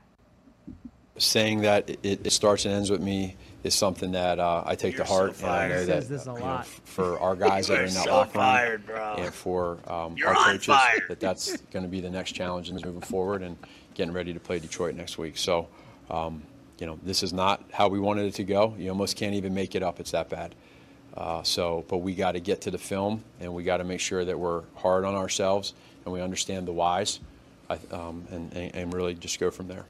Saying 1.19 1.61
that 1.61 1.89
it, 1.89 2.27
it 2.27 2.33
starts 2.33 2.65
and 2.65 2.75
ends 2.75 2.91
with 2.91 3.01
me 3.01 3.37
is 3.65 3.75
something 3.75 4.13
that 4.13 4.39
uh, 4.39 4.63
I 4.65 4.75
take 4.75 4.97
You're 4.97 5.05
to 5.05 5.13
heart, 5.13 5.37
so 5.37 5.47
and 5.47 5.55
I 5.55 5.69
know 5.69 5.85
that 5.85 6.09
this 6.09 6.27
a 6.27 6.33
you 6.33 6.39
know, 6.39 6.63
for 6.85 7.19
our 7.19 7.35
guys 7.35 7.67
that 7.69 7.79
are 7.79 7.85
in 7.85 7.95
that 7.95 8.05
so 8.05 8.11
locker 8.11 8.39
room 8.39 8.47
fired, 8.47 8.83
and 9.19 9.35
for 9.35 9.79
um, 9.87 10.17
our 10.25 10.35
coaches, 10.35 10.67
fire. 10.67 11.05
that 11.09 11.21
that's 11.21 11.57
going 11.73 11.83
to 11.83 11.89
be 11.89 12.01
the 12.01 12.11
next 12.11 12.33
challenge 12.33 12.69
and 12.69 12.85
moving 12.85 13.01
forward 13.01 13.43
and 13.43 13.57
getting 13.95 14.13
ready 14.13 14.33
to 14.33 14.41
play 14.41 14.59
Detroit 14.59 14.95
next 14.95 15.19
week. 15.19 15.37
So, 15.37 15.69
um, 16.09 16.43
you 16.79 16.87
know, 16.87 16.99
this 17.03 17.23
is 17.23 17.33
not 17.33 17.65
how 17.73 17.89
we 17.89 17.99
wanted 17.99 18.27
it 18.27 18.35
to 18.35 18.45
go. 18.45 18.75
You 18.79 18.91
almost 18.91 19.17
can't 19.17 19.35
even 19.35 19.55
make 19.55 19.75
it 19.75 19.83
up. 19.83 19.99
It's 19.99 20.13
that 20.13 20.29
bad. 20.29 20.55
Uh, 21.17 21.43
so, 21.43 21.85
but 21.89 21.99
we 21.99 22.15
got 22.15 22.33
to 22.33 22.41
get 22.41 22.61
to 22.61 22.71
the 22.71 22.79
film, 22.79 23.25
and 23.41 23.53
we 23.53 23.65
got 23.65 23.79
to 23.79 23.85
make 23.85 23.99
sure 23.99 24.25
that 24.25 24.39
we're 24.39 24.63
hard 24.77 25.05
on 25.05 25.17
ourselves 25.17 25.75
and 26.05 26.13
we 26.13 26.23
understand 26.23 26.67
the 26.67 26.73
whys, 26.73 27.21
um, 27.91 28.25
and, 28.31 28.53
and 28.55 28.75
and 28.75 28.95
really 28.95 29.15
just 29.15 29.39
go 29.41 29.51
from 29.51 29.69
there. 29.69 29.87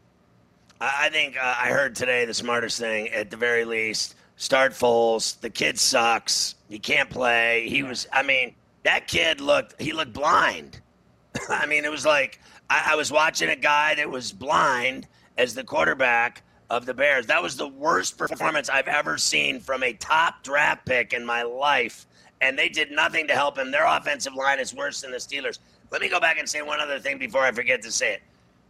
I 0.81 1.09
think 1.11 1.37
uh, 1.37 1.57
I 1.61 1.69
heard 1.71 1.97
today 1.97 2.25
the 2.25 2.35
smartest 2.35 2.79
thing 2.79 3.09
at 3.09 3.31
the 3.31 3.37
very 3.37 3.65
least. 3.65 4.15
Start 4.37 4.73
Foles. 4.73 5.41
The 5.41 5.51
kid 5.51 5.79
sucks. 5.79 6.55
He 6.69 6.79
can't 6.79 7.11
play. 7.11 7.69
He 7.69 7.83
was. 7.83 8.07
I 8.13 8.23
mean, 8.23 8.55
that 8.85 9.09
kid 9.09 9.41
looked. 9.41 9.81
He 9.81 9.93
looked 9.93 10.13
blind. 10.13 10.81
I 11.49 11.67
mean, 11.67 11.85
it 11.85 11.91
was 11.91 12.07
like 12.07 12.41
I, 12.71 12.93
I 12.93 12.95
was 12.95 13.11
watching 13.11 13.49
a 13.49 13.57
guy 13.57 13.97
that 13.97 14.09
was 14.09 14.33
blind 14.33 15.09
as 15.37 15.55
the 15.55 15.65
quarterback 15.65 16.43
of 16.71 16.87
the 16.87 16.95
Bears. 16.95 17.27
That 17.27 17.43
was 17.43 17.57
the 17.57 17.69
worst 17.69 18.17
performance 18.17 18.69
I've 18.69 18.89
ever 18.89 19.19
seen 19.19 19.61
from 19.61 19.83
a 19.83 19.93
top 19.95 20.43
draft 20.45 20.87
pick 20.87 21.13
in 21.13 21.25
my 21.25 21.43
life. 21.43 22.07
And 22.41 22.57
they 22.57 22.69
did 22.69 22.93
nothing 22.93 23.27
to 23.29 23.35
help 23.35 23.59
him. 23.59 23.73
Their 23.73 23.87
offensive 23.87 24.35
line 24.35 24.61
is 24.61 24.73
worse 24.73 25.01
than 25.01 25.11
the 25.11 25.17
Steelers. 25.17 25.59
Let 25.91 26.01
me 26.03 26.09
go 26.09 26.21
back 26.21 26.39
and 26.39 26.49
say 26.49 26.63
one 26.63 26.79
other 26.79 27.01
thing 27.01 27.19
before 27.19 27.43
I 27.43 27.51
forget 27.51 27.83
to 27.83 27.91
say 27.91 28.15
it. 28.15 28.23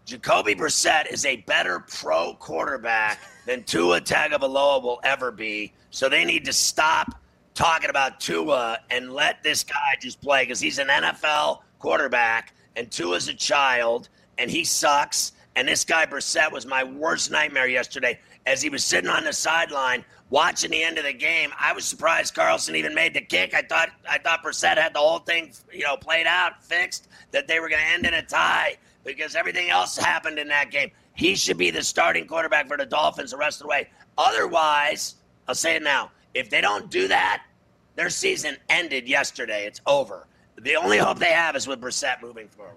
Jacoby 0.09 0.55
Brissett 0.55 1.13
is 1.13 1.27
a 1.27 1.37
better 1.37 1.81
pro 1.81 2.33
quarterback 2.33 3.19
than 3.45 3.63
Tua 3.65 4.01
Tagovailoa 4.01 4.83
will 4.83 5.01
ever 5.05 5.31
be. 5.31 5.75
So 5.91 6.09
they 6.09 6.25
need 6.25 6.47
to 6.47 6.53
stop 6.55 7.21
talking 7.53 7.91
about 7.91 8.19
Tua 8.19 8.79
and 8.89 9.13
let 9.13 9.43
this 9.43 9.63
guy 9.63 9.97
just 10.01 10.23
play 10.23 10.45
because 10.45 10.61
he's 10.61 10.79
an 10.79 10.89
NFL 10.89 11.59
quarterback 11.79 12.55
and 12.75 12.91
Tua's 12.91 13.29
a 13.29 13.35
child 13.35 14.09
and 14.39 14.51
he 14.51 14.65
sucks. 14.65 15.33
And 15.57 15.69
this 15.69 15.85
guy 15.85 16.07
Brissett 16.07 16.53
was 16.53 16.65
my 16.65 16.85
worst 16.85 17.31
nightmare 17.31 17.69
yesterday 17.69 18.19
as 18.47 18.63
he 18.63 18.71
was 18.71 18.83
sitting 18.83 19.11
on 19.11 19.25
the 19.25 19.33
sideline 19.35 20.07
watching 20.31 20.71
the 20.71 20.83
end 20.83 20.97
of 20.97 21.05
the 21.05 21.13
game. 21.13 21.51
I 21.61 21.75
was 21.75 21.85
surprised 21.85 22.35
Carlson 22.35 22.77
even 22.77 22.95
made 22.95 23.13
the 23.13 23.21
kick. 23.21 23.53
I 23.53 23.61
thought 23.61 23.91
I 24.09 24.17
thought 24.17 24.43
Brissett 24.43 24.79
had 24.79 24.95
the 24.95 25.01
whole 25.01 25.19
thing, 25.19 25.53
you 25.71 25.85
know, 25.85 25.99
played 25.99 26.27
out, 26.27 26.65
fixed, 26.65 27.09
that 27.33 27.47
they 27.47 27.61
were 27.61 27.69
going 27.69 27.83
to 27.83 27.93
end 27.93 28.07
in 28.07 28.15
a 28.15 28.23
tie 28.23 28.79
because 29.09 29.35
everything 29.35 29.71
else 29.71 29.97
happened 29.97 30.39
in 30.39 30.49
that 30.49 30.71
game. 30.71 30.91
He 31.15 31.35
should 31.35 31.57
be 31.57 31.71
the 31.71 31.83
starting 31.83 32.27
quarterback 32.27 32.69
for 32.69 32.77
the 32.77 32.85
Dolphins 32.85 33.31
the 33.31 33.39
rest 33.39 33.61
of 33.61 33.65
the 33.65 33.69
way. 33.71 33.89
Otherwise, 34.19 35.17
I'll 35.49 35.55
say 35.55 35.77
it 35.77 35.83
now. 35.83 36.11
If 36.35 36.51
they 36.51 36.61
don't 36.61 36.91
do 36.91 37.09
that, 37.09 37.43
their 37.97 38.11
season 38.11 38.59
ended 38.69 39.09
yesterday. 39.09 39.65
It's 39.67 39.81
over. 39.87 40.27
The 40.61 40.77
only 40.77 40.99
hope 40.99 41.19
they 41.19 41.33
have 41.33 41.57
is 41.57 41.67
with 41.67 41.81
Brissett 41.81 42.21
moving 42.21 42.49
forward. 42.49 42.77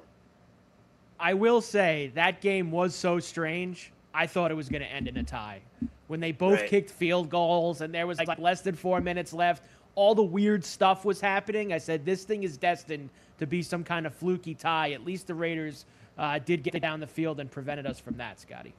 I 1.20 1.34
will 1.34 1.60
say 1.60 2.12
that 2.16 2.40
game 2.40 2.72
was 2.72 2.96
so 2.96 3.20
strange. 3.20 3.92
I 4.14 4.26
thought 4.26 4.52
it 4.52 4.56
was 4.56 4.70
going 4.70 4.82
to 4.82 4.88
end 4.88 5.10
in 5.10 5.18
a 5.18 5.24
tie. 5.24 5.60
When 6.08 6.22
they 6.22 6.32
both 6.32 6.62
Right. 6.62 6.70
kicked 6.70 6.92
field 6.92 7.30
goals 7.30 7.82
and 7.82 7.94
there 7.94 8.08
was 8.08 8.20
like 8.20 8.40
less 8.40 8.62
than 8.62 8.76
four 8.76 9.02
minutes 9.02 9.34
left, 9.34 9.64
all 9.96 10.16
the 10.16 10.24
weird 10.24 10.64
stuff 10.64 11.04
was 11.04 11.20
happening. 11.20 11.74
I 11.74 11.78
said, 11.78 12.06
this 12.06 12.24
thing 12.24 12.44
is 12.44 12.58
destined 12.58 13.10
to 13.40 13.46
be 13.46 13.62
some 13.62 13.84
kind 13.84 14.06
of 14.08 14.16
fluky 14.16 14.56
tie. 14.56 14.92
At 14.94 15.04
least 15.04 15.28
the 15.28 15.36
Raiders 15.36 15.86
uh, 16.22 16.40
did 16.40 16.64
get 16.64 16.80
down 16.82 17.00
the 17.00 17.08
field 17.08 17.40
and 17.40 17.50
prevented 17.52 17.88
us 17.88 18.00
from 18.00 18.16
that, 18.18 18.40
Scotty. 18.40 18.74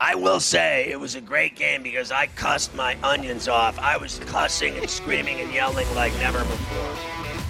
I 0.00 0.16
will 0.16 0.40
say 0.40 0.90
it 0.90 0.98
was 0.98 1.14
a 1.14 1.20
great 1.20 1.54
game 1.54 1.82
because 1.82 2.10
I 2.10 2.26
cussed 2.26 2.74
my 2.74 2.96
onions 3.02 3.48
off. 3.48 3.78
I 3.78 3.96
was 3.96 4.18
cussing 4.26 4.76
and 4.76 4.90
screaming 4.90 5.40
and 5.40 5.52
yelling 5.54 5.86
like 5.94 6.12
never 6.14 6.40
before. 6.40 7.49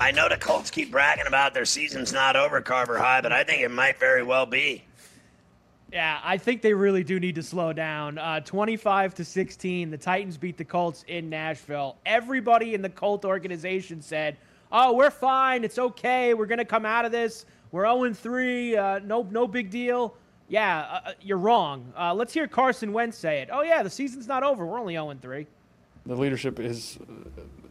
I 0.00 0.12
know 0.12 0.30
the 0.30 0.36
Colts 0.38 0.70
keep 0.70 0.90
bragging 0.90 1.26
about 1.26 1.52
their 1.52 1.66
season's 1.66 2.10
not 2.10 2.34
over, 2.34 2.62
Carver 2.62 2.96
High, 2.96 3.20
but 3.20 3.32
I 3.32 3.44
think 3.44 3.60
it 3.60 3.70
might 3.70 3.98
very 4.00 4.22
well 4.22 4.46
be. 4.46 4.82
Yeah, 5.92 6.18
I 6.24 6.38
think 6.38 6.62
they 6.62 6.72
really 6.72 7.04
do 7.04 7.20
need 7.20 7.34
to 7.34 7.42
slow 7.42 7.74
down. 7.74 8.16
Uh, 8.16 8.40
25 8.40 9.14
to 9.16 9.24
16, 9.26 9.90
the 9.90 9.98
Titans 9.98 10.38
beat 10.38 10.56
the 10.56 10.64
Colts 10.64 11.04
in 11.06 11.28
Nashville. 11.28 11.98
Everybody 12.06 12.72
in 12.72 12.80
the 12.80 12.88
Colt 12.88 13.26
organization 13.26 14.00
said, 14.00 14.38
"Oh, 14.72 14.94
we're 14.94 15.10
fine. 15.10 15.64
It's 15.64 15.78
okay. 15.78 16.32
We're 16.32 16.46
going 16.46 16.58
to 16.58 16.64
come 16.64 16.86
out 16.86 17.04
of 17.04 17.12
this. 17.12 17.44
We're 17.70 17.84
0 17.84 18.14
3. 18.14 18.76
Uh, 18.76 18.98
no, 19.00 19.28
no 19.30 19.46
big 19.46 19.68
deal." 19.68 20.14
Yeah, 20.48 20.80
uh, 20.80 21.10
uh, 21.10 21.12
you're 21.20 21.38
wrong. 21.38 21.92
Uh, 21.96 22.14
let's 22.14 22.32
hear 22.32 22.48
Carson 22.48 22.94
Wentz 22.94 23.18
say 23.18 23.40
it. 23.42 23.50
Oh 23.52 23.62
yeah, 23.62 23.82
the 23.82 23.90
season's 23.90 24.26
not 24.26 24.42
over. 24.44 24.64
We're 24.64 24.80
only 24.80 24.94
0 24.94 25.14
3. 25.20 25.46
The 26.06 26.16
leadership 26.16 26.58
is 26.58 26.98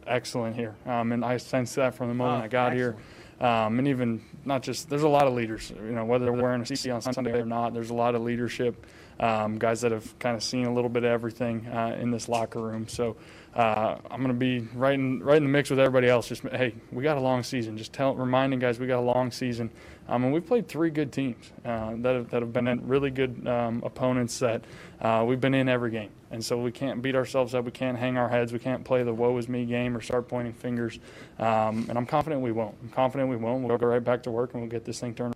excellent 0.06 0.56
here, 0.56 0.74
um, 0.86 1.12
and 1.12 1.24
I 1.24 1.36
sensed 1.36 1.76
that 1.76 1.94
from 1.94 2.08
the 2.08 2.14
moment 2.14 2.42
Oh, 2.42 2.44
I 2.44 2.48
got 2.48 2.72
excellent. 2.72 2.98
here. 2.98 3.46
Um, 3.46 3.78
and 3.78 3.88
even 3.88 4.20
not 4.44 4.62
just 4.62 4.90
there's 4.90 5.02
a 5.02 5.08
lot 5.08 5.26
of 5.26 5.32
leaders, 5.32 5.70
you 5.70 5.92
know, 5.92 6.04
whether 6.04 6.26
they're 6.26 6.32
wearing 6.34 6.60
a 6.60 6.64
CC 6.64 6.94
on 6.94 7.00
Sunday 7.00 7.32
or 7.32 7.46
not. 7.46 7.72
There's 7.72 7.88
a 7.90 7.94
lot 7.94 8.14
of 8.14 8.20
leadership, 8.20 8.86
um, 9.18 9.58
guys 9.58 9.80
that 9.80 9.92
have 9.92 10.18
kind 10.18 10.36
of 10.36 10.42
seen 10.42 10.66
a 10.66 10.72
little 10.74 10.90
bit 10.90 11.04
of 11.04 11.10
everything 11.10 11.66
uh, 11.66 11.96
in 11.98 12.10
this 12.10 12.28
locker 12.28 12.60
room. 12.60 12.86
So 12.86 13.16
uh, 13.54 13.96
I'm 14.10 14.18
going 14.18 14.28
to 14.28 14.34
be 14.34 14.60
right 14.74 14.94
in 14.94 15.22
right 15.22 15.36
in 15.36 15.42
the 15.42 15.48
mix 15.48 15.70
with 15.70 15.80
everybody 15.80 16.08
else. 16.08 16.28
Just 16.28 16.42
hey, 16.42 16.74
we 16.92 17.02
got 17.02 17.16
a 17.16 17.20
long 17.20 17.42
season. 17.42 17.76
Just 17.76 17.92
tell 17.92 18.14
reminding 18.14 18.60
guys 18.60 18.78
we 18.78 18.86
got 18.86 19.00
a 19.00 19.02
long 19.02 19.30
season. 19.30 19.70
Um, 20.08 20.24
and 20.24 20.32
we've 20.32 20.44
played 20.44 20.66
three 20.66 20.90
good 20.90 21.12
teams 21.12 21.52
uh, 21.64 21.92
that 21.98 22.16
have, 22.16 22.30
that 22.30 22.42
have 22.42 22.52
been 22.52 22.86
really 22.88 23.10
good 23.10 23.46
um, 23.46 23.80
opponents 23.84 24.40
that 24.40 24.64
uh, 25.00 25.24
we've 25.26 25.40
been 25.40 25.54
in 25.54 25.68
every 25.68 25.90
game. 25.92 26.10
And 26.32 26.44
so 26.44 26.58
we 26.58 26.72
can't 26.72 27.00
beat 27.00 27.14
ourselves 27.14 27.54
up. 27.54 27.64
We 27.64 27.70
can't 27.70 27.96
hang 27.96 28.16
our 28.16 28.28
heads. 28.28 28.52
We 28.52 28.58
can't 28.58 28.84
play 28.84 29.04
the 29.04 29.14
woe 29.14 29.36
is 29.38 29.48
me 29.48 29.64
game 29.64 29.96
or 29.96 30.00
start 30.00 30.28
pointing 30.28 30.52
fingers. 30.52 30.98
Um, 31.38 31.86
and 31.88 31.96
I'm 31.96 32.06
confident 32.06 32.42
we 32.42 32.52
won't. 32.52 32.76
I'm 32.82 32.88
confident 32.88 33.30
we 33.30 33.36
won't. 33.36 33.64
We'll 33.64 33.78
go 33.78 33.86
right 33.86 34.02
back 34.02 34.24
to 34.24 34.30
work 34.30 34.52
and 34.52 34.62
we'll 34.62 34.70
get 34.70 34.84
this 34.84 34.98
thing 34.98 35.14
turned. 35.14 35.34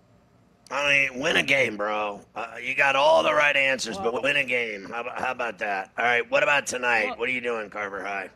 I 0.71 1.09
mean, 1.11 1.19
win 1.19 1.37
a 1.37 1.43
game, 1.43 1.77
bro. 1.77 2.21
Uh, 2.35 2.55
you 2.61 2.73
got 2.75 2.95
all 2.95 3.21
the 3.21 3.33
right 3.33 3.55
answers, 3.55 3.97
but 3.97 4.23
win 4.23 4.37
a 4.37 4.43
game. 4.43 4.85
How 4.85 5.01
about, 5.01 5.21
how 5.21 5.31
about 5.31 5.59
that? 5.59 5.91
All 5.97 6.05
right, 6.05 6.29
what 6.29 6.41
about 6.41 6.65
tonight? 6.65 7.19
What 7.19 7.29
are 7.29 7.31
you 7.31 7.41
doing, 7.41 7.69
Carver 7.69 8.03
High? 8.03 8.29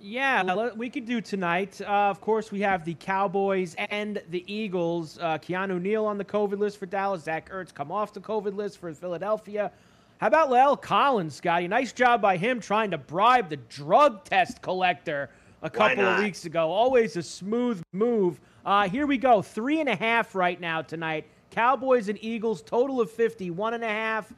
Yeah, 0.00 0.72
we 0.74 0.90
could 0.90 1.06
do 1.06 1.20
tonight. 1.20 1.80
Uh, 1.80 2.10
of 2.10 2.20
course, 2.20 2.52
we 2.52 2.60
have 2.60 2.84
the 2.84 2.94
Cowboys 2.94 3.74
and 3.78 4.20
the 4.30 4.44
Eagles. 4.52 5.18
Uh, 5.18 5.38
Keanu 5.38 5.80
Neal 5.80 6.04
on 6.04 6.18
the 6.18 6.24
COVID 6.24 6.58
list 6.58 6.78
for 6.78 6.86
Dallas. 6.86 7.22
Zach 7.22 7.50
Ertz 7.50 7.72
come 7.72 7.90
off 7.90 8.12
the 8.12 8.20
COVID 8.20 8.54
list 8.54 8.78
for 8.78 8.92
Philadelphia. 8.92 9.70
How 10.18 10.26
about 10.26 10.50
La'el 10.50 10.80
Collins, 10.80 11.34
Scotty? 11.34 11.68
Nice 11.68 11.92
job 11.92 12.20
by 12.20 12.36
him 12.36 12.60
trying 12.60 12.90
to 12.90 12.98
bribe 12.98 13.48
the 13.48 13.56
drug 13.56 14.24
test 14.24 14.62
collector 14.62 15.30
a 15.62 15.70
couple 15.70 16.04
of 16.04 16.22
weeks 16.22 16.44
ago. 16.44 16.70
Always 16.70 17.16
a 17.16 17.22
smooth 17.22 17.82
move. 17.92 18.40
Uh, 18.64 18.88
here 18.88 19.06
we 19.06 19.16
go. 19.16 19.42
Three 19.42 19.80
and 19.80 19.88
a 19.88 19.96
half 19.96 20.34
right 20.34 20.60
now 20.60 20.82
tonight. 20.82 21.26
Cowboys 21.56 22.10
and 22.10 22.18
Eagles, 22.22 22.60
total 22.60 23.00
of 23.00 23.10
50. 23.10 23.50
One 23.50 23.72
and 23.72 23.82
a 23.82 23.88
half. 23.88 24.30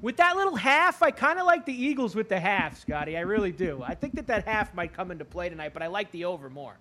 With 0.00 0.16
that 0.18 0.36
little 0.36 0.54
half, 0.54 1.02
I 1.02 1.10
kind 1.10 1.40
of 1.40 1.46
like 1.46 1.66
the 1.66 1.72
Eagles 1.72 2.14
with 2.14 2.28
the 2.28 2.38
half, 2.38 2.78
Scotty. 2.78 3.16
I 3.16 3.22
really 3.22 3.50
do. 3.50 3.82
I 3.84 3.96
think 3.96 4.14
that 4.14 4.28
that 4.28 4.44
half 4.46 4.72
might 4.72 4.92
come 4.92 5.10
into 5.10 5.24
play 5.24 5.48
tonight, 5.48 5.72
but 5.74 5.82
I 5.82 5.88
like 5.88 6.12
the 6.12 6.26
over 6.26 6.48
more. 6.48 6.76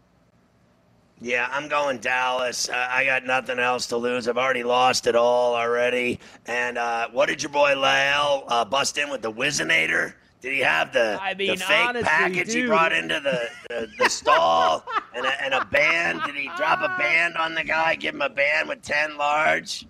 Yeah, 1.22 1.48
I'm 1.52 1.70
going 1.70 1.98
Dallas. 1.98 2.70
Uh, 2.70 2.88
I 2.88 3.06
got 3.06 3.26
nothing 3.26 3.58
else 3.58 3.88
to 3.88 3.98
lose. 3.98 4.28
I've 4.28 4.38
already 4.38 4.64
lost 4.64 5.08
it 5.08 5.16
all 5.16 5.56
already. 5.56 6.20
And 6.46 6.78
uh, 6.78 7.10
what 7.12 7.28
did 7.28 7.42
your 7.42 7.52
boy 7.52 7.72
La'el 7.72 8.44
uh, 8.48 8.66
bust 8.66 9.00
in 9.00 9.10
with 9.10 9.24
the 9.24 9.32
Whizzinator? 9.32 10.14
Did 10.44 10.56
he 10.56 10.60
have 10.60 10.92
the, 10.92 11.18
I 11.22 11.36
mean, 11.36 11.52
the 11.52 11.56
fake 11.56 11.86
honestly, 11.88 12.10
package 12.10 12.54
he 12.54 12.66
brought 12.66 12.92
into 12.92 13.22
the, 13.22 13.50
the, 13.70 13.88
the 13.98 14.10
stall 14.10 14.84
and 15.16 15.26
a, 15.26 15.42
and 15.42 15.54
a 15.54 15.64
band? 15.64 16.22
Did 16.26 16.36
he 16.36 16.50
drop 16.58 16.82
a 16.82 16.98
band 16.98 17.38
on 17.38 17.56
the 17.56 17.64
guy, 17.64 17.96
give 17.96 18.14
him 18.14 18.22
a 18.22 18.28
band 18.28 18.68
with 18.68 18.82
10 18.82 19.16
large? 19.16 19.88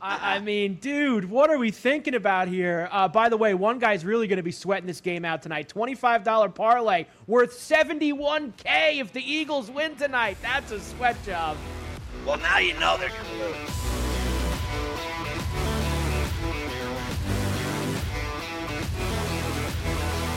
I, 0.00 0.36
I 0.36 0.38
mean, 0.38 0.74
dude, 0.74 1.24
what 1.24 1.50
are 1.50 1.58
we 1.58 1.72
thinking 1.72 2.14
about 2.14 2.46
here? 2.46 2.88
Uh, 2.92 3.08
by 3.08 3.28
the 3.28 3.36
way, 3.36 3.54
one 3.54 3.80
guy's 3.80 4.04
really 4.04 4.28
going 4.28 4.36
to 4.36 4.44
be 4.44 4.52
sweating 4.52 4.86
this 4.86 5.00
game 5.00 5.24
out 5.24 5.42
tonight. 5.42 5.68
$25 5.74 6.54
parlay 6.54 7.06
worth 7.26 7.50
71K 7.50 9.00
if 9.00 9.12
the 9.12 9.20
Eagles 9.20 9.68
win 9.68 9.96
tonight. 9.96 10.36
That's 10.42 10.70
a 10.70 10.78
sweat 10.78 11.16
job. 11.26 11.56
Well, 12.24 12.38
now 12.38 12.58
you 12.58 12.74
know 12.74 12.96
they're 12.98 13.08
going 13.08 13.24
to 13.24 13.58
lose. 13.58 13.85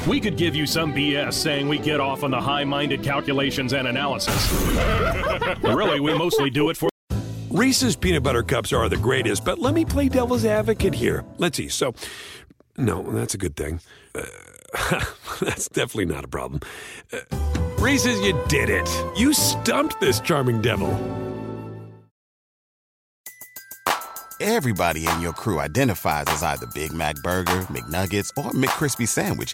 We 0.09 0.19
could 0.19 0.37
give 0.37 0.55
you 0.55 0.65
some 0.65 0.91
BS 0.91 1.33
saying 1.33 1.67
we 1.67 1.77
get 1.77 1.99
off 1.99 2.23
on 2.23 2.31
the 2.31 2.41
high 2.41 2.63
minded 2.63 3.03
calculations 3.03 3.73
and 3.73 3.87
analysis. 3.87 4.51
really, 5.61 5.99
we 5.99 6.17
mostly 6.17 6.49
do 6.49 6.71
it 6.71 6.77
for. 6.77 6.89
Reese's 7.51 7.95
peanut 7.95 8.23
butter 8.23 8.41
cups 8.41 8.73
are 8.73 8.89
the 8.89 8.97
greatest, 8.97 9.45
but 9.45 9.59
let 9.59 9.75
me 9.75 9.85
play 9.85 10.09
devil's 10.09 10.45
advocate 10.45 10.95
here. 10.95 11.23
Let's 11.37 11.57
see. 11.57 11.67
So, 11.67 11.93
no, 12.75 13.03
that's 13.11 13.35
a 13.35 13.37
good 13.37 13.55
thing. 13.55 13.81
Uh, 14.15 14.25
that's 15.41 15.69
definitely 15.69 16.05
not 16.05 16.25
a 16.25 16.27
problem. 16.27 16.61
Uh, 17.13 17.19
Reese's, 17.77 18.19
you 18.21 18.33
did 18.47 18.71
it. 18.71 18.89
You 19.15 19.31
stumped 19.31 20.01
this 20.01 20.19
charming 20.19 20.59
devil. 20.59 20.89
Everybody 24.41 25.05
in 25.05 25.21
your 25.21 25.33
crew 25.33 25.59
identifies 25.59 26.25
as 26.29 26.41
either 26.41 26.65
Big 26.73 26.93
Mac 26.93 27.15
Burger, 27.17 27.61
McNuggets, 27.65 28.31
or 28.37 28.51
McCrispy 28.53 29.07
Sandwich. 29.07 29.53